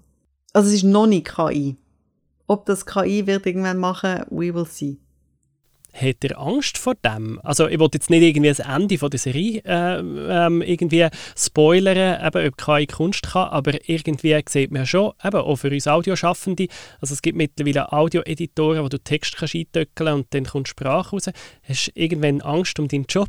Also 0.53 0.69
es 0.69 0.77
ist 0.77 0.85
noch 0.85 1.09
nicht 1.09 1.35
KI. 1.35 1.75
Ob 2.47 2.65
das 2.67 2.87
KI 2.87 3.27
wird 3.27 3.45
irgendwann 3.45 3.79
machen, 3.79 4.25
we 4.31 4.55
will 4.55 4.67
see. 4.67 4.99
Hat 5.93 6.25
er 6.25 6.39
Angst 6.39 6.79
vor 6.79 6.95
dem? 6.95 7.41
Also 7.43 7.69
ich 7.69 7.79
wollte 7.79 7.99
jetzt 7.99 8.11
nicht 8.11 8.23
irgendwie 8.23 8.49
das 8.49 8.61
Ende 8.61 8.99
von 8.99 9.11
der 9.11 9.19
Serie 9.19 9.61
äh, 9.65 9.99
ähm, 9.99 10.63
irgendwie 10.63 11.09
spoilern, 11.37 12.27
eben, 12.27 12.47
ob 12.49 12.57
KI 12.57 12.87
Kunst 12.87 13.23
kann, 13.23 13.49
aber 13.49 13.73
irgendwie 13.89 14.41
sieht 14.49 14.71
man 14.71 14.87
schon, 14.87 15.13
eben 15.25 15.37
auch 15.37 15.57
für 15.57 15.71
uns 15.71 15.89
Audioschaffende, 15.89 16.69
also 17.01 17.15
es 17.15 17.23
gibt 17.23 17.37
mittlerweile 17.37 17.93
Audio-Editoren, 17.93 18.83
wo 18.85 18.89
du 18.89 18.99
Text 18.99 19.37
kannst 19.37 19.55
eintöckeln 19.55 20.15
und 20.15 20.27
dann 20.31 20.45
kommt 20.45 20.69
Sprache 20.69 21.11
raus. 21.11 21.31
Hast 21.63 21.89
du 21.89 21.93
irgendwann 21.95 22.41
Angst 22.41 22.79
um 22.79 22.89
deinen 22.89 23.07
Job? 23.09 23.29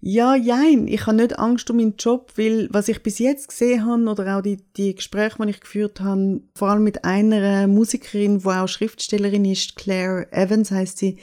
Ja, 0.00 0.34
jein. 0.34 0.86
Ich 0.86 1.06
habe 1.06 1.16
nicht 1.16 1.38
Angst 1.38 1.70
um 1.70 1.78
meinen 1.78 1.96
Job, 1.98 2.32
weil 2.36 2.68
was 2.70 2.88
ich 2.88 3.02
bis 3.02 3.18
jetzt 3.18 3.48
gesehen 3.48 3.86
habe 3.86 4.02
oder 4.02 4.38
auch 4.38 4.42
die, 4.42 4.58
die 4.76 4.94
Gespräche, 4.94 5.36
die 5.42 5.50
ich 5.50 5.60
geführt 5.60 6.00
habe, 6.00 6.40
vor 6.54 6.68
allem 6.68 6.84
mit 6.84 7.04
einer 7.04 7.66
Musikerin, 7.66 8.40
die 8.40 8.46
auch 8.46 8.68
Schriftstellerin 8.68 9.44
ist, 9.44 9.76
Claire 9.76 10.30
Evans 10.32 10.70
heißt 10.70 10.98
sie, 10.98 11.18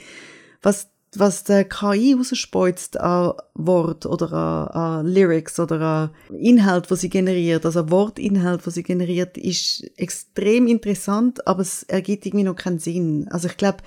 was 0.60 0.90
was 1.16 1.44
der 1.44 1.64
KI 1.64 2.14
rausspeuzt 2.14 2.98
an 3.00 3.34
Wort 3.54 4.06
oder 4.06 4.32
an, 4.32 4.68
an 4.68 5.06
Lyrics 5.06 5.58
oder 5.60 5.80
an 5.80 6.10
Inhalt, 6.36 6.90
was 6.90 7.00
sie 7.00 7.08
generiert, 7.08 7.64
also 7.64 7.90
Wortinhalt, 7.90 8.66
was 8.66 8.74
sie 8.74 8.82
generiert, 8.82 9.38
ist 9.38 9.84
extrem 9.96 10.66
interessant, 10.66 11.46
aber 11.46 11.62
es 11.62 11.82
ergibt 11.84 12.26
irgendwie 12.26 12.44
noch 12.44 12.56
keinen 12.56 12.78
Sinn. 12.78 13.28
Also 13.30 13.48
ich 13.48 13.56
glaube, 13.56 13.78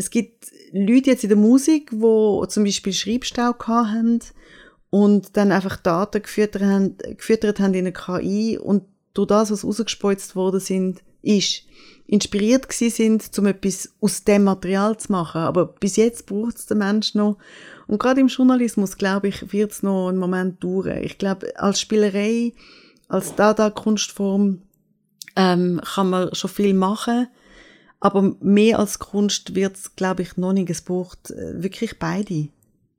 es 0.00 0.08
gibt 0.08 0.50
Leute 0.72 1.10
jetzt 1.10 1.24
in 1.24 1.28
der 1.28 1.36
Musik, 1.36 1.90
wo 1.92 2.46
zum 2.46 2.64
Beispiel 2.64 2.94
Schreibstau 2.94 3.54
haben 3.66 4.20
und 4.88 5.36
dann 5.36 5.52
einfach 5.52 5.76
Daten 5.76 6.22
gefüttert 6.22 6.62
haben, 6.62 6.96
gefüttert 7.18 7.60
haben 7.60 7.74
in 7.74 7.86
eine 7.86 7.92
KI 7.92 8.58
und 8.58 8.84
durch 9.12 9.28
das, 9.28 9.50
was 9.50 9.62
rausgespeuzt 9.62 10.36
worden 10.36 10.58
sind, 10.58 11.02
ist, 11.20 11.64
inspiriert 12.06 12.66
gewesen 12.66 12.90
sind, 12.96 13.38
um 13.38 13.46
etwas 13.46 13.92
aus 14.00 14.24
dem 14.24 14.44
Material 14.44 14.96
zu 14.96 15.12
machen. 15.12 15.42
Aber 15.42 15.66
bis 15.66 15.96
jetzt 15.96 16.24
braucht 16.24 16.56
es 16.56 16.66
den 16.66 16.78
Mensch 16.78 17.14
noch. 17.14 17.36
Und 17.86 17.98
gerade 17.98 18.22
im 18.22 18.28
Journalismus, 18.28 18.96
glaube 18.96 19.28
ich, 19.28 19.52
wird 19.52 19.72
es 19.72 19.82
noch 19.82 20.08
einen 20.08 20.18
Moment 20.18 20.64
dauern. 20.64 21.02
Ich 21.02 21.18
glaube, 21.18 21.52
als 21.60 21.78
Spielerei, 21.78 22.54
als 23.08 23.34
Dada-Kunstform 23.34 24.62
ähm, 25.36 25.80
kann 25.84 26.08
man 26.08 26.34
schon 26.34 26.50
viel 26.50 26.72
machen. 26.72 27.28
Aber 28.00 28.34
mehr 28.40 28.78
als 28.78 28.98
Kunst 28.98 29.54
wird 29.54 29.76
es, 29.76 29.94
glaube 29.94 30.22
ich, 30.22 30.36
noch 30.36 30.52
nicht. 30.52 30.70
Es 30.70 30.80
braucht 30.80 31.30
äh, 31.30 31.62
wirklich 31.62 31.98
beide. 31.98 32.48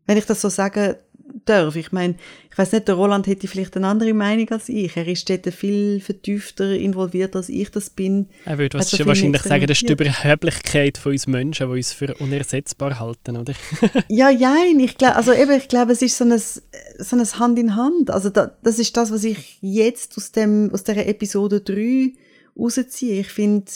Wenn 0.05 0.17
ich 0.17 0.25
das 0.25 0.41
so 0.41 0.49
sage 0.49 0.99
darf. 1.45 1.75
Ich 1.75 1.91
meine, 1.91 2.15
ich 2.49 2.57
weiß 2.57 2.71
nicht, 2.73 2.87
der 2.87 2.95
Roland 2.95 3.27
hätte 3.27 3.47
vielleicht 3.47 3.75
eine 3.77 3.87
andere 3.87 4.13
Meinung 4.13 4.49
als 4.49 4.69
ich. 4.69 4.95
Er 4.95 5.07
ist 5.07 5.29
dort 5.29 5.47
viel 5.53 5.99
vertiefter 5.99 6.71
involviert, 6.71 7.35
als 7.35 7.49
ich 7.49 7.69
das 7.71 7.89
bin. 7.89 8.27
Er 8.45 8.57
würde 8.57 8.79
was 8.79 9.05
wahrscheinlich 9.05 9.41
sagen, 9.41 9.67
das 9.67 9.81
ist 9.81 9.87
die 9.87 9.93
Überheblichkeit 9.93 10.97
von 10.97 11.13
uns 11.13 11.27
Menschen, 11.27 11.67
die 11.67 11.73
uns 11.77 11.93
für 11.93 12.13
unersetzbar 12.15 12.99
halten, 12.99 13.37
oder? 13.37 13.53
ja, 14.07 14.31
nein, 14.31 14.79
ich 14.79 14.97
glaube, 14.97 15.15
also 15.15 15.33
eben, 15.33 15.51
ich 15.51 15.67
glaube, 15.67 15.93
es 15.93 16.01
ist 16.01 16.17
so 16.17 16.25
ein, 16.25 16.37
so 16.37 17.15
ein 17.15 17.39
Hand 17.39 17.59
in 17.59 17.75
Hand. 17.75 18.11
Also 18.11 18.29
da, 18.29 18.55
das 18.63 18.79
ist 18.79 18.95
das, 18.97 19.11
was 19.11 19.23
ich 19.23 19.57
jetzt 19.61 20.17
aus 20.17 20.31
dem, 20.31 20.71
aus 20.73 20.83
der 20.83 21.07
Episode 21.07 21.61
3 21.61 22.13
rausziehe. 22.57 23.21
Ich 23.21 23.29
finde, 23.29 23.71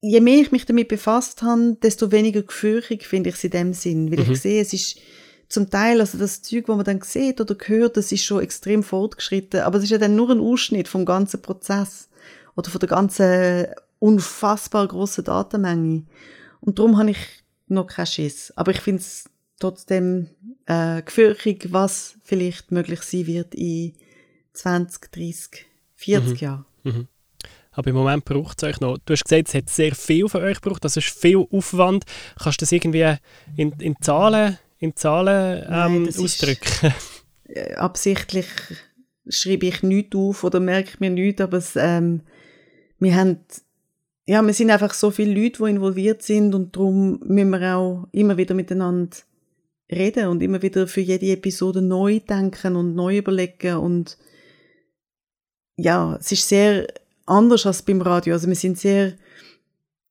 je 0.00 0.20
mehr 0.20 0.40
ich 0.40 0.52
mich 0.52 0.66
damit 0.66 0.88
befasst 0.88 1.42
habe, 1.42 1.76
desto 1.82 2.12
weniger 2.12 2.42
gefürchtig 2.42 3.06
finde 3.06 3.30
ich 3.30 3.36
es 3.36 3.44
in 3.44 3.50
dem 3.50 3.72
Sinn. 3.72 4.10
Weil 4.10 4.24
mhm. 4.24 4.32
ich 4.32 4.40
sehe, 4.40 4.60
es 4.60 4.72
ist 4.72 4.98
zum 5.48 5.70
Teil, 5.70 6.00
also 6.00 6.18
das 6.18 6.42
Zeug, 6.42 6.68
was 6.68 6.76
man 6.76 6.84
dann 6.84 7.02
sieht 7.02 7.40
oder 7.40 7.56
hört, 7.66 7.96
das 7.96 8.12
ist 8.12 8.24
schon 8.24 8.42
extrem 8.42 8.82
fortgeschritten. 8.82 9.60
Aber 9.60 9.78
es 9.78 9.84
ist 9.84 9.90
ja 9.90 9.98
dann 9.98 10.16
nur 10.16 10.30
ein 10.30 10.40
Ausschnitt 10.40 10.88
vom 10.88 11.04
ganzen 11.04 11.40
Prozess 11.42 12.08
oder 12.56 12.70
von 12.70 12.80
der 12.80 12.88
ganzen 12.88 13.66
unfassbar 13.98 14.88
grossen 14.88 15.24
Datenmenge. 15.24 16.04
Und 16.60 16.78
darum 16.78 16.98
habe 16.98 17.10
ich 17.10 17.18
noch 17.68 17.86
keinen 17.86 18.06
Schiss. 18.06 18.52
Aber 18.56 18.70
ich 18.72 18.80
finde 18.80 19.02
es 19.02 19.30
trotzdem 19.58 20.28
äh, 20.66 21.02
gefürchtig, 21.02 21.68
was 21.72 22.16
vielleicht 22.22 22.72
möglich 22.72 23.02
sein 23.02 23.26
wird 23.26 23.54
in 23.54 23.94
20, 24.52 25.12
30, 25.12 25.66
40 25.94 26.28
mhm. 26.30 26.36
Jahren. 26.36 26.64
Mhm. 26.84 27.08
Aber 27.76 27.90
im 27.90 27.96
Moment 27.96 28.24
braucht 28.24 28.62
es 28.62 28.68
euch 28.68 28.80
noch. 28.80 28.96
Du 29.04 29.12
hast 29.12 29.24
gesagt, 29.24 29.48
es 29.48 29.54
hat 29.54 29.68
sehr 29.68 29.94
viel 29.94 30.28
von 30.28 30.42
euch 30.42 30.60
gebraucht, 30.60 30.82
das 30.82 30.96
ist 30.96 31.08
viel 31.08 31.46
Aufwand. 31.50 32.04
Kannst 32.42 32.60
du 32.60 32.62
das 32.62 32.72
irgendwie 32.72 33.16
in, 33.56 33.72
in 33.80 33.94
Zahlen, 34.00 34.58
in 34.78 34.96
Zahlen 34.96 35.62
ähm, 35.68 36.02
Nein, 36.04 36.08
ausdrücken? 36.08 36.94
Ist, 37.44 37.56
äh, 37.56 37.74
absichtlich 37.74 38.46
schreibe 39.28 39.66
ich 39.66 39.82
nichts 39.82 40.16
auf 40.16 40.42
oder 40.42 40.58
merke 40.58 40.96
mir 41.00 41.10
nichts, 41.10 41.42
aber 41.42 41.58
es, 41.58 41.76
ähm, 41.76 42.22
wir 42.98 43.14
haben 43.14 43.40
ja, 44.28 44.42
wir 44.42 44.54
sind 44.54 44.70
einfach 44.70 44.92
so 44.92 45.12
viele 45.12 45.40
Leute, 45.40 45.62
die 45.62 45.70
involviert 45.70 46.22
sind 46.22 46.54
und 46.54 46.74
darum 46.74 47.20
müssen 47.24 47.50
wir 47.50 47.76
auch 47.76 48.08
immer 48.10 48.36
wieder 48.36 48.54
miteinander 48.54 49.16
reden 49.90 50.28
und 50.28 50.42
immer 50.42 50.62
wieder 50.62 50.88
für 50.88 51.00
jede 51.00 51.30
Episode 51.30 51.80
neu 51.80 52.18
denken 52.18 52.74
und 52.74 52.94
neu 52.94 53.18
überlegen 53.18 53.76
und 53.76 54.18
ja, 55.76 56.16
es 56.16 56.32
ist 56.32 56.48
sehr 56.48 56.88
anders 57.26 57.66
als 57.66 57.82
beim 57.82 58.00
Radio. 58.00 58.34
Also 58.34 58.48
wir 58.48 58.54
sind 58.54 58.78
sehr, 58.78 59.14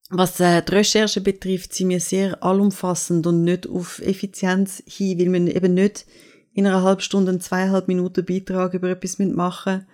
was 0.10 0.40
äh, 0.40 0.62
die 0.62 0.72
Recherche 0.72 1.22
betrifft, 1.22 1.74
sind 1.74 1.90
wir 1.90 2.00
sehr 2.00 2.44
allumfassend 2.44 3.26
und 3.26 3.44
nicht 3.44 3.68
auf 3.68 4.00
Effizienz 4.00 4.84
hin, 4.86 5.20
weil 5.20 5.46
wir 5.46 5.56
eben 5.56 5.74
nicht 5.74 6.06
in 6.54 6.68
einer 6.68 6.84
halben 6.84 7.02
Stunde, 7.02 7.38
zweieinhalb 7.40 7.88
Minuten 7.88 8.26
Beitrag 8.26 8.74
über 8.74 8.90
etwas 8.90 9.20
machen 9.20 9.86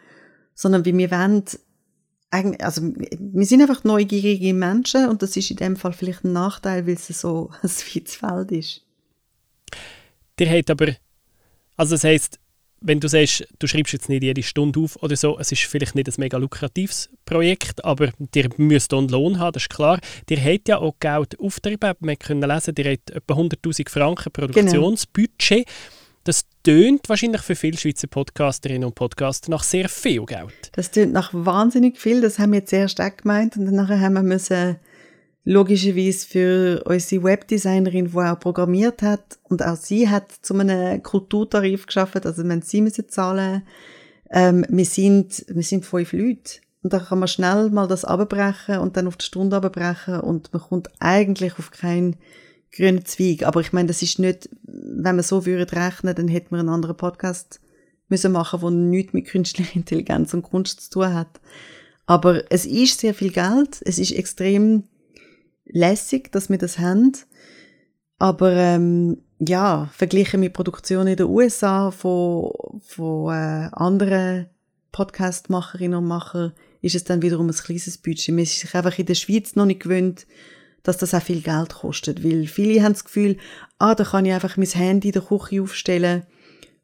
sondern 0.61 0.85
wie 0.85 0.95
wir 0.95 1.11
wollen, 1.11 1.43
also 2.59 2.81
wir 2.83 3.45
sind 3.45 3.61
einfach 3.61 3.83
neugierige 3.83 4.53
Menschen 4.53 5.09
und 5.09 5.21
das 5.21 5.35
ist 5.35 5.51
in 5.51 5.57
dem 5.57 5.75
Fall 5.75 5.93
vielleicht 5.93 6.23
ein 6.23 6.33
Nachteil, 6.33 6.85
weil 6.87 6.93
es 6.93 7.07
so 7.07 7.49
ein 7.61 7.69
weites 7.69 8.15
Feld 8.15 8.51
ist. 8.51 8.81
Der 10.39 10.49
hat 10.49 10.69
aber, 10.69 10.95
also 11.75 11.95
das 11.95 12.03
heisst, 12.03 12.39
wenn 12.81 12.99
du 12.99 13.07
sagst, 13.07 13.47
du 13.59 13.67
schreibst 13.67 13.93
jetzt 13.93 14.09
nicht 14.09 14.23
jede 14.23 14.43
Stunde 14.43 14.79
auf 14.79 15.01
oder 15.01 15.15
so, 15.15 15.37
es 15.39 15.51
ist 15.51 15.63
vielleicht 15.63 15.95
nicht 15.95 16.07
ein 16.07 16.13
mega 16.17 16.37
lukratives 16.37 17.09
Projekt, 17.25 17.85
aber 17.85 18.11
dir 18.17 18.49
müsst 18.57 18.93
einen 18.93 19.07
Lohn 19.07 19.39
haben, 19.39 19.53
das 19.53 19.63
ist 19.63 19.69
klar. 19.69 19.99
Dir 20.29 20.43
hat 20.43 20.67
ja 20.67 20.77
auch 20.77 20.95
Geld 20.99 21.39
auftrieben, 21.39 21.93
wir 21.99 22.15
können 22.15 22.49
lesen, 22.49 22.75
dir 22.75 22.91
hat 22.91 23.11
etwa 23.11 23.35
100'000 23.35 23.89
Franken 23.89 24.31
Produktionsbudget. 24.31 25.49
Genau. 25.49 25.71
Das 26.23 26.43
tönt 26.63 27.09
wahrscheinlich 27.09 27.41
für 27.41 27.55
viele 27.55 27.77
Schweizer 27.77 28.07
Podcasterinnen 28.07 28.85
und 28.85 28.93
Podcaster 28.93 29.49
nach 29.49 29.63
sehr 29.63 29.89
viel 29.89 30.23
Geld. 30.25 30.69
Das 30.73 30.91
tönt 30.91 31.13
nach 31.13 31.31
wahnsinnig 31.33 31.99
viel, 31.99 32.21
das 32.21 32.37
haben 32.37 32.53
wir 32.53 32.65
zuerst 32.65 32.99
auch 33.01 33.15
gemeint 33.15 33.57
und 33.57 33.65
dann 33.65 33.87
haben 33.87 34.13
wir 34.13 34.21
müssen 34.21 34.77
logischerweise 35.43 36.27
für 36.27 36.83
unsere 36.85 37.23
Webdesignerin, 37.23 38.11
die 38.11 38.17
auch 38.17 38.39
programmiert 38.39 39.01
hat. 39.01 39.39
Und 39.43 39.65
auch 39.65 39.75
sie 39.75 40.09
hat 40.09 40.31
zu 40.41 40.53
einem 40.53 41.01
Kulturtarif 41.01 41.87
geschafft, 41.87 42.25
also 42.25 42.47
wenn 42.47 42.61
sie 42.61 42.81
müssen 42.81 43.09
zahlen, 43.09 43.63
ähm, 44.29 44.65
wir 44.69 44.85
sind 44.85 45.45
wir 45.47 45.63
sind 45.63 45.85
fünf 45.85 46.13
Leute. 46.13 46.59
Und 46.83 46.93
da 46.93 46.99
kann 46.99 47.19
man 47.19 47.27
schnell 47.27 47.69
mal 47.69 47.87
das 47.87 48.05
abbrechen 48.05 48.79
und 48.79 48.97
dann 48.97 49.07
auf 49.07 49.17
die 49.17 49.25
Stunde 49.25 49.57
abbrechen. 49.57 50.19
Und 50.19 50.51
man 50.53 50.61
kommt 50.61 50.89
eigentlich 50.99 51.57
auf 51.59 51.71
keinen 51.71 52.15
grünen 52.75 53.05
Zweig. 53.05 53.43
Aber 53.43 53.61
ich 53.61 53.73
meine, 53.73 53.87
das 53.87 54.01
ist 54.01 54.19
nicht, 54.19 54.49
wenn 54.63 55.15
man 55.15 55.23
so 55.23 55.45
würde 55.45 55.71
rechnen, 55.71 56.15
dann 56.15 56.27
hätten 56.27 56.51
wir 56.51 56.59
einen 56.59 56.69
anderen 56.69 56.97
Podcast 56.97 57.59
müssen 58.07 58.31
machen, 58.31 58.61
wo 58.61 58.69
nichts 58.69 59.13
mit 59.13 59.27
künstlicher 59.27 59.75
Intelligenz 59.75 60.33
und 60.33 60.43
Kunst 60.43 60.81
zu 60.81 60.89
tun 60.89 61.13
hat. 61.13 61.39
Aber 62.07 62.51
es 62.51 62.65
ist 62.65 62.99
sehr 62.99 63.13
viel 63.13 63.31
Geld, 63.31 63.81
es 63.85 63.99
ist 63.99 64.11
extrem 64.11 64.83
lässig, 65.71 66.31
dass 66.31 66.49
wir 66.49 66.57
das 66.57 66.79
haben. 66.79 67.13
Aber 68.19 68.51
ähm, 68.53 69.17
ja, 69.39 69.89
verglichen 69.93 70.39
mit 70.39 70.53
Produktionen 70.53 71.07
in 71.07 71.17
den 71.17 71.27
USA 71.27 71.91
von, 71.91 72.51
von 72.81 73.33
äh, 73.33 73.69
anderen 73.71 74.47
Podcastmacherinnen 74.91 75.97
und 75.97 76.07
Machern, 76.07 76.53
ist 76.81 76.95
es 76.95 77.03
dann 77.03 77.21
wiederum 77.21 77.47
ein 77.47 77.55
kleines 77.55 77.97
Budget. 77.97 78.29
Man 78.29 78.43
ist 78.43 78.59
sich 78.59 78.75
einfach 78.75 78.97
in 78.97 79.05
der 79.05 79.15
Schweiz 79.15 79.55
noch 79.55 79.65
nicht 79.65 79.81
gewöhnt, 79.81 80.27
dass 80.83 80.97
das 80.97 81.13
auch 81.13 81.21
viel 81.21 81.41
Geld 81.41 81.73
kostet. 81.73 82.23
Weil 82.23 82.47
viele 82.47 82.83
haben 82.83 82.93
das 82.93 83.05
Gefühl, 83.05 83.37
ah, 83.77 83.95
da 83.95 84.03
kann 84.03 84.25
ich 84.25 84.33
einfach 84.33 84.57
mein 84.57 84.67
Handy 84.67 85.09
in 85.09 85.13
der 85.13 85.21
Küche 85.21 85.61
aufstellen 85.61 86.23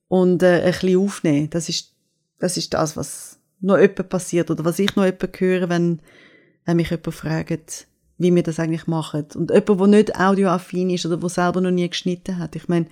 und 0.07 0.43
äh, 0.43 0.61
ein 0.61 0.71
bisschen 0.71 0.99
aufnehmen. 0.99 1.49
Das 1.49 1.69
ist, 1.69 1.93
das 2.39 2.57
ist 2.57 2.73
das, 2.73 2.95
was 2.95 3.39
noch 3.59 3.77
jemand 3.77 4.09
passiert 4.09 4.51
oder 4.51 4.65
was 4.65 4.79
ich 4.79 4.95
noch 4.95 5.05
jemand 5.05 5.39
höre, 5.39 5.69
wenn, 5.69 5.99
wenn 6.65 6.77
mich 6.77 6.91
jemand 6.91 7.13
fragt, 7.13 7.87
wie 8.17 8.33
wir 8.33 8.43
das 8.43 8.59
eigentlich 8.59 8.87
machen. 8.87 9.25
Und 9.35 9.51
jemand, 9.51 9.79
der 9.79 9.87
nicht 9.87 10.15
audioaffin 10.15 10.89
ist 10.89 11.05
oder 11.05 11.17
der 11.17 11.29
selber 11.29 11.61
noch 11.61 11.71
nie 11.71 11.87
geschnitten 11.87 12.37
hat. 12.39 12.55
Ich 12.55 12.67
meine, 12.67 12.87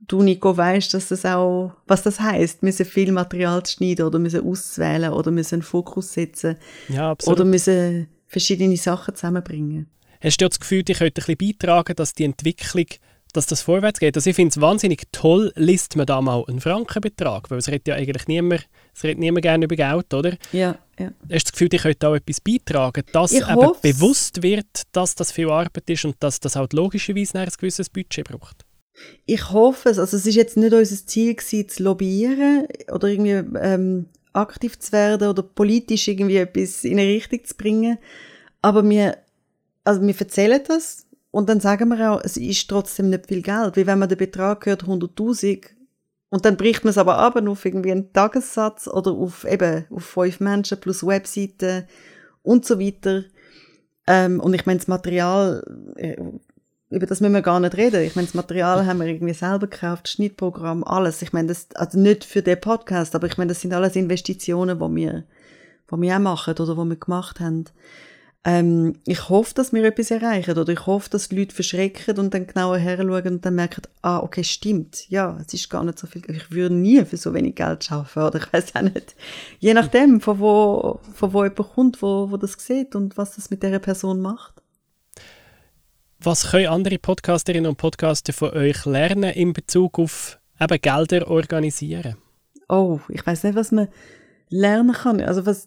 du, 0.00 0.22
Nico, 0.22 0.56
weißt, 0.56 0.94
dass 0.94 1.08
das 1.08 1.24
auch, 1.24 1.72
was 1.86 2.02
das 2.02 2.20
heißt, 2.20 2.62
müssen 2.62 2.86
viel 2.86 3.12
Material 3.12 3.64
schneiden 3.66 4.06
oder 4.06 4.18
müssen 4.18 4.46
auswählen 4.46 5.12
oder 5.12 5.30
müssen 5.30 5.56
einen 5.56 5.62
Fokus 5.62 6.12
setzen. 6.12 6.56
Ja, 6.88 7.10
absolut. 7.10 7.40
Oder 7.40 7.48
müssen 7.48 8.08
verschiedene 8.26 8.76
Sachen 8.76 9.14
zusammenbringen. 9.14 9.88
Hast 10.20 10.40
du 10.40 10.48
das 10.48 10.58
Gefühl, 10.58 10.84
ich 10.88 10.98
könnte 10.98 11.20
ein 11.20 11.36
bisschen 11.36 11.36
beitragen, 11.36 11.94
dass 11.96 12.14
die 12.14 12.24
Entwicklung 12.24 12.86
dass 13.32 13.46
das 13.46 13.62
vorwärts 13.62 14.00
geht. 14.00 14.16
Also 14.16 14.30
ich 14.30 14.36
finde 14.36 14.50
es 14.50 14.60
wahnsinnig 14.60 15.02
toll, 15.12 15.52
liest 15.56 15.96
man 15.96 16.06
da 16.06 16.20
mal 16.20 16.44
einen 16.48 16.60
Frankenbetrag, 16.60 17.50
weil 17.50 17.58
es 17.58 17.68
redet 17.68 17.88
ja 17.88 17.94
eigentlich 17.94 18.26
niemand, 18.28 18.66
es 18.94 19.04
redet 19.04 19.18
niemand 19.18 19.42
gerne 19.42 19.64
über 19.66 19.76
Geld, 19.76 20.12
oder? 20.14 20.36
Ja, 20.52 20.78
ja. 20.98 21.06
Hast 21.06 21.30
du 21.30 21.38
das 21.38 21.52
Gefühl, 21.52 21.68
ich 21.72 21.82
könnte 21.82 22.08
auch 22.08 22.14
etwas 22.14 22.40
beitragen, 22.40 23.02
dass 23.12 23.32
Ich 23.32 23.42
eben 23.42 23.54
hoff's. 23.56 23.80
bewusst 23.80 24.42
wird, 24.42 24.82
dass 24.92 25.14
das 25.14 25.32
viel 25.32 25.50
Arbeit 25.50 25.88
ist 25.88 26.04
und 26.04 26.16
dass 26.20 26.40
das 26.40 26.56
halt 26.56 26.72
logischerweise 26.72 27.38
ein 27.38 27.48
gewisses 27.58 27.90
Budget 27.90 28.26
braucht? 28.28 28.64
Ich 29.26 29.50
hoffe 29.50 29.90
es. 29.90 29.98
Also 29.98 30.16
es 30.16 30.24
ist 30.24 30.34
jetzt 30.36 30.56
nicht 30.56 30.72
unser 30.72 31.06
Ziel 31.06 31.34
gewesen, 31.34 31.68
zu 31.68 31.82
lobbyieren 31.82 32.66
oder 32.90 33.08
irgendwie 33.08 33.58
ähm, 33.60 34.06
aktiv 34.32 34.78
zu 34.78 34.92
werden 34.92 35.28
oder 35.28 35.42
politisch 35.42 36.08
irgendwie 36.08 36.36
etwas 36.36 36.84
in 36.84 36.98
eine 36.98 37.08
Richtung 37.08 37.44
zu 37.44 37.54
bringen. 37.56 37.98
Aber 38.62 38.88
wir, 38.88 39.18
also 39.84 40.00
wir 40.00 40.18
erzählen 40.18 40.60
das 40.66 41.05
und 41.30 41.48
dann 41.48 41.60
sagen 41.60 41.88
wir 41.88 42.12
auch, 42.12 42.20
es 42.22 42.36
ist 42.36 42.68
trotzdem 42.68 43.10
nicht 43.10 43.26
viel 43.26 43.42
Geld. 43.42 43.76
Wie 43.76 43.86
wenn 43.86 43.98
man 43.98 44.08
den 44.08 44.18
Betrag 44.18 44.64
hört, 44.66 44.84
100'000 44.84 45.76
und 46.28 46.44
dann 46.44 46.56
bricht 46.56 46.84
man 46.84 46.90
es 46.90 46.98
aber 46.98 47.18
ab 47.18 47.36
auf 47.36 47.64
irgendwie 47.64 47.92
einen 47.92 48.12
Tagessatz 48.12 48.88
oder 48.88 49.12
auf 49.12 49.44
eben 49.44 49.84
auf 49.90 50.04
fünf 50.04 50.40
Menschen 50.40 50.80
plus 50.80 51.06
Webseiten 51.06 51.86
und 52.42 52.64
so 52.64 52.80
weiter. 52.80 53.24
Ähm, 54.06 54.40
und 54.40 54.54
ich 54.54 54.66
meine, 54.66 54.78
das 54.78 54.88
Material, 54.88 55.62
äh, 55.96 56.16
über 56.90 57.06
das 57.06 57.20
müssen 57.20 57.34
wir 57.34 57.42
gar 57.42 57.60
nicht 57.60 57.76
reden. 57.76 58.02
Ich 58.02 58.16
meine, 58.16 58.26
das 58.26 58.34
Material 58.34 58.86
haben 58.86 59.00
wir 59.00 59.06
irgendwie 59.06 59.34
selber 59.34 59.66
gekauft, 59.66 60.08
Schnittprogramm, 60.08 60.84
alles. 60.84 61.22
Ich 61.22 61.32
meine, 61.32 61.48
das, 61.48 61.68
also 61.74 61.98
nicht 61.98 62.24
für 62.24 62.42
den 62.42 62.60
Podcast, 62.60 63.14
aber 63.14 63.26
ich 63.26 63.36
meine, 63.36 63.48
das 63.48 63.60
sind 63.60 63.72
alles 63.72 63.96
Investitionen, 63.96 64.78
die 64.78 64.96
wir, 64.96 65.24
die 65.90 66.02
wir 66.02 66.16
auch 66.16 66.20
machen 66.20 66.54
oder 66.58 66.74
die 66.74 66.88
wir 66.88 66.96
gemacht 66.96 67.40
haben. 67.40 67.64
Ähm, 68.48 69.00
ich 69.06 69.28
hoffe, 69.28 69.54
dass 69.54 69.72
wir 69.72 69.82
etwas 69.82 70.12
erreichen 70.12 70.56
oder 70.56 70.72
ich 70.72 70.86
hoffe, 70.86 71.10
dass 71.10 71.28
die 71.28 71.36
Leute 71.36 71.52
verschrecken 71.52 72.16
und 72.16 72.32
dann 72.32 72.46
genauer 72.46 72.78
heranschauen 72.78 73.34
und 73.34 73.44
dann 73.44 73.56
merken, 73.56 73.82
ah, 74.02 74.20
okay, 74.20 74.44
stimmt, 74.44 75.10
ja, 75.10 75.36
es 75.44 75.52
ist 75.52 75.68
gar 75.68 75.82
nicht 75.82 75.98
so 75.98 76.06
viel, 76.06 76.22
ich 76.30 76.52
würde 76.52 76.76
nie 76.76 77.04
für 77.04 77.16
so 77.16 77.34
wenig 77.34 77.56
Geld 77.56 77.90
arbeiten 77.90 78.20
oder 78.20 78.38
ich 78.38 78.52
weiß 78.52 78.76
auch 78.76 78.82
nicht. 78.82 79.16
Je 79.58 79.74
nachdem, 79.74 80.20
von 80.20 80.38
wo, 80.38 81.00
von 81.12 81.32
wo 81.32 81.42
jemand 81.42 81.74
kommt, 81.74 82.02
wo, 82.02 82.30
wo 82.30 82.36
das 82.36 82.52
sieht 82.56 82.94
und 82.94 83.16
was 83.16 83.34
das 83.34 83.50
mit 83.50 83.64
dieser 83.64 83.80
Person 83.80 84.20
macht. 84.20 84.54
Was 86.20 86.52
können 86.52 86.68
andere 86.68 86.98
Podcasterinnen 86.98 87.68
und 87.68 87.78
Podcaster 87.78 88.32
von 88.32 88.50
euch 88.50 88.86
lernen 88.86 89.32
in 89.32 89.54
Bezug 89.54 89.98
auf 89.98 90.38
eben 90.60 90.80
Gelder 90.80 91.28
organisieren? 91.28 92.14
Oh, 92.68 93.00
ich 93.08 93.26
weiß 93.26 93.42
nicht, 93.42 93.56
was 93.56 93.72
man 93.72 93.88
lernen 94.50 94.92
kann. 94.92 95.20
Also 95.20 95.46
was, 95.46 95.66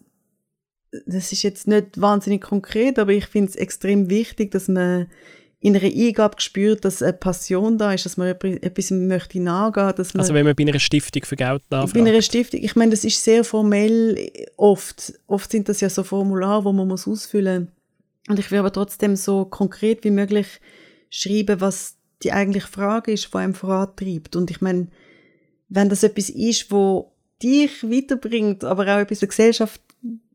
das 1.06 1.32
ist 1.32 1.44
jetzt 1.44 1.68
nicht 1.68 2.00
wahnsinnig 2.00 2.42
konkret, 2.42 3.00
aber 3.00 3.12
ich 3.12 3.26
finde 3.26 3.50
es 3.50 3.56
extrem 3.56 4.10
wichtig, 4.10 4.52
dass 4.52 4.68
man 4.68 5.08
in 5.62 5.76
einer 5.76 5.86
Eingabe 5.86 6.40
spürt, 6.40 6.86
dass 6.86 7.04
eine 7.04 7.14
Passion 7.14 7.78
da 7.78 7.94
ist, 7.94 8.06
dass 8.06 8.16
man 8.16 8.30
etwas 8.30 8.92
möchte 8.92 9.42
nachgehen, 9.42 9.94
dass 9.96 10.14
man 10.14 10.22
Also 10.22 10.34
wenn 10.34 10.46
man 10.46 10.56
bei 10.56 10.64
einer 10.64 10.80
Stiftung 10.80 11.26
für 11.26 11.36
Geld 11.36 11.62
bei 11.70 11.78
nachfragt. 11.78 12.08
einer 12.08 12.22
Stiftung, 12.22 12.62
ich 12.64 12.76
meine, 12.76 12.92
das 12.92 13.04
ist 13.04 13.22
sehr 13.22 13.44
formell 13.44 14.32
oft. 14.56 15.14
Oft 15.28 15.52
sind 15.52 15.68
das 15.68 15.82
ja 15.82 15.90
so 15.90 16.04
Formulare, 16.04 16.64
wo 16.64 16.72
man 16.72 16.88
muss 16.88 17.08
ausfüllen 17.08 17.72
Und 18.30 18.40
ich 18.40 18.50
will 18.52 18.60
aber 18.60 18.72
trotzdem 18.72 19.18
so 19.18 19.46
konkret 19.46 20.06
wie 20.06 20.12
möglich 20.12 20.48
schreiben, 21.10 21.60
was 21.60 21.98
die 22.24 22.32
eigentliche 22.32 22.68
Frage 22.68 23.12
ist, 23.12 23.34
die 23.34 23.38
einem 23.38 23.54
vorantreibt. 23.54 24.38
Und 24.38 24.52
ich 24.52 24.62
meine, 24.62 24.88
wenn 25.68 25.90
das 25.90 26.04
etwas 26.04 26.30
ist, 26.30 26.72
wo 26.72 27.12
dich 27.44 27.84
weiterbringt, 27.84 28.64
aber 28.64 28.84
auch 28.84 29.00
etwas 29.00 29.20
der 29.20 29.28
Gesellschaft 29.28 29.82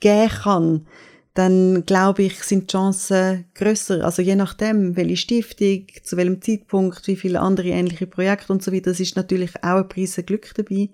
geben 0.00 0.28
kann, 0.28 0.86
dann 1.34 1.84
glaube 1.84 2.22
ich, 2.22 2.42
sind 2.44 2.64
die 2.70 2.72
Chancen 2.72 3.44
grösser. 3.54 4.04
Also 4.04 4.22
je 4.22 4.36
nachdem, 4.36 4.96
welche 4.96 5.16
Stiftung, 5.16 5.86
zu 6.02 6.16
welchem 6.16 6.40
Zeitpunkt, 6.40 7.06
wie 7.08 7.16
viele 7.16 7.40
andere 7.40 7.68
ähnliche 7.68 8.06
Projekte 8.06 8.52
und 8.52 8.62
so 8.62 8.72
weiter, 8.72 8.90
das 8.90 9.00
ist 9.00 9.16
natürlich 9.16 9.56
auch 9.62 9.78
ein 9.78 9.88
Preis 9.88 10.20
Glück 10.24 10.52
dabei. 10.54 10.90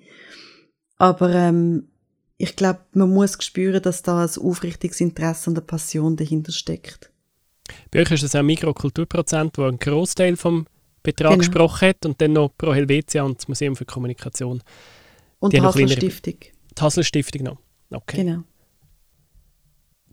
Aber 0.96 1.30
ähm, 1.34 1.88
ich 2.38 2.56
glaube, 2.56 2.80
man 2.94 3.10
muss 3.10 3.36
spüren, 3.44 3.82
dass 3.82 4.02
da 4.02 4.24
ein 4.24 4.30
aufrichtiges 4.42 5.00
Interesse 5.00 5.50
und 5.50 5.58
eine 5.58 5.66
Passion 5.66 6.16
dahinter 6.16 6.52
steckt. 6.52 7.10
Bei 7.90 8.00
euch 8.00 8.10
ist 8.10 8.22
es 8.22 8.34
auch 8.34 8.42
Mikrokulturprozent, 8.42 9.58
wo 9.58 9.64
ein 9.64 9.78
Großteil 9.78 10.36
vom 10.36 10.66
Betrag 11.02 11.32
Genau. 11.32 11.38
gesprochen 11.38 11.88
hat 11.88 12.06
und 12.06 12.20
dann 12.20 12.32
noch 12.32 12.50
Pro 12.56 12.74
Helvetia 12.74 13.22
und 13.22 13.38
das 13.38 13.48
Museum 13.48 13.76
für 13.76 13.84
Kommunikation. 13.84 14.62
Und 15.38 15.52
Die 15.52 15.60
die 15.60 15.88
Stiftung. 15.88 16.34
Die 16.40 16.82
Hasel 16.82 17.04
Stiftung 17.04 17.42
noch. 17.42 17.58
Okay. 17.90 18.24
Genau. 18.24 18.44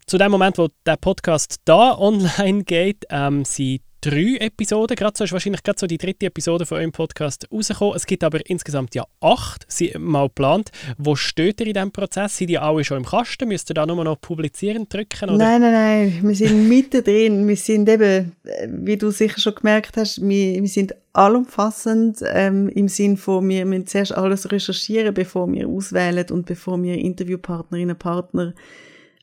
Zu 0.10 0.18
dem 0.18 0.32
Moment, 0.32 0.58
wo 0.58 0.70
der 0.86 0.96
Podcast 0.96 1.58
da 1.66 1.98
online 1.98 2.64
geht, 2.64 3.04
ähm, 3.10 3.44
sind 3.44 3.82
drei 4.00 4.38
Episoden. 4.40 4.96
Gerade 4.96 5.18
so 5.18 5.26
ist 5.26 5.34
wahrscheinlich 5.34 5.64
gerade 5.64 5.78
so 5.78 5.86
die 5.86 5.98
dritte 5.98 6.28
Episode 6.28 6.66
von 6.66 6.78
eurem 6.78 6.94
Podcast 6.94 7.46
rausgekommen. 7.52 7.94
Es 7.98 8.06
gibt 8.06 8.24
aber 8.24 8.40
insgesamt 8.50 8.96
ja 8.96 9.04
acht, 9.20 9.66
sind 9.68 10.00
mal 10.00 10.30
geplant. 10.30 10.70
Wo 10.98 11.18
steht 11.18 11.60
ihr 11.60 11.68
in 11.68 11.74
diesem 11.74 11.92
Prozess? 11.92 12.38
Sind 12.38 12.48
die 12.48 12.58
alle 12.58 12.86
schon 12.86 13.00
im 13.00 13.06
Kasten? 13.06 13.50
Müsst 13.50 13.70
ihr 13.70 13.74
da 13.74 13.86
nur 13.86 14.02
noch 14.02 14.22
publizieren 14.22 14.88
drücken? 14.88 15.32
Oder? 15.32 15.40
Nein, 15.40 15.60
nein, 15.60 15.74
nein, 15.74 16.20
wir 16.24 16.36
sind 16.36 16.70
mittendrin. 16.70 17.46
Wir 17.46 17.58
sind 17.58 17.90
eben, 17.90 18.32
äh, 18.46 18.68
wie 18.70 18.96
du 18.96 19.12
sicher 19.12 19.42
schon 19.42 19.56
gemerkt 19.56 19.98
hast, 19.98 20.22
wir, 20.22 20.62
wir 20.62 20.70
sind 20.70 20.96
allumfassend 21.12 22.20
ähm, 22.32 22.70
im 22.70 22.88
Sinn 22.88 23.18
von, 23.18 23.50
wir 23.50 23.66
müssen 23.66 23.88
zuerst 23.88 24.16
alles 24.16 24.50
recherchieren, 24.50 25.14
bevor 25.14 25.52
wir 25.52 25.68
auswählen 25.68 26.28
und 26.32 26.46
bevor 26.46 26.82
wir 26.82 26.98
Interviewpartnerinnen 26.98 27.96
und 27.96 28.00
Partner 28.00 28.54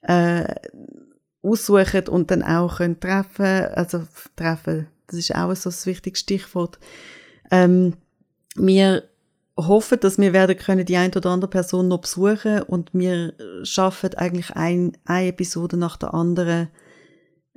äh, 0.06 0.54
aussuchen 1.42 2.08
und 2.08 2.30
dann 2.30 2.42
auch 2.42 2.78
können 2.78 3.00
treffen. 3.00 3.66
Also 3.74 4.02
treffen, 4.36 4.86
das 5.06 5.18
ist 5.18 5.34
auch 5.34 5.54
so 5.54 5.70
ein 5.70 5.86
wichtiges 5.86 6.20
Stichwort. 6.20 6.78
Ähm, 7.50 7.94
wir 8.56 9.04
hoffen, 9.56 10.00
dass 10.00 10.18
wir 10.18 10.32
werden 10.32 10.56
können 10.56 10.84
die 10.84 10.96
eine 10.96 11.14
oder 11.14 11.30
andere 11.30 11.50
Person 11.50 11.88
noch 11.88 12.00
besuchen 12.00 12.62
und 12.62 12.90
wir 12.92 13.34
schaffen 13.62 14.14
eigentlich 14.14 14.50
ein, 14.50 14.96
eine 15.04 15.28
Episode 15.28 15.76
nach 15.76 15.96
der 15.96 16.14
anderen. 16.14 16.68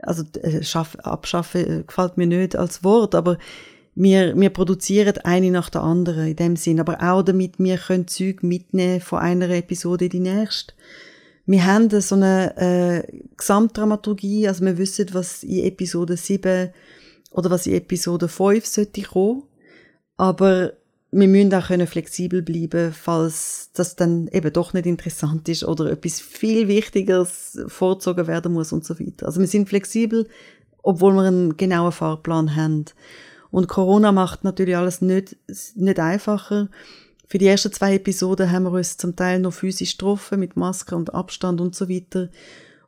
Also 0.03 0.23
äh, 0.41 0.63
schaff, 0.63 0.95
abschaffen 0.97 1.81
äh, 1.81 1.83
gefällt 1.83 2.17
mir 2.17 2.27
nicht 2.27 2.55
als 2.55 2.83
Wort, 2.83 3.15
aber 3.15 3.37
wir, 3.95 4.39
wir 4.39 4.51
produzieren 4.51 5.17
eine 5.23 5.49
nach 5.49 5.71
der 5.71 5.81
anderen 5.81 6.27
in 6.27 6.35
dem 6.35 6.55
Sinn, 6.55 6.79
aber 6.79 7.01
auch 7.01 7.23
damit 7.23 7.57
wir 7.57 7.79
können 7.79 8.07
Zeug 8.07 8.43
mitnehmen 8.43 9.01
von 9.01 9.19
einer 9.19 9.49
Episode 9.49 10.05
in 10.05 10.11
die 10.11 10.19
nächste. 10.19 10.75
Wir 11.47 11.65
haben 11.65 11.89
so 12.01 12.15
eine 12.15 12.57
äh, 12.57 13.21
Gesamtdramaturgie, 13.37 14.49
also 14.49 14.65
wir 14.65 14.77
wissen, 14.77 15.07
was 15.13 15.43
in 15.43 15.63
Episode 15.63 16.17
7 16.17 16.71
oder 17.31 17.49
was 17.49 17.65
in 17.65 17.75
Episode 17.75 18.27
5 18.27 18.65
sollte 18.65 19.01
kommen, 19.01 19.43
aber 20.17 20.73
wir 21.11 21.27
müssen 21.29 21.53
auch 21.53 21.67
können 21.67 21.87
flexibel 21.87 22.41
bleiben, 22.41 22.91
falls 22.91 23.69
das 23.73 23.95
dann 23.95 24.27
eben 24.27 24.51
doch 24.51 24.73
nicht 24.73 24.85
interessant 24.85 25.47
ist 25.47 25.63
oder 25.63 25.89
etwas 25.89 26.19
viel 26.19 26.67
Wichtigeres 26.67 27.57
vorzogen 27.67 28.27
werden 28.27 28.51
muss 28.51 28.73
und 28.73 28.83
so 28.83 28.99
weiter. 28.99 29.25
Also 29.25 29.39
wir 29.39 29.47
sind 29.47 29.69
flexibel, 29.69 30.27
obwohl 30.83 31.13
wir 31.13 31.23
einen 31.23 31.55
genauen 31.55 31.93
Fahrplan 31.93 32.57
haben. 32.57 32.85
Und 33.51 33.69
Corona 33.69 34.11
macht 34.11 34.43
natürlich 34.43 34.75
alles 34.75 34.99
nicht, 34.99 35.37
nicht 35.75 35.99
einfacher. 35.99 36.67
Für 37.27 37.37
die 37.37 37.47
ersten 37.47 37.73
zwei 37.73 37.95
Episoden 37.95 38.51
haben 38.51 38.63
wir 38.63 38.71
uns 38.71 38.95
zum 38.95 39.15
Teil 39.15 39.39
noch 39.39 39.53
physisch 39.53 39.97
getroffen, 39.97 40.39
mit 40.39 40.55
Maske 40.55 40.95
und 40.95 41.13
Abstand 41.13 41.59
und 41.59 41.75
so 41.75 41.89
weiter. 41.89 42.29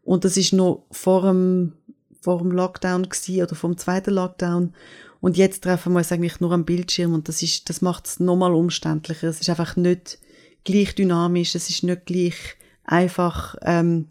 Und 0.01 0.23
das 0.23 0.37
ist 0.37 0.53
noch 0.53 0.85
vor 0.91 1.23
dem, 1.23 1.73
vor 2.21 2.39
dem 2.39 2.51
Lockdown 2.51 3.09
gewesen, 3.09 3.43
oder 3.43 3.55
vor 3.55 3.69
dem 3.69 3.77
zweiten 3.77 4.13
Lockdown. 4.13 4.73
Und 5.19 5.35
jetzt 5.35 5.65
treffen 5.65 5.91
wir 5.91 5.97
uns 5.97 6.13
eigentlich 6.13 6.39
nur 6.39 6.53
am 6.53 6.63
Bildschirm 6.63 7.13
und 7.13 7.27
das 7.27 7.43
ist, 7.43 7.69
das 7.69 7.81
macht 7.81 8.07
es 8.07 8.21
nochmal 8.21 8.53
umständlicher. 8.53 9.27
Es 9.27 9.41
ist 9.41 9.49
einfach 9.49 9.75
nicht 9.75 10.17
gleich 10.63 10.95
dynamisch, 10.95 11.55
es 11.55 11.69
ist 11.69 11.83
nicht 11.83 12.05
gleich 12.05 12.55
einfach 12.85 13.55
ähm, 13.63 14.07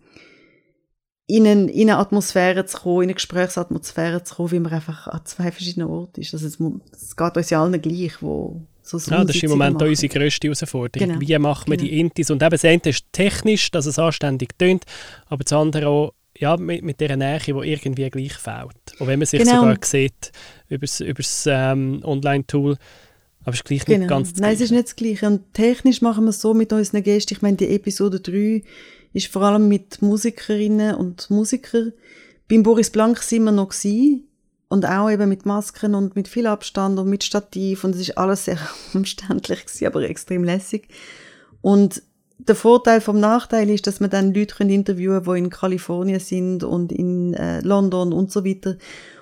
in, 1.27 1.47
eine, 1.47 1.71
in 1.71 1.89
eine 1.89 1.99
Atmosphäre 1.99 2.67
zu 2.67 2.79
kommen, 2.79 3.03
in 3.03 3.03
eine 3.05 3.15
Gesprächsatmosphäre 3.15 4.25
zu 4.25 4.35
kommen, 4.35 4.51
wie 4.51 4.61
man 4.61 4.73
einfach 4.73 5.09
an 5.09 5.25
zwei 5.25 5.51
verschiedenen 5.51 5.89
Orten 5.89 6.21
ist. 6.21 6.35
Also 6.35 6.47
es, 6.47 6.59
es 6.93 7.17
geht 7.17 7.37
uns 7.37 7.49
ja 7.49 7.63
allen 7.63 7.81
gleich, 7.81 8.23
wo 8.23 8.63
so 8.89 8.99
ja, 9.11 9.25
das 9.25 9.37
ist 9.37 9.43
im 9.43 9.51
Moment 9.51 9.75
machen. 9.75 9.89
unsere 9.89 10.13
grösste 10.13 10.47
Herausforderung. 10.47 11.09
Genau. 11.09 11.21
Wie 11.21 11.39
machen 11.39 11.71
wir 11.71 11.77
genau. 11.77 11.89
die 11.89 12.01
Intis? 12.01 12.31
Und 12.31 12.43
eben 12.43 12.51
das 12.51 12.65
eine 12.65 12.81
ist 12.85 13.05
technisch, 13.13 13.71
dass 13.71 13.87
es 13.87 13.99
anständig 13.99 14.59
tönt, 14.59 14.85
aber 15.27 15.45
das 15.45 15.53
andere 15.53 15.89
auch 15.89 16.15
ja, 16.39 16.57
mit, 16.57 16.83
mit 16.83 17.01
dieser 17.01 17.17
Nähe, 17.17 17.41
die 17.41 17.51
irgendwie 17.51 18.09
gleich 18.11 18.35
fehlt. 18.35 19.01
Und 19.01 19.07
wenn 19.07 19.19
man 19.19 19.27
sich 19.27 19.41
genau. 19.41 19.61
sogar 19.61 19.77
sieht 19.83 20.33
über 20.69 20.87
das 20.87 21.45
ähm, 21.47 22.01
Online-Tool, 22.05 22.77
aber 23.43 23.55
es 23.55 23.61
ist 23.61 23.65
gleich 23.65 23.85
genau. 23.85 23.99
nicht 23.99 24.09
ganz 24.09 24.33
das 24.33 24.41
Nein, 24.41 24.55
es 24.55 24.61
ist 24.61 24.71
nicht 24.71 24.85
das 24.85 24.97
Gleiche. 24.97 25.27
Und 25.27 25.53
technisch 25.55 26.03
machen 26.03 26.25
wir 26.25 26.31
es 26.31 26.41
so 26.41 26.55
mit 26.55 26.73
unseren 26.73 27.03
Gästen. 27.03 27.35
Ich 27.35 27.43
meine, 27.43 27.57
die 27.57 27.69
Episode 27.69 28.21
3 28.21 28.63
ist 29.13 29.29
vor 29.29 29.43
allem 29.43 29.69
mit 29.69 30.03
Musikerinnen 30.03 30.95
und 30.95 31.31
Musikern. 31.31 31.93
Beim 32.49 32.63
Boris 32.63 32.91
Blank 32.91 33.19
sind 33.23 33.45
wir 33.45 33.53
noch 33.53 33.71
gewesen. 33.71 34.28
Und 34.69 34.85
auch 34.85 35.11
eben 35.11 35.29
mit 35.29 35.47
Masken 35.47 35.95
und 35.95 36.15
mit 36.15 36.29
viel 36.29 36.47
Abstand 36.47 36.99
und 36.99 37.09
mit 37.09 37.25
Stativ. 37.25 37.85
Und 37.85 37.95
es 37.95 38.03
ist 38.03 38.19
alles 38.19 38.45
sehr 38.45 38.59
umständlich 38.95 39.65
gewesen, 39.65 39.87
aber 39.87 40.03
extrem 40.03 40.45
lässig. 40.45 40.89
Und 41.63 42.03
der 42.39 42.55
Vorteil 42.55 43.01
vom 43.01 43.19
Nachteil 43.19 43.69
ist, 43.71 43.87
dass 43.87 44.01
man 44.01 44.11
dann 44.11 44.33
Leute 44.33 44.63
interviewen 44.63 45.25
können, 45.25 45.35
die 45.35 45.45
in 45.45 45.51
Kalifornien 45.51 46.21
sind 46.21 46.63
und 46.65 46.93
in 46.93 47.35
äh, 47.35 47.61
London 47.61 48.13
und 48.13 48.31
so 48.31 48.45
weiter. 48.45 48.77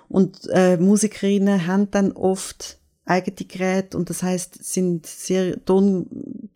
Und 0.08 0.48
äh, 0.52 0.76
Musikerinnen 0.76 1.66
haben 1.66 1.90
dann 1.90 2.12
oft 2.12 2.78
eigene 3.06 3.46
Geräte 3.48 3.96
und 3.96 4.10
das 4.10 4.22
heißt, 4.22 4.62
sind 4.62 5.06
sehr 5.06 5.64
ton, 5.64 6.06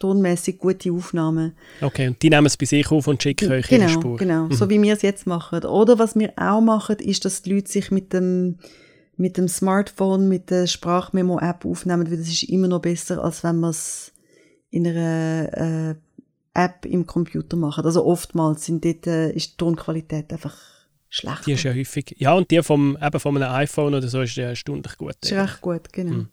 tonmäßig 0.00 0.58
gute 0.58 0.92
Aufnahmen. 0.92 1.52
Okay, 1.80 2.08
und 2.08 2.20
die 2.20 2.28
nehmen 2.28 2.46
es 2.46 2.56
bei 2.56 2.66
sich 2.66 2.90
auf 2.90 3.06
und 3.06 3.22
schicken 3.22 3.50
euch 3.52 3.68
genau, 3.68 3.84
ihre 3.84 3.92
Spur. 3.92 4.16
Genau, 4.18 4.46
mhm. 4.46 4.52
so 4.52 4.68
wie 4.68 4.82
wir 4.82 4.94
es 4.94 5.02
jetzt 5.02 5.26
machen. 5.26 5.64
Oder 5.64 5.98
was 5.98 6.16
wir 6.16 6.32
auch 6.36 6.60
machen, 6.60 6.96
ist, 6.98 7.24
dass 7.24 7.42
die 7.42 7.54
Leute 7.54 7.70
sich 7.70 7.90
mit 7.90 8.12
dem 8.12 8.58
mit 9.16 9.36
dem 9.36 9.48
Smartphone, 9.48 10.30
mit 10.30 10.50
der 10.50 10.66
Sprachmemo-App 10.66 11.66
aufnehmen, 11.66 12.10
weil 12.10 12.16
das 12.16 12.28
ist 12.28 12.44
immer 12.44 12.68
noch 12.68 12.80
besser, 12.80 13.22
als 13.22 13.44
wenn 13.44 13.60
man 13.60 13.70
es 13.70 14.12
in 14.70 14.86
einer 14.86 15.90
äh, 15.90 15.94
App 16.54 16.86
im 16.86 17.06
Computer 17.06 17.58
machen. 17.58 17.84
Also 17.84 18.04
oftmals 18.04 18.64
sind 18.64 18.82
dort, 18.82 19.06
äh, 19.06 19.30
ist 19.32 19.52
die 19.52 19.56
Tonqualität 19.58 20.32
einfach 20.32 20.56
schlecht. 21.10 21.46
Die 21.46 21.52
ist 21.52 21.64
ja 21.64 21.74
häufig. 21.74 22.16
Ja, 22.18 22.32
und 22.32 22.50
die 22.50 22.62
vom, 22.62 22.96
eben 23.00 23.20
von 23.20 23.36
einem 23.36 23.54
iPhone 23.54 23.94
oder 23.94 24.08
so 24.08 24.22
ist 24.22 24.36
ja 24.36 24.54
stündlich 24.56 24.96
gut. 24.96 25.16
Ist 25.22 25.32
recht 25.32 25.60
gut, 25.60 25.92
genau. 25.92 26.12
Mhm. 26.12 26.28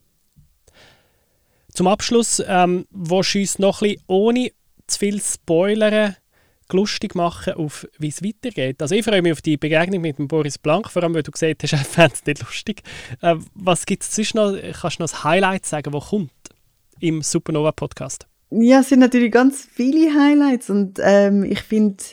Zum 1.78 1.86
Abschluss, 1.86 2.42
ähm, 2.48 2.88
wo 2.90 3.18
uns 3.18 3.60
noch 3.60 3.84
ein 3.84 3.90
bisschen 3.90 4.04
ohne 4.08 4.52
zu 4.88 4.98
viel 4.98 5.22
Spoilern 5.22 6.16
lustig 6.74 7.14
machen, 7.14 7.54
auf 7.54 7.88
wie 8.00 8.08
es 8.08 8.24
weitergeht. 8.24 8.82
Also 8.82 8.96
ich 8.96 9.06
freue 9.06 9.22
mich 9.22 9.34
auf 9.34 9.44
die 9.44 9.58
Begegnung 9.58 10.02
mit 10.02 10.18
dem 10.18 10.28
Boris 10.28 10.58
Blank, 10.58 10.90
vor 10.90 11.04
allem 11.04 11.14
weil 11.14 11.22
du 11.22 11.30
gesagt 11.30 11.62
hast, 11.62 11.74
er 11.74 11.78
fände 11.78 12.16
es 12.16 12.26
nicht 12.26 12.42
lustig. 12.42 12.82
Äh, 13.22 13.36
was 13.54 13.86
gibt 13.86 14.02
es 14.02 14.34
noch? 14.34 14.58
Kannst 14.82 14.98
du 14.98 15.04
noch 15.04 15.14
ein 15.14 15.24
Highlight 15.24 15.68
sagen, 15.68 15.94
was 15.94 16.08
kommt 16.08 16.32
im 17.00 17.22
Supernova-Podcast? 17.22 18.26
Ja, 18.50 18.80
es 18.80 18.90
sind 18.90 19.02
natürlich 19.02 19.32
ganz 19.32 19.64
viele 19.72 20.16
Highlights 20.16 20.72
und 20.72 21.00
ähm, 21.04 21.44
ich 21.44 21.62
finde 21.62 22.04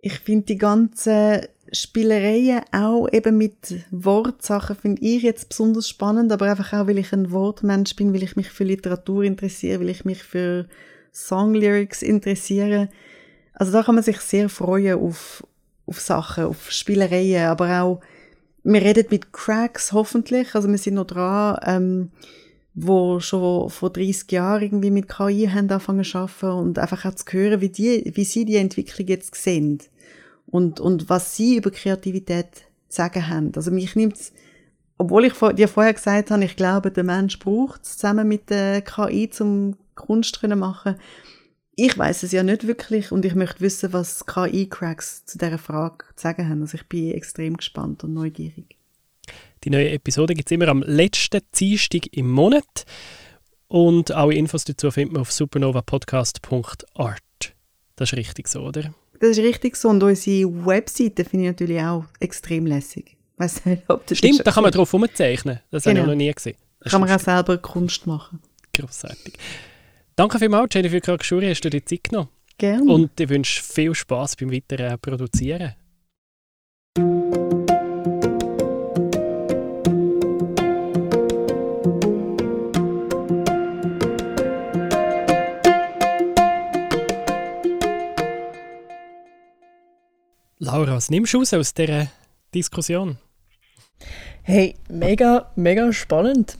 ich 0.00 0.18
find 0.18 0.48
die 0.48 0.58
ganzen 0.58 1.42
Spielereien 1.72 2.62
auch 2.72 3.06
eben 3.12 3.38
mit 3.38 3.84
Wortsachen 3.90 4.76
finde 4.76 5.02
ich 5.02 5.22
jetzt 5.22 5.48
besonders 5.50 5.88
spannend, 5.88 6.32
aber 6.32 6.46
einfach 6.46 6.72
auch, 6.72 6.86
weil 6.86 6.98
ich 6.98 7.12
ein 7.12 7.30
Wortmensch 7.30 7.94
bin, 7.96 8.12
weil 8.12 8.22
ich 8.22 8.36
mich 8.36 8.50
für 8.50 8.64
Literatur 8.64 9.22
interessiere, 9.22 9.80
weil 9.80 9.90
ich 9.90 10.04
mich 10.04 10.22
für 10.22 10.66
Songlyrics 11.12 12.02
interessiere. 12.02 12.88
Also 13.54 13.72
da 13.72 13.82
kann 13.82 13.94
man 13.94 14.04
sich 14.04 14.18
sehr 14.20 14.48
freuen 14.48 14.98
auf, 14.98 15.46
auf 15.86 16.00
Sachen, 16.00 16.44
auf 16.44 16.70
Spielereien, 16.70 17.46
aber 17.46 17.82
auch, 17.82 18.00
wir 18.62 18.82
reden 18.82 19.06
mit 19.10 19.32
Cracks 19.32 19.92
hoffentlich, 19.92 20.54
also 20.54 20.68
wir 20.68 20.78
sind 20.78 20.94
noch 20.94 21.06
dran, 21.06 21.58
ähm, 21.64 22.10
wo 22.74 23.20
schon 23.20 23.70
vor 23.70 23.90
30 23.90 24.30
Jahren 24.32 24.62
irgendwie 24.62 24.90
mit 24.90 25.08
KI 25.08 25.48
haben 25.48 25.70
angefangen 25.70 26.04
zu 26.04 26.18
arbeiten 26.18 26.58
und 26.58 26.78
einfach 26.78 27.04
auch 27.04 27.14
zu 27.14 27.24
hören, 27.30 27.60
wie, 27.60 27.68
die, 27.68 28.10
wie 28.14 28.24
sie 28.24 28.44
die 28.44 28.56
Entwicklung 28.56 29.08
jetzt 29.08 29.34
sehen 29.34 29.80
und, 30.50 30.80
und 30.80 31.08
was 31.08 31.36
sie 31.36 31.56
über 31.56 31.70
Kreativität 31.70 32.54
zu 32.88 32.96
sagen 32.96 33.28
haben. 33.28 33.52
Also 33.54 33.70
mich 33.70 33.96
nimmt's, 33.96 34.32
obwohl 34.98 35.24
ich 35.24 35.32
dir 35.32 35.68
vorher 35.68 35.94
gesagt 35.94 36.30
habe, 36.30 36.44
ich 36.44 36.56
glaube, 36.56 36.90
der 36.90 37.04
Mensch 37.04 37.38
braucht 37.38 37.84
es 37.84 37.96
zusammen 37.96 38.28
mit 38.28 38.50
der 38.50 38.82
KI 38.82 39.30
zum 39.30 39.76
Kunst 39.94 40.36
zu 40.36 40.48
machen. 40.48 40.96
Ich 41.76 41.96
weiß 41.96 42.24
es 42.24 42.32
ja 42.32 42.42
nicht 42.42 42.66
wirklich 42.66 43.10
und 43.10 43.24
ich 43.24 43.34
möchte 43.34 43.60
wissen, 43.60 43.92
was 43.92 44.26
KI-Cracks 44.26 45.24
zu 45.24 45.38
dieser 45.38 45.56
Frage 45.56 46.04
zu 46.16 46.22
sagen 46.22 46.48
haben. 46.48 46.60
Also 46.60 46.74
ich 46.76 46.86
bin 46.86 47.12
extrem 47.12 47.56
gespannt 47.56 48.04
und 48.04 48.12
neugierig. 48.12 48.76
Die 49.64 49.70
neue 49.70 49.90
Episode 49.90 50.34
gibt 50.34 50.50
es 50.50 50.54
immer 50.54 50.68
am 50.68 50.82
letzten 50.82 51.40
Dienstag 51.58 52.06
im 52.12 52.30
Monat 52.30 52.84
und 53.68 54.10
alle 54.10 54.34
Infos 54.34 54.64
dazu 54.64 54.90
findet 54.90 55.12
man 55.12 55.22
auf 55.22 55.32
supernovapodcast.art. 55.32 57.22
Das 57.96 58.12
ist 58.12 58.18
richtig 58.18 58.48
so, 58.48 58.62
oder? 58.62 58.92
Das 59.20 59.30
ist 59.30 59.38
richtig 59.38 59.76
so. 59.76 59.88
Und 59.90 60.02
unsere 60.02 60.66
Webseite 60.66 61.24
finde 61.24 61.46
ich 61.46 61.52
natürlich 61.52 61.80
auch 61.80 62.04
extrem 62.18 62.66
lässig. 62.66 63.16
Weiss 63.36 63.64
nicht, 63.64 63.82
ob 63.88 64.06
das 64.06 64.18
Stimmt, 64.18 64.46
da 64.46 64.50
kann 64.50 64.62
man 64.62 64.72
drauf 64.72 64.92
umzeichnen. 64.92 65.60
Das 65.70 65.84
genau. 65.84 65.90
habe 65.90 65.98
ich 66.00 66.02
genau. 66.02 66.06
noch 66.12 66.16
nie 66.16 66.32
gesehen. 66.32 66.56
Das 66.80 66.92
kann 66.92 67.00
man 67.00 67.10
auch 67.10 67.20
selber 67.20 67.58
Kunst 67.58 68.06
machen. 68.06 68.40
Grossartig. 68.74 69.34
Danke 70.16 70.38
vielmals, 70.38 70.74
Jennifer 70.74 71.00
Krakschuri, 71.00 71.48
hast 71.48 71.60
du 71.60 71.70
dir 71.70 71.84
Zeit 71.84 72.04
genommen. 72.04 72.28
Gerne. 72.58 72.92
Und 72.92 73.18
ich 73.18 73.28
wünsche 73.28 73.62
viel 73.62 73.94
Spass 73.94 74.36
beim 74.36 74.52
weiteren 74.52 74.98
Produzieren. 74.98 75.74
Laura, 90.62 90.96
was 90.96 91.08
nimmst 91.08 91.32
du 91.32 91.40
aus 91.40 91.72
dieser 91.72 92.08
Diskussion? 92.54 93.16
Hey, 94.42 94.74
mega, 94.90 95.50
mega 95.56 95.90
spannend. 95.90 96.58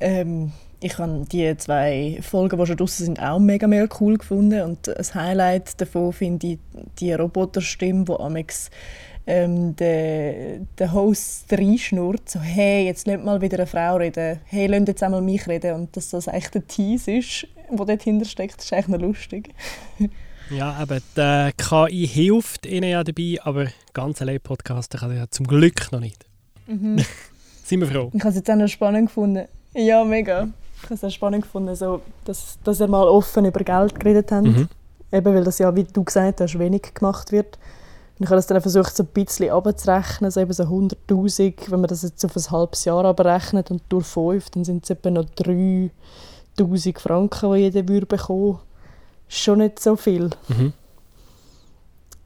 Ähm, 0.00 0.52
ich 0.80 0.96
habe 0.96 1.26
die 1.30 1.54
zwei 1.58 2.18
Folgen, 2.22 2.58
die 2.58 2.66
schon 2.66 2.76
draußen 2.78 3.04
sind, 3.04 3.20
auch 3.20 3.38
mega, 3.38 3.66
mega 3.66 3.94
cool 4.00 4.16
gefunden. 4.16 4.62
Und 4.62 4.86
das 4.86 5.14
Highlight 5.14 5.78
davon 5.78 6.14
finde 6.14 6.46
ich 6.46 6.58
die 6.98 7.12
Roboterstimme, 7.12 8.06
die 8.06 8.12
amix 8.18 8.70
ähm, 9.26 9.76
der, 9.76 10.60
der 10.78 10.92
Host 10.94 11.52
reinschnurrt, 11.52 12.30
so 12.30 12.40
«Hey, 12.40 12.86
jetzt 12.86 13.06
lasst 13.06 13.22
mal 13.22 13.42
wieder 13.42 13.58
eine 13.58 13.66
Frau 13.66 13.96
reden. 13.96 14.40
Hey, 14.46 14.66
lasst 14.66 14.88
jetzt 14.88 15.02
einmal 15.02 15.20
mich 15.20 15.46
reden.» 15.46 15.74
Und 15.74 15.94
dass 15.94 16.08
das 16.08 16.26
eigentlich 16.26 16.48
der 16.52 16.66
Tease 16.66 17.12
ist, 17.18 17.46
der 17.70 17.84
dort 17.84 18.26
steckt, 18.26 18.62
ist 18.62 18.72
eigentlich 18.72 18.88
noch 18.88 19.00
lustig. 19.08 19.50
Ja, 20.52 20.74
aber 20.74 20.98
die 21.16 21.50
KI 21.56 22.06
hilft 22.06 22.66
ihnen 22.66 22.90
ja 22.90 23.02
dabei, 23.02 23.38
aber 23.42 23.66
ganz 23.94 24.20
allein 24.20 24.38
Podcasten 24.38 25.00
kann 25.00 25.16
ja 25.16 25.24
zum 25.30 25.46
Glück 25.46 25.90
noch 25.92 26.00
nicht. 26.00 26.26
Mhm. 26.66 27.02
Sind 27.64 27.80
wir 27.80 27.86
froh. 27.86 28.10
Ich 28.12 28.20
habe 28.20 28.30
es 28.30 28.36
jetzt 28.36 28.50
auch 28.50 28.56
noch 28.56 28.68
spannend 28.68 29.06
gefunden. 29.08 29.46
Ja, 29.72 30.04
mega. 30.04 30.48
Ich 30.76 30.84
habe 30.84 30.94
es 30.94 31.04
auch 31.04 31.10
spannend 31.10 31.42
gefunden, 31.44 31.74
so, 31.74 32.02
dass, 32.26 32.58
dass 32.64 32.80
er 32.80 32.88
mal 32.88 33.08
offen 33.08 33.46
über 33.46 33.64
Geld 33.64 33.98
geredet 33.98 34.30
hat. 34.30 34.44
Mhm. 34.44 34.68
Eben, 35.10 35.34
weil 35.34 35.44
das 35.44 35.58
ja, 35.58 35.74
wie 35.74 35.84
du 35.84 36.04
gesagt 36.04 36.40
hast, 36.40 36.58
wenig 36.58 36.94
gemacht 36.94 37.32
wird. 37.32 37.58
Und 38.18 38.24
ich 38.24 38.26
habe 38.26 38.36
das 38.36 38.46
dann 38.46 38.60
versucht, 38.60 38.94
so 38.94 39.04
ein 39.04 39.08
bisschen 39.14 39.50
abzurechnen, 39.50 40.30
so 40.30 40.40
eben 40.40 40.52
so 40.52 40.64
100'000, 40.64 41.70
wenn 41.70 41.80
man 41.80 41.88
das 41.88 42.02
jetzt 42.02 42.24
auf 42.26 42.36
ein 42.36 42.50
halbes 42.50 42.84
Jahr 42.84 43.04
abrechnet 43.06 43.70
und 43.70 43.82
durch 43.88 44.06
fünf, 44.06 44.50
dann 44.50 44.64
sind 44.64 44.84
es 44.84 44.90
etwa 44.90 45.10
noch 45.10 45.24
3'000 45.24 46.98
Franken, 46.98 47.54
die 47.54 47.60
jeder 47.60 47.88
würde 47.88 48.06
bekommen 48.06 48.58
schon 49.40 49.58
nicht 49.58 49.80
so 49.80 49.96
viel. 49.96 50.30
Mhm. 50.48 50.72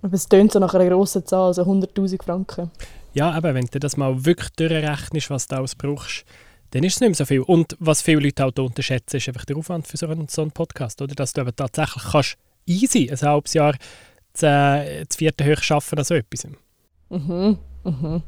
Aber 0.03 0.15
es 0.15 0.29
tönt 0.29 0.53
so 0.53 0.59
nach 0.59 0.75
einer 0.75 0.89
grossen 0.89 1.27
Zahl, 1.27 1.49
also 1.49 1.63
100'000 1.63 2.23
Franken. 2.23 2.71
Ja, 3.15 3.31
aber 3.31 3.55
wenn 3.55 3.67
du 3.67 3.79
das 3.79 3.97
mal 3.97 4.25
wirklich 4.25 4.51
durchrechnest, 4.51 5.31
was 5.31 5.49
du 5.49 5.57
ausbrauchst, 5.57 6.25
dann 6.71 6.85
ist 6.85 6.97
es 6.97 7.01
nicht 7.01 7.11
mehr 7.11 7.15
so 7.17 7.25
viel. 7.25 7.41
Und 7.41 7.77
was 7.81 8.03
viele 8.03 8.21
Leute 8.21 8.45
auch 8.45 8.53
unterschätzen, 8.59 9.17
ist 9.17 9.29
einfach 9.29 9.45
der 9.45 9.57
Aufwand 9.57 9.87
für 9.87 9.97
so 9.97 10.07
einen, 10.07 10.29
so 10.29 10.43
einen 10.43 10.51
Podcast. 10.51 11.01
Oder? 11.01 11.15
Dass 11.15 11.33
du 11.33 11.41
aber 11.41 11.55
tatsächlich 11.55 12.05
kannst 12.11 12.37
easy 12.67 13.11
ein 13.11 13.21
halbes 13.21 13.55
Jahr 13.55 13.75
zu, 14.33 14.47
äh, 14.47 15.07
zu 15.09 15.19
vierten 15.19 15.47
hoch 15.47 15.71
arbeiten 15.71 15.99
an 15.99 16.05
so 16.05 16.15
etwas. 16.15 16.47
Mhm, 17.09 17.59
mhm. 17.85 18.23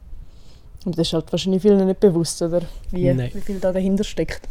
Aber 0.84 0.96
das 0.96 1.08
ist 1.08 1.12
halt 1.12 1.30
wahrscheinlich 1.32 1.62
vielen 1.62 1.86
nicht 1.86 2.00
bewusst, 2.00 2.40
oder? 2.40 2.62
Wie, 2.90 3.04
wie 3.04 3.40
viel 3.40 3.60
da 3.60 3.72
dahinter 3.72 4.04
steckt. 4.04 4.48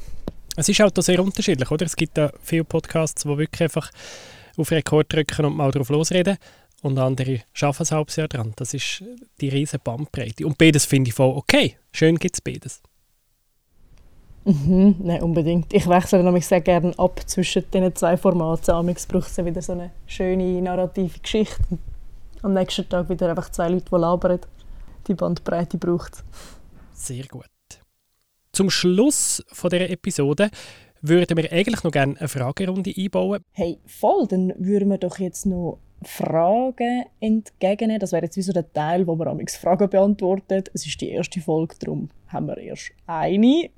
Es 0.58 0.68
ist 0.68 0.80
halt 0.80 0.98
auch 0.98 1.04
sehr 1.04 1.22
unterschiedlich, 1.24 1.70
oder? 1.70 1.86
Es 1.86 1.96
gibt 1.96 2.18
da 2.18 2.32
viele 2.42 2.64
Podcasts, 2.64 3.22
die 3.24 3.30
wirklich 3.30 3.62
einfach 3.62 3.92
auf 4.58 4.72
Rekord 4.72 5.14
drücken 5.14 5.46
und 5.46 5.56
mal 5.56 5.70
drauf 5.70 5.90
losreden 5.90 6.38
und 6.82 6.98
andere 6.98 7.42
schaffen 7.54 7.84
es 7.84 7.92
ein 7.92 7.98
halbes 7.98 8.16
Jahr 8.16 8.28
dran. 8.28 8.54
Das 8.56 8.74
ist 8.74 9.04
die 9.40 9.50
riesige 9.50 9.80
Bandbreite. 9.80 10.48
Und 10.48 10.58
beides 10.58 10.86
finde 10.86 11.10
ich 11.10 11.14
voll 11.14 11.36
okay. 11.36 11.78
Schön 11.92 12.18
gibt 12.18 12.36
es 12.36 12.42
beides. 12.42 12.82
Mhm, 14.46 14.96
nein, 15.00 15.22
unbedingt. 15.22 15.72
Ich 15.74 15.88
wechsle 15.88 16.24
nämlich 16.24 16.48
sehr 16.48 16.62
gerne 16.62 16.98
ab 16.98 17.22
zwischen 17.28 17.70
diesen 17.72 17.96
zwei 17.96 18.18
Formaten. 18.18 18.74
Amix 18.74 19.06
braucht 19.06 19.30
es 19.30 19.38
wieder 19.46 19.62
so 19.62 19.74
eine 19.74 19.92
schöne 20.08 20.60
narrative 20.62 21.20
Geschichte. 21.20 21.62
Am 22.42 22.54
nächsten 22.54 22.90
Tag 22.90 23.10
wieder 23.10 23.30
einfach 23.30 23.52
zwei 23.52 23.70
Leute, 23.70 23.86
die 23.92 23.96
labern. 23.96 24.40
Die 25.08 25.14
Bandbreite 25.14 25.78
braucht 25.78 26.24
Sehr 26.94 27.26
gut. 27.26 27.46
Zum 28.58 28.72
Schluss 28.72 29.46
von 29.52 29.70
dieser 29.70 29.88
Episode 29.92 30.50
würden 31.04 31.38
wir 31.38 31.52
eigentlich 31.52 31.84
noch 31.84 31.92
gerne 31.92 32.18
eine 32.18 32.28
Fragerunde 32.28 32.92
einbauen. 32.98 33.44
Hey, 33.52 33.78
voll, 33.86 34.26
dann 34.28 34.52
würden 34.58 34.90
wir 34.90 34.98
doch 34.98 35.20
jetzt 35.20 35.46
noch 35.46 35.78
Fragen 36.02 37.06
entgegennehmen. 37.20 38.00
Das 38.00 38.14
wäre 38.14 38.26
jetzt 38.26 38.36
wie 38.36 38.42
so 38.42 38.54
der 38.54 38.74
Teil, 38.74 39.06
wo 39.06 39.14
man 39.14 39.28
amigs 39.28 39.58
Fragen 39.58 39.88
beantwortet. 39.88 40.72
Es 40.74 40.88
ist 40.88 41.00
die 41.00 41.10
erste 41.10 41.40
Folge, 41.40 41.76
darum 41.78 42.10
haben 42.30 42.48
wir 42.48 42.58
erst 42.58 42.94
eine. 43.06 43.70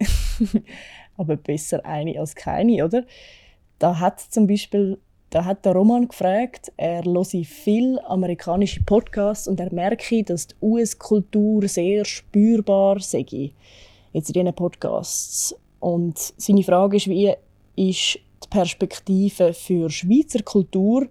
Aber 1.18 1.36
besser 1.36 1.86
eine 1.86 2.18
als 2.18 2.34
keine, 2.34 2.86
oder? 2.86 3.04
Da 3.80 4.00
hat 4.00 4.22
zum 4.22 4.48
Beispiel 4.48 4.98
da 5.30 5.44
hat 5.44 5.66
der 5.66 5.74
Roman 5.74 6.08
gefragt, 6.08 6.72
er 6.78 7.04
höre 7.04 7.26
viel 7.26 8.00
amerikanische 8.08 8.82
Podcasts 8.84 9.50
und 9.50 9.60
er 9.60 9.74
merke, 9.74 10.24
dass 10.24 10.48
die 10.48 10.56
US-Kultur 10.62 11.68
sehr 11.68 12.06
spürbar 12.06 13.02
sei 13.02 13.52
jetzt 14.14 14.30
in 14.30 14.34
diesen 14.34 14.54
Podcasts. 14.54 15.56
Und 15.80 16.18
seine 16.18 16.64
Frage 16.64 16.98
ist, 16.98 17.08
wie 17.08 17.34
ist 17.76 18.20
die 18.44 18.50
Perspektive 18.50 19.54
für 19.54 19.90
Schweizer 19.90 20.44
Kultur, 20.44 21.08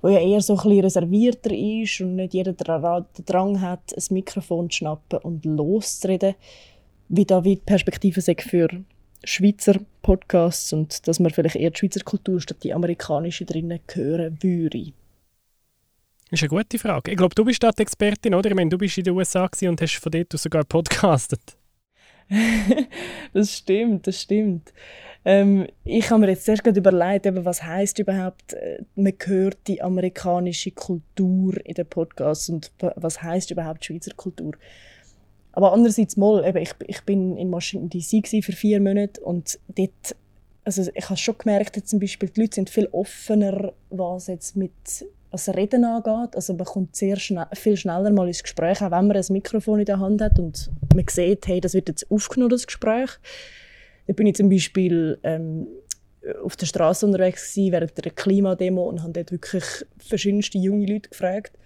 wo 0.00 0.08
ja 0.08 0.18
eher 0.18 0.40
so 0.40 0.54
ein 0.54 0.62
bisschen 0.62 0.80
reservierter 0.80 1.52
ist 1.52 2.00
und 2.00 2.16
nicht 2.16 2.34
jeder 2.34 2.52
den 2.52 3.24
Drang 3.24 3.60
hat, 3.60 3.94
ein 3.96 4.14
Mikrofon 4.14 4.70
zu 4.70 4.78
schnappen 4.78 5.20
und 5.20 5.44
loszureden, 5.44 6.34
wie 7.08 7.24
da 7.24 7.44
wie 7.44 7.56
die 7.56 7.62
Perspektive 7.62 8.20
für 8.20 8.68
Schweizer 9.24 9.78
Podcasts 10.00 10.72
und 10.72 11.06
dass 11.06 11.20
man 11.20 11.30
vielleicht 11.30 11.56
eher 11.56 11.70
die 11.70 11.78
Schweizer 11.78 12.00
Kultur 12.00 12.40
statt 12.40 12.64
die 12.64 12.74
amerikanische 12.74 13.44
drinnen 13.44 13.80
hören 13.92 14.38
würde. 14.40 14.92
Das 16.30 16.40
ist 16.40 16.50
eine 16.50 16.62
gute 16.62 16.78
Frage. 16.78 17.10
Ich 17.10 17.16
glaube, 17.16 17.34
du 17.34 17.44
bist 17.44 17.62
da 17.62 17.70
die 17.70 17.82
Expertin, 17.82 18.34
oder? 18.34 18.48
Ich 18.48 18.56
meine, 18.56 18.70
du 18.70 18.78
bist 18.78 18.96
in 18.98 19.04
den 19.04 19.14
USA 19.14 19.48
und 19.62 19.80
hast 19.80 19.96
von 19.96 20.10
dort 20.10 20.34
aus 20.34 20.42
sogar 20.42 20.64
podcastet. 20.64 21.56
Das 23.32 23.52
stimmt, 23.52 24.06
das 24.06 24.20
stimmt. 24.20 24.72
Ähm, 25.24 25.68
ich 25.84 26.10
habe 26.10 26.20
mir 26.20 26.30
jetzt 26.30 26.48
erst 26.48 26.64
gerade 26.64 26.78
überlegt, 26.78 27.26
eben, 27.26 27.44
was 27.44 27.62
heißt 27.62 27.98
überhaupt, 27.98 28.54
äh, 28.54 28.82
man 28.96 29.12
hört 29.24 29.58
die 29.68 29.80
amerikanische 29.80 30.72
Kultur 30.72 31.54
in 31.64 31.74
den 31.74 31.86
Podcasts 31.86 32.48
und 32.48 32.72
was 32.78 33.22
heißt 33.22 33.50
überhaupt 33.50 33.84
Schweizer 33.84 34.14
Kultur. 34.14 34.54
Aber 35.52 35.72
andererseits 35.72 36.16
mal, 36.16 36.44
eben, 36.44 36.58
ich, 36.58 36.72
ich 36.86 37.02
bin 37.02 37.36
in 37.36 37.52
Washington 37.52 37.90
D.C. 37.90 38.42
für 38.42 38.52
vier 38.52 38.80
Monate 38.80 39.20
und 39.20 39.60
dort, 39.68 40.16
also 40.64 40.90
ich 40.92 41.08
habe 41.08 41.18
schon 41.18 41.38
gemerkt, 41.38 41.76
dass 41.76 41.84
zum 41.84 42.00
Beispiel 42.00 42.30
die 42.30 42.40
Leute 42.40 42.56
sind 42.56 42.70
viel 42.70 42.88
offener, 42.90 43.72
was 43.90 44.26
jetzt 44.26 44.56
mit 44.56 44.72
was 45.32 45.48
Reden 45.48 45.84
angeht. 45.84 46.36
Also 46.36 46.54
man 46.54 46.66
kommt 46.66 46.94
sehr 46.94 47.16
schnell, 47.16 47.46
viel 47.54 47.76
schneller 47.76 48.10
mal 48.10 48.28
ins 48.28 48.42
Gespräch, 48.42 48.82
auch 48.82 48.90
wenn 48.90 49.06
man 49.06 49.16
ein 49.16 49.24
Mikrofon 49.30 49.80
in 49.80 49.86
der 49.86 49.98
Hand 49.98 50.20
hat 50.20 50.38
und 50.38 50.70
man 50.94 51.04
sieht, 51.08 51.46
hey, 51.46 51.60
das 51.60 51.74
wird 51.74 51.88
jetzt 51.88 52.10
aufgenommen, 52.10 52.50
das 52.50 52.66
Gespräch. 52.66 53.10
Da 54.06 54.12
bin 54.12 54.26
ich 54.26 54.36
zum 54.36 54.48
Beispiel 54.48 55.18
ähm, 55.22 55.66
auf 56.44 56.56
der 56.56 56.66
Straße 56.66 57.06
unterwegs 57.06 57.54
gewesen, 57.54 57.72
während 57.72 58.04
der 58.04 58.12
Klimademo 58.12 58.88
und 58.88 59.02
habe 59.02 59.12
dort 59.12 59.32
wirklich 59.32 59.64
verschiedenste 59.98 60.58
junge 60.58 60.86
Leute 60.86 61.08
gefragt. 61.08 61.58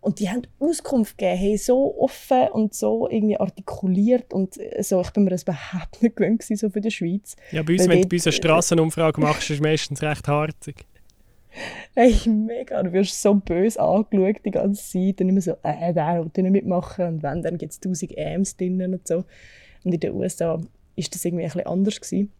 Und 0.00 0.20
die 0.20 0.30
haben 0.30 0.42
Auskunft 0.60 1.18
gegeben, 1.18 1.36
hey, 1.36 1.56
so 1.56 1.98
offen 1.98 2.48
und 2.52 2.74
so 2.74 3.08
irgendwie 3.10 3.38
artikuliert 3.38 4.32
und 4.32 4.54
so, 4.80 5.00
ich 5.00 5.10
bin 5.10 5.24
mir 5.24 5.30
das 5.30 5.42
überhaupt 5.42 6.00
nicht 6.00 6.14
gewöhnt 6.14 6.44
so 6.44 6.70
für 6.70 6.80
die 6.80 6.92
Schweiz. 6.92 7.34
Ja, 7.50 7.62
bei 7.62 7.72
uns, 7.72 7.88
wenn 7.88 8.02
du 8.02 8.08
bei 8.08 8.16
uns 8.16 8.26
eine 8.26 8.32
Strassenumfrage 8.32 9.20
machst, 9.20 9.50
ist 9.50 9.56
es 9.56 9.60
meistens 9.60 10.02
recht 10.02 10.28
harzig. 10.28 10.86
Hey, 11.94 12.14
mega, 12.28 12.82
du 12.82 12.92
wirst 12.92 13.20
so 13.20 13.34
böse 13.34 13.80
angeschaut 13.80 14.44
die 14.44 14.50
ganze 14.50 14.82
Zeit 14.82 15.20
und 15.20 15.28
immer 15.28 15.40
so, 15.40 15.52
äh, 15.62 15.94
der 15.94 16.24
will 16.24 16.42
nicht 16.42 16.52
mitmachen 16.52 17.06
und 17.06 17.22
wenn, 17.22 17.42
dann 17.42 17.58
gibt 17.58 17.72
es 17.72 17.80
tausend 17.80 18.16
Ams 18.18 18.56
drinnen 18.56 18.94
und 18.94 19.08
so. 19.08 19.24
Und 19.84 19.92
in 19.92 20.00
den 20.00 20.14
USA 20.14 20.60
ist 20.96 21.14
das 21.14 21.24
irgendwie 21.24 21.44
ein 21.44 21.50
bisschen 21.50 21.66
anders 21.66 22.00
gewesen. 22.00 22.32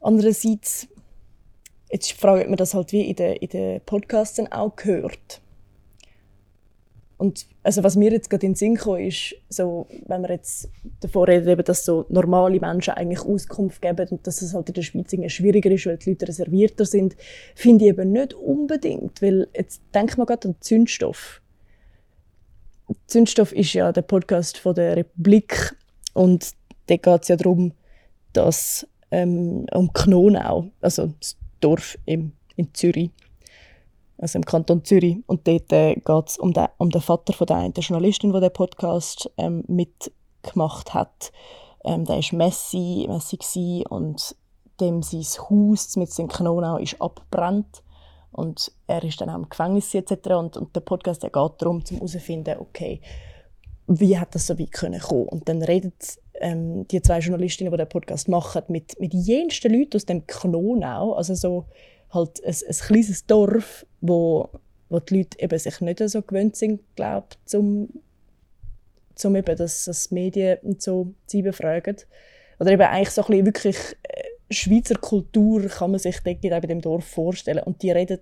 Andererseits, 0.00 0.88
jetzt 1.90 2.12
fragt 2.12 2.48
man 2.48 2.56
das 2.56 2.74
halt 2.74 2.92
wie 2.92 3.08
in 3.08 3.16
den, 3.16 3.36
in 3.36 3.48
den 3.48 3.80
Podcasts 3.80 4.40
auch 4.50 4.76
gehört. 4.76 5.40
Und 7.18 7.46
also 7.62 7.82
was 7.82 7.96
mir 7.96 8.12
jetzt 8.12 8.28
gerade 8.28 8.44
in 8.44 8.52
den 8.52 8.56
Sinn 8.56 8.76
kam, 8.76 8.96
ist, 8.96 9.34
so, 9.48 9.86
wenn 10.06 10.22
wir 10.22 10.30
jetzt 10.30 10.68
davor 11.00 11.28
reden, 11.28 11.62
dass 11.64 11.84
so 11.84 12.04
normale 12.10 12.60
Menschen 12.60 12.92
eigentlich 12.92 13.20
Auskunft 13.20 13.80
geben 13.80 14.06
und 14.10 14.26
dass 14.26 14.42
es 14.42 14.52
halt 14.52 14.68
in 14.68 14.74
der 14.74 14.82
Schweiz 14.82 15.14
schwieriger 15.32 15.70
ist, 15.70 15.86
weil 15.86 15.96
die 15.96 16.10
Leute 16.10 16.28
reservierter 16.28 16.84
sind, 16.84 17.16
finde 17.54 17.86
ich 17.86 17.90
eben 17.90 18.12
nicht 18.12 18.34
unbedingt, 18.34 19.22
weil 19.22 19.48
jetzt 19.56 19.80
denkt 19.94 20.18
man 20.18 20.26
gerade 20.26 20.48
an 20.48 20.56
Zündstoff. 20.60 21.40
Zündstoff 23.06 23.52
ist 23.52 23.72
ja 23.72 23.92
der 23.92 24.02
Podcast 24.02 24.58
von 24.58 24.74
der 24.74 24.96
Republik 24.96 25.74
und 26.12 26.52
da 26.86 26.96
geht 26.96 27.22
es 27.22 27.28
ja 27.28 27.36
darum, 27.36 27.72
dass 28.32 28.86
ähm, 29.10 29.66
um 29.72 29.92
Knonau, 29.92 30.70
also 30.82 31.12
das 31.18 31.36
Dorf 31.60 31.96
im, 32.04 32.32
in 32.56 32.72
Zürich, 32.74 33.10
also 34.18 34.38
im 34.38 34.44
Kanton 34.44 34.84
Zürich. 34.84 35.18
Und 35.26 35.46
dort 35.46 35.72
äh, 35.72 35.94
geht 35.94 36.28
es 36.28 36.38
um, 36.38 36.52
den, 36.52 36.68
um 36.78 36.90
den 36.90 37.00
Vater 37.00 37.32
von 37.32 37.46
der 37.46 37.56
einen 37.56 37.74
Journalistin, 37.74 38.32
die 38.32 38.40
den 38.40 38.52
Podcast 38.52 39.30
ähm, 39.36 39.64
mitgemacht 39.68 40.94
hat. 40.94 41.32
Ähm, 41.84 42.04
der 42.04 42.16
war 42.16 42.38
Messi, 42.38 43.06
Messi 43.08 43.84
und 43.88 44.36
dem 44.80 45.02
sein 45.02 45.22
Haus 45.48 45.96
mit 45.96 46.12
seinem 46.12 46.28
Knonau 46.28 46.78
ist 46.78 47.00
abgebrannt. 47.00 47.82
Und 48.32 48.70
er 48.86 49.02
ist 49.02 49.20
dann 49.20 49.30
auch 49.30 49.36
im 49.36 49.48
Gefängnis 49.48 49.94
etc. 49.94 50.12
Und, 50.30 50.56
und 50.56 50.76
der 50.76 50.80
Podcast 50.80 51.22
der 51.22 51.30
geht 51.30 51.52
darum, 51.58 51.76
um 51.76 51.82
herauszufinden, 51.82 52.58
okay, 52.58 53.00
wie 53.86 54.18
hat 54.18 54.34
das 54.34 54.46
so 54.46 54.58
weit 54.58 54.72
können 54.72 55.00
kommen? 55.00 55.28
Und 55.28 55.48
dann 55.48 55.62
redet 55.62 56.18
ähm, 56.40 56.86
die 56.88 57.00
zwei 57.00 57.20
Journalistinnen, 57.20 57.70
die 57.70 57.76
den 57.78 57.88
Podcast 57.88 58.28
machen, 58.28 58.62
mit, 58.68 58.98
mit 59.00 59.14
jensten 59.14 59.72
Leuten 59.72 59.96
aus 59.96 60.04
dem 60.04 60.26
Knonau, 60.26 61.14
also 61.14 61.34
so 61.34 61.66
halt 62.16 62.44
ein, 62.44 62.54
ein 62.54 62.76
kleines 62.76 63.26
Dorf, 63.26 63.86
wo, 64.00 64.50
wo 64.88 64.98
die 64.98 65.18
Leute 65.18 65.38
eben 65.40 65.58
sich 65.58 65.80
nicht 65.80 66.00
so 66.08 66.22
gewöhnt 66.22 66.56
sind, 66.56 66.80
glaube 66.96 67.28
zum, 67.44 67.88
zum 69.14 69.36
eben, 69.36 69.56
dass 69.56 69.84
das 69.84 70.10
Medien 70.10 70.58
und 70.62 70.82
so 70.82 71.14
sie 71.26 71.42
befragen. 71.42 71.96
Oder 72.58 72.72
eben 72.72 72.82
eigentlich 72.82 73.10
so 73.10 73.22
ein 73.22 73.28
bisschen 73.28 73.46
wirklich 73.46 73.76
äh, 74.02 74.22
Schweizer 74.50 74.96
Kultur 74.96 75.66
kann 75.68 75.92
man 75.92 76.00
sich 76.00 76.18
dort 76.24 76.40
bei 76.40 76.60
dem 76.60 76.80
Dorf 76.80 77.04
vorstellen. 77.04 77.62
Und 77.62 77.82
die 77.82 77.90
reden 77.90 78.20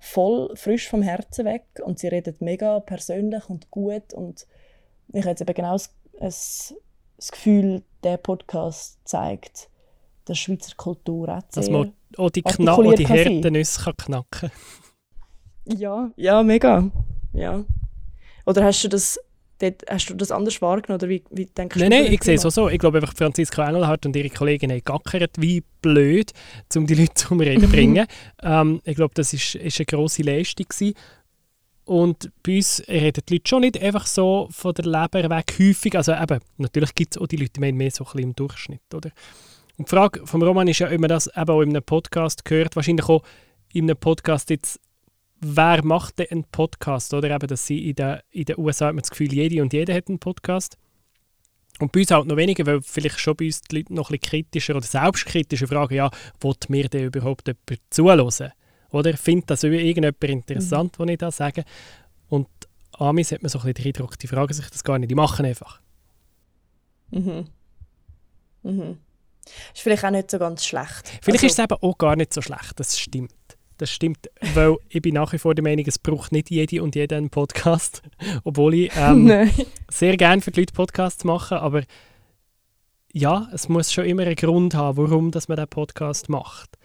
voll 0.00 0.50
frisch 0.56 0.88
vom 0.88 1.02
Herzen 1.02 1.44
weg 1.44 1.66
und 1.84 1.98
sie 1.98 2.08
reden 2.08 2.34
mega 2.40 2.80
persönlich 2.80 3.48
und 3.48 3.70
gut 3.70 4.14
und 4.14 4.46
ich 5.12 5.20
habe 5.20 5.30
jetzt 5.30 5.42
eben 5.42 5.54
genau 5.54 5.72
das, 5.72 5.94
das, 6.18 6.74
das 7.16 7.32
Gefühl, 7.32 7.82
der 8.02 8.16
Podcast 8.16 8.98
zeigt, 9.04 9.68
dass 10.24 10.38
Schweizer 10.38 10.74
Kultur 10.76 11.28
auch 11.28 11.42
sehr 11.50 11.62
Dass 11.62 11.70
man 11.70 11.92
auch 12.16 12.30
die, 12.30 12.42
Kna 12.42 12.72
auch 12.72 12.94
die 12.94 13.06
harten 13.06 13.52
Nüsse 13.52 13.82
kann 13.82 13.96
knacken 13.96 14.50
Ja, 15.64 16.10
ja, 16.16 16.42
mega. 16.42 16.90
Ja. 17.32 17.64
Oder 18.46 18.64
hast 18.64 18.82
du 18.84 18.88
das, 18.88 19.18
dort, 19.58 19.82
hast 19.88 20.10
du 20.10 20.14
das 20.14 20.30
anders 20.30 20.60
wahrgenommen? 20.60 21.00
Oder 21.00 21.08
wie, 21.08 21.22
wie 21.30 21.46
denkst 21.46 21.76
nein, 21.76 21.90
du 21.90 22.02
Nein, 22.02 22.12
ich 22.12 22.22
sehe 22.22 22.34
es 22.34 22.44
auch 22.44 22.50
so. 22.50 22.68
Ich 22.68 22.78
glaube 22.78 22.98
einfach, 22.98 23.14
Franziska 23.14 23.66
Engelhardt 23.66 24.06
und 24.06 24.16
ihre 24.16 24.30
Kollegin 24.30 24.70
haben 24.70 24.82
gackert 24.84 25.32
wie 25.38 25.62
blöd, 25.82 26.32
um 26.74 26.86
die 26.86 26.94
Leute 26.94 27.14
zum 27.14 27.40
Reden 27.40 27.62
zu 27.62 27.68
bringen. 27.70 28.06
ähm, 28.42 28.80
ich 28.84 28.96
glaube, 28.96 29.14
das 29.14 29.32
ist, 29.32 29.54
ist 29.54 29.78
eine 29.78 29.86
grosse 29.86 30.22
Leistung 30.22 30.66
gewesen. 30.68 30.94
Und 31.84 32.30
bei 32.44 32.56
uns 32.56 32.84
reden 32.88 33.22
die 33.28 33.34
Leute 33.34 33.48
schon 33.48 33.62
nicht 33.62 33.82
einfach 33.82 34.06
so 34.06 34.46
von 34.52 34.74
der 34.74 34.84
Leber 34.84 35.28
weg 35.28 35.56
häufig. 35.58 35.96
Also 35.96 36.12
eben, 36.12 36.38
natürlich 36.56 36.94
gibt 36.94 37.16
es 37.16 37.20
auch 37.20 37.26
die 37.26 37.36
Leute, 37.36 37.60
die 37.60 37.72
mehr 37.72 37.90
so 37.90 38.04
ein 38.04 38.06
bisschen 38.06 38.20
im 38.20 38.36
Durchschnitt, 38.36 38.94
oder? 38.94 39.10
Und 39.80 39.90
die 39.90 39.96
Frage 39.96 40.26
vom 40.26 40.42
Roman 40.42 40.68
ist 40.68 40.80
ja, 40.80 40.92
ob 40.92 41.00
man 41.00 41.08
das 41.08 41.26
eben 41.34 41.48
auch 41.48 41.62
in 41.62 41.70
einem 41.70 41.82
Podcast 41.82 42.42
hört. 42.50 42.76
Wahrscheinlich 42.76 43.08
auch 43.08 43.22
in 43.72 43.84
einem 43.84 43.96
Podcast 43.96 44.50
jetzt, 44.50 44.78
wer 45.40 45.82
macht 45.82 46.18
denn 46.18 46.26
einen 46.30 46.44
Podcast? 46.44 47.14
Oder 47.14 47.34
eben, 47.34 47.46
dass 47.46 47.66
sie 47.66 47.88
in 47.88 47.94
den, 47.94 48.18
in 48.30 48.44
den 48.44 48.58
USA 48.58 48.88
hat 48.88 48.94
man 48.94 49.00
das 49.00 49.08
Gefühl, 49.08 49.32
jede 49.32 49.62
und 49.62 49.72
jeder 49.72 49.94
hat 49.94 50.08
einen 50.08 50.18
Podcast. 50.18 50.76
Und 51.78 51.92
bei 51.92 52.00
uns 52.00 52.10
halt 52.10 52.26
noch 52.26 52.36
weniger, 52.36 52.66
weil 52.66 52.82
vielleicht 52.82 53.20
schon 53.20 53.36
bei 53.36 53.46
uns 53.46 53.62
die 53.62 53.76
Leute 53.76 53.94
noch 53.94 54.10
ein 54.10 54.18
bisschen 54.18 54.42
kritischer 54.42 54.76
oder 54.76 54.84
selbstkritischer 54.84 55.66
fragen, 55.66 55.94
ja, 55.94 56.10
wollt 56.42 56.68
mir 56.68 56.86
denn 56.86 57.04
überhaupt 57.04 57.48
jemand 57.48 57.80
zuhören? 57.88 58.52
Oder 58.90 59.16
findet 59.16 59.48
das 59.48 59.64
irgendjemand 59.64 60.22
interessant, 60.22 60.98
mhm. 60.98 61.04
was 61.04 61.10
ich 61.10 61.18
da 61.18 61.30
sage? 61.30 61.64
Und 62.28 62.48
Amis 62.98 63.32
hat 63.32 63.40
man 63.40 63.48
so 63.48 63.58
ein 63.60 63.72
bisschen 63.72 63.92
den 63.92 63.94
Eindruck, 63.94 64.18
die 64.18 64.26
fragen 64.26 64.52
sich 64.52 64.68
das 64.68 64.84
gar 64.84 64.98
nicht, 64.98 65.10
die 65.10 65.14
machen 65.14 65.46
einfach. 65.46 65.80
Mhm. 67.12 67.46
Mhm. 68.62 68.98
Ist 69.74 69.82
vielleicht 69.82 70.04
auch 70.04 70.10
nicht 70.10 70.30
so 70.30 70.38
ganz 70.38 70.64
schlecht. 70.64 71.08
Vielleicht 71.22 71.44
also, 71.44 71.46
ist 71.46 71.58
es 71.58 71.64
eben 71.64 71.76
auch 71.80 71.98
gar 71.98 72.16
nicht 72.16 72.32
so 72.32 72.42
schlecht, 72.42 72.72
das 72.76 72.98
stimmt. 72.98 73.32
Das 73.78 73.90
stimmt, 73.90 74.28
weil 74.54 74.76
ich 74.90 75.00
bin 75.00 75.14
nach 75.14 75.32
wie 75.32 75.38
vor 75.38 75.54
der 75.54 75.64
Meinung, 75.64 75.84
es 75.86 75.98
braucht 75.98 76.32
nicht 76.32 76.50
jede 76.50 76.82
und 76.82 76.94
jeder 76.94 77.16
einen 77.16 77.30
Podcast. 77.30 78.02
Obwohl 78.44 78.74
ich 78.74 78.92
ähm, 78.96 79.50
sehr 79.90 80.16
gerne 80.16 80.42
für 80.42 80.50
die 80.50 80.60
Leute 80.60 80.74
Podcasts 80.74 81.24
mache, 81.24 81.60
aber 81.60 81.84
ja, 83.12 83.48
es 83.52 83.68
muss 83.68 83.92
schon 83.92 84.04
immer 84.04 84.22
einen 84.22 84.36
Grund 84.36 84.74
haben, 84.74 84.98
warum 84.98 85.30
dass 85.30 85.48
man 85.48 85.56
diesen 85.56 85.68
Podcast 85.68 86.28
macht. 86.28 86.76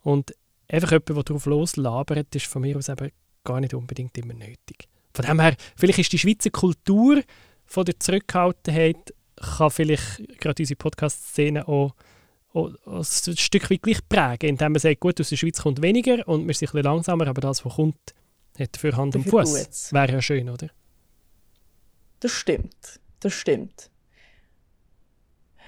Und 0.00 0.34
einfach 0.68 0.90
jemand, 0.90 1.08
der 1.08 1.22
darauf 1.22 1.46
loslabert, 1.46 2.34
ist 2.34 2.46
von 2.46 2.62
mir 2.62 2.76
aus 2.76 2.88
eben 2.88 3.10
gar 3.44 3.60
nicht 3.60 3.74
unbedingt 3.74 4.16
immer 4.18 4.34
nötig. 4.34 4.88
Von 5.14 5.24
dem 5.24 5.40
her, 5.40 5.56
vielleicht 5.76 5.98
ist 5.98 6.12
die 6.12 6.18
Schweizer 6.18 6.50
Kultur 6.50 7.22
von 7.66 7.84
der 7.84 7.98
Zurückhaltenheit, 7.98 9.14
kann 9.36 9.70
vielleicht 9.70 10.38
gerade 10.38 10.62
unsere 10.62 10.76
Podcast-Szene 10.76 11.68
auch, 11.68 11.94
ein 12.66 13.04
Stück 13.04 13.70
weit 13.70 13.82
gleich 13.82 14.08
prägen, 14.08 14.50
indem 14.50 14.72
man 14.72 14.80
sagt, 14.80 15.00
gut, 15.00 15.20
aus 15.20 15.28
der 15.28 15.36
Schweiz 15.36 15.62
kommt 15.62 15.82
weniger 15.82 16.26
und 16.28 16.46
wir 16.46 16.54
sind 16.54 16.68
ein 16.68 16.72
bisschen 16.72 16.84
langsamer, 16.84 17.26
aber 17.26 17.40
das, 17.40 17.64
was 17.64 17.74
kommt, 17.74 18.14
hat 18.58 18.76
für 18.76 18.96
Hand 18.96 19.16
und 19.16 19.28
Fuß. 19.28 19.92
Wäre 19.92 20.12
ja 20.12 20.22
schön, 20.22 20.48
oder? 20.48 20.68
Das 22.20 22.32
stimmt, 22.32 23.00
das 23.20 23.32
stimmt. 23.32 23.90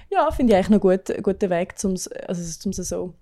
Ja, 0.09 0.29
finde 0.31 0.53
ich 0.53 0.57
eigentlich 0.57 0.69
noch 0.69 0.81
gut, 0.81 1.09
einen 1.09 1.23
guten 1.23 1.49
Weg, 1.49 1.73
um 1.83 1.93
es 1.93 2.07
also, 2.09 2.43
so 2.83 3.13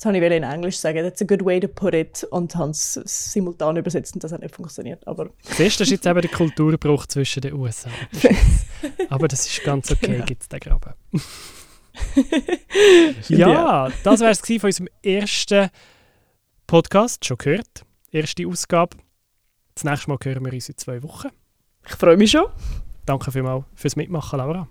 das 0.00 0.06
habe 0.06 0.16
ich 0.16 0.22
in 0.22 0.42
Englisch 0.42 0.78
sagen, 0.78 1.04
that's 1.04 1.20
a 1.20 1.26
good 1.26 1.44
way 1.44 1.60
to 1.60 1.68
put 1.68 1.92
it 1.92 2.24
und 2.30 2.56
habe 2.56 2.70
es 2.70 2.94
simultan 3.04 3.76
übersetzt 3.76 4.14
und 4.14 4.24
das 4.24 4.32
hat 4.32 4.40
nicht 4.40 4.56
funktioniert. 4.56 5.06
Aber 5.06 5.28
Siehst 5.42 5.58
du, 5.58 5.64
das 5.64 5.80
ist 5.80 5.90
jetzt 5.90 6.06
eben 6.06 6.22
der 6.22 6.30
Kulturbruch 6.30 7.04
zwischen 7.04 7.42
den 7.42 7.52
USA. 7.52 7.90
aber 9.10 9.28
das 9.28 9.46
ist 9.46 9.62
ganz 9.62 9.90
okay, 9.90 10.12
genau. 10.12 10.24
gibt 10.24 10.40
es 10.40 10.48
den 10.48 10.58
Graben. 10.58 10.94
Ja, 13.28 13.88
das 14.04 14.20
wäre 14.20 14.30
es 14.30 14.40
von 14.40 14.60
unserem 14.62 14.88
ersten 15.02 15.70
Podcast, 16.66 17.24
schon 17.24 17.38
gehört. 17.38 17.84
Erste 18.10 18.46
Ausgabe. 18.46 18.96
Das 19.74 19.84
nächste 19.84 20.10
Mal 20.10 20.18
hören 20.22 20.44
wir 20.44 20.52
uns 20.52 20.68
in 20.68 20.76
zwei 20.76 21.02
Wochen. 21.02 21.28
Ich 21.86 21.94
freue 21.94 22.16
mich 22.16 22.30
schon. 22.30 22.46
Danke 23.06 23.32
vielmals 23.32 23.64
fürs 23.74 23.96
Mitmachen, 23.96 24.38
Laura. 24.38 24.68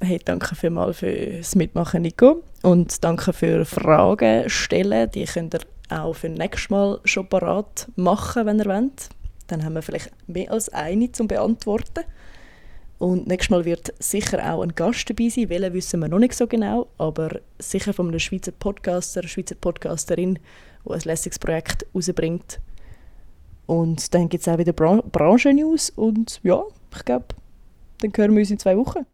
Hey, 0.00 0.20
danke 0.24 0.54
vielmals 0.54 0.98
fürs 0.98 1.54
Mitmachen, 1.56 2.02
Nico. 2.02 2.42
Und 2.62 3.02
danke 3.02 3.32
für 3.32 3.64
Fragen 3.64 4.48
stellen. 4.48 5.10
Die 5.10 5.24
könnt 5.24 5.54
ihr 5.54 5.60
auch 5.90 6.14
für 6.14 6.28
nächstes 6.28 6.70
Mal 6.70 7.00
schon 7.04 7.28
parat 7.28 7.88
machen, 7.96 8.46
wenn 8.46 8.60
ihr 8.60 8.66
wollt. 8.66 9.08
Dann 9.48 9.64
haben 9.64 9.74
wir 9.74 9.82
vielleicht 9.82 10.10
mehr 10.28 10.52
als 10.52 10.68
eine 10.68 11.10
zum 11.10 11.26
Beantworten. 11.26 12.04
Und 12.98 13.28
nächstes 13.28 13.50
Mal 13.50 13.64
wird 13.64 13.94
sicher 14.00 14.52
auch 14.52 14.62
ein 14.62 14.74
Gast 14.74 15.08
dabei 15.08 15.28
sein. 15.28 15.48
Welchen 15.48 15.72
wissen 15.72 16.00
wir 16.00 16.08
noch 16.08 16.18
nicht 16.18 16.34
so 16.34 16.46
genau, 16.46 16.88
aber 16.98 17.40
sicher 17.58 17.92
von 17.92 18.08
einem 18.08 18.18
Schweizer 18.18 18.52
Podcaster, 18.52 19.26
Schweizer 19.26 19.54
Podcasterin, 19.54 20.38
die 20.84 20.92
ein 20.92 21.00
lässiges 21.00 21.38
Projekt 21.38 21.86
rausbringt. 21.94 22.60
Und 23.66 24.14
dann 24.14 24.28
gibt 24.28 24.40
es 24.40 24.48
auch 24.48 24.58
wieder 24.58 24.72
Bran 24.72 25.02
Branchen-News. 25.12 25.90
Und 25.90 26.40
ja, 26.42 26.62
ich 26.96 27.04
glaube, 27.04 27.26
dann 28.00 28.12
hören 28.16 28.32
wir 28.32 28.40
uns 28.40 28.50
in 28.50 28.58
zwei 28.58 28.76
Wochen. 28.76 29.06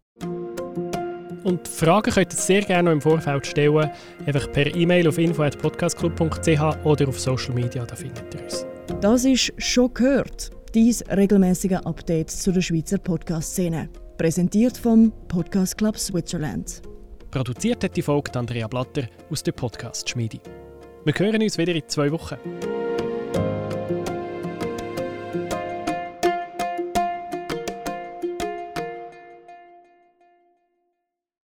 Und 1.45 1.68
Fragen 1.68 2.11
könnt 2.11 2.32
ihr 2.32 2.39
sehr 2.39 2.62
gerne 2.62 2.85
noch 2.85 2.93
im 2.93 3.03
Vorfeld 3.03 3.47
stellen, 3.47 3.91
einfach 4.24 4.51
per 4.51 4.74
E-Mail 4.74 5.09
auf 5.09 5.18
info.podcastclub.ch 5.18 6.85
oder 6.85 7.09
auf 7.09 7.20
Social 7.20 7.53
Media, 7.53 7.85
da 7.85 7.95
findet 7.95 8.35
ihr 8.35 8.43
uns. 8.43 8.66
Das 9.03 9.26
ist 9.26 9.53
«Schon 9.59 9.93
gehört», 9.93 10.54
dies 10.75 11.05
regelmäßige 11.09 11.79
Update 11.85 12.31
zu 12.31 12.51
der 12.51 12.61
Schweizer 12.61 12.99
Podcast-Szene. 12.99 13.89
Präsentiert 14.18 14.77
vom 14.77 15.12
Podcast 15.29 15.79
Club 15.79 15.97
Switzerland. 15.97 16.83
Produziert 17.31 17.85
hat 17.85 17.97
die 17.97 18.03
Folge 18.03 18.37
Andrea 18.37 18.66
Blatter 18.66 19.05
aus 19.31 19.43
der 19.43 19.53
Podcast-Schmiede. 19.53 20.41
Wir 21.05 21.14
hören 21.16 21.43
uns 21.43 21.59
wieder 21.59 21.75
in 21.75 21.83
zwei 21.87 22.11
Wochen. 22.11 22.37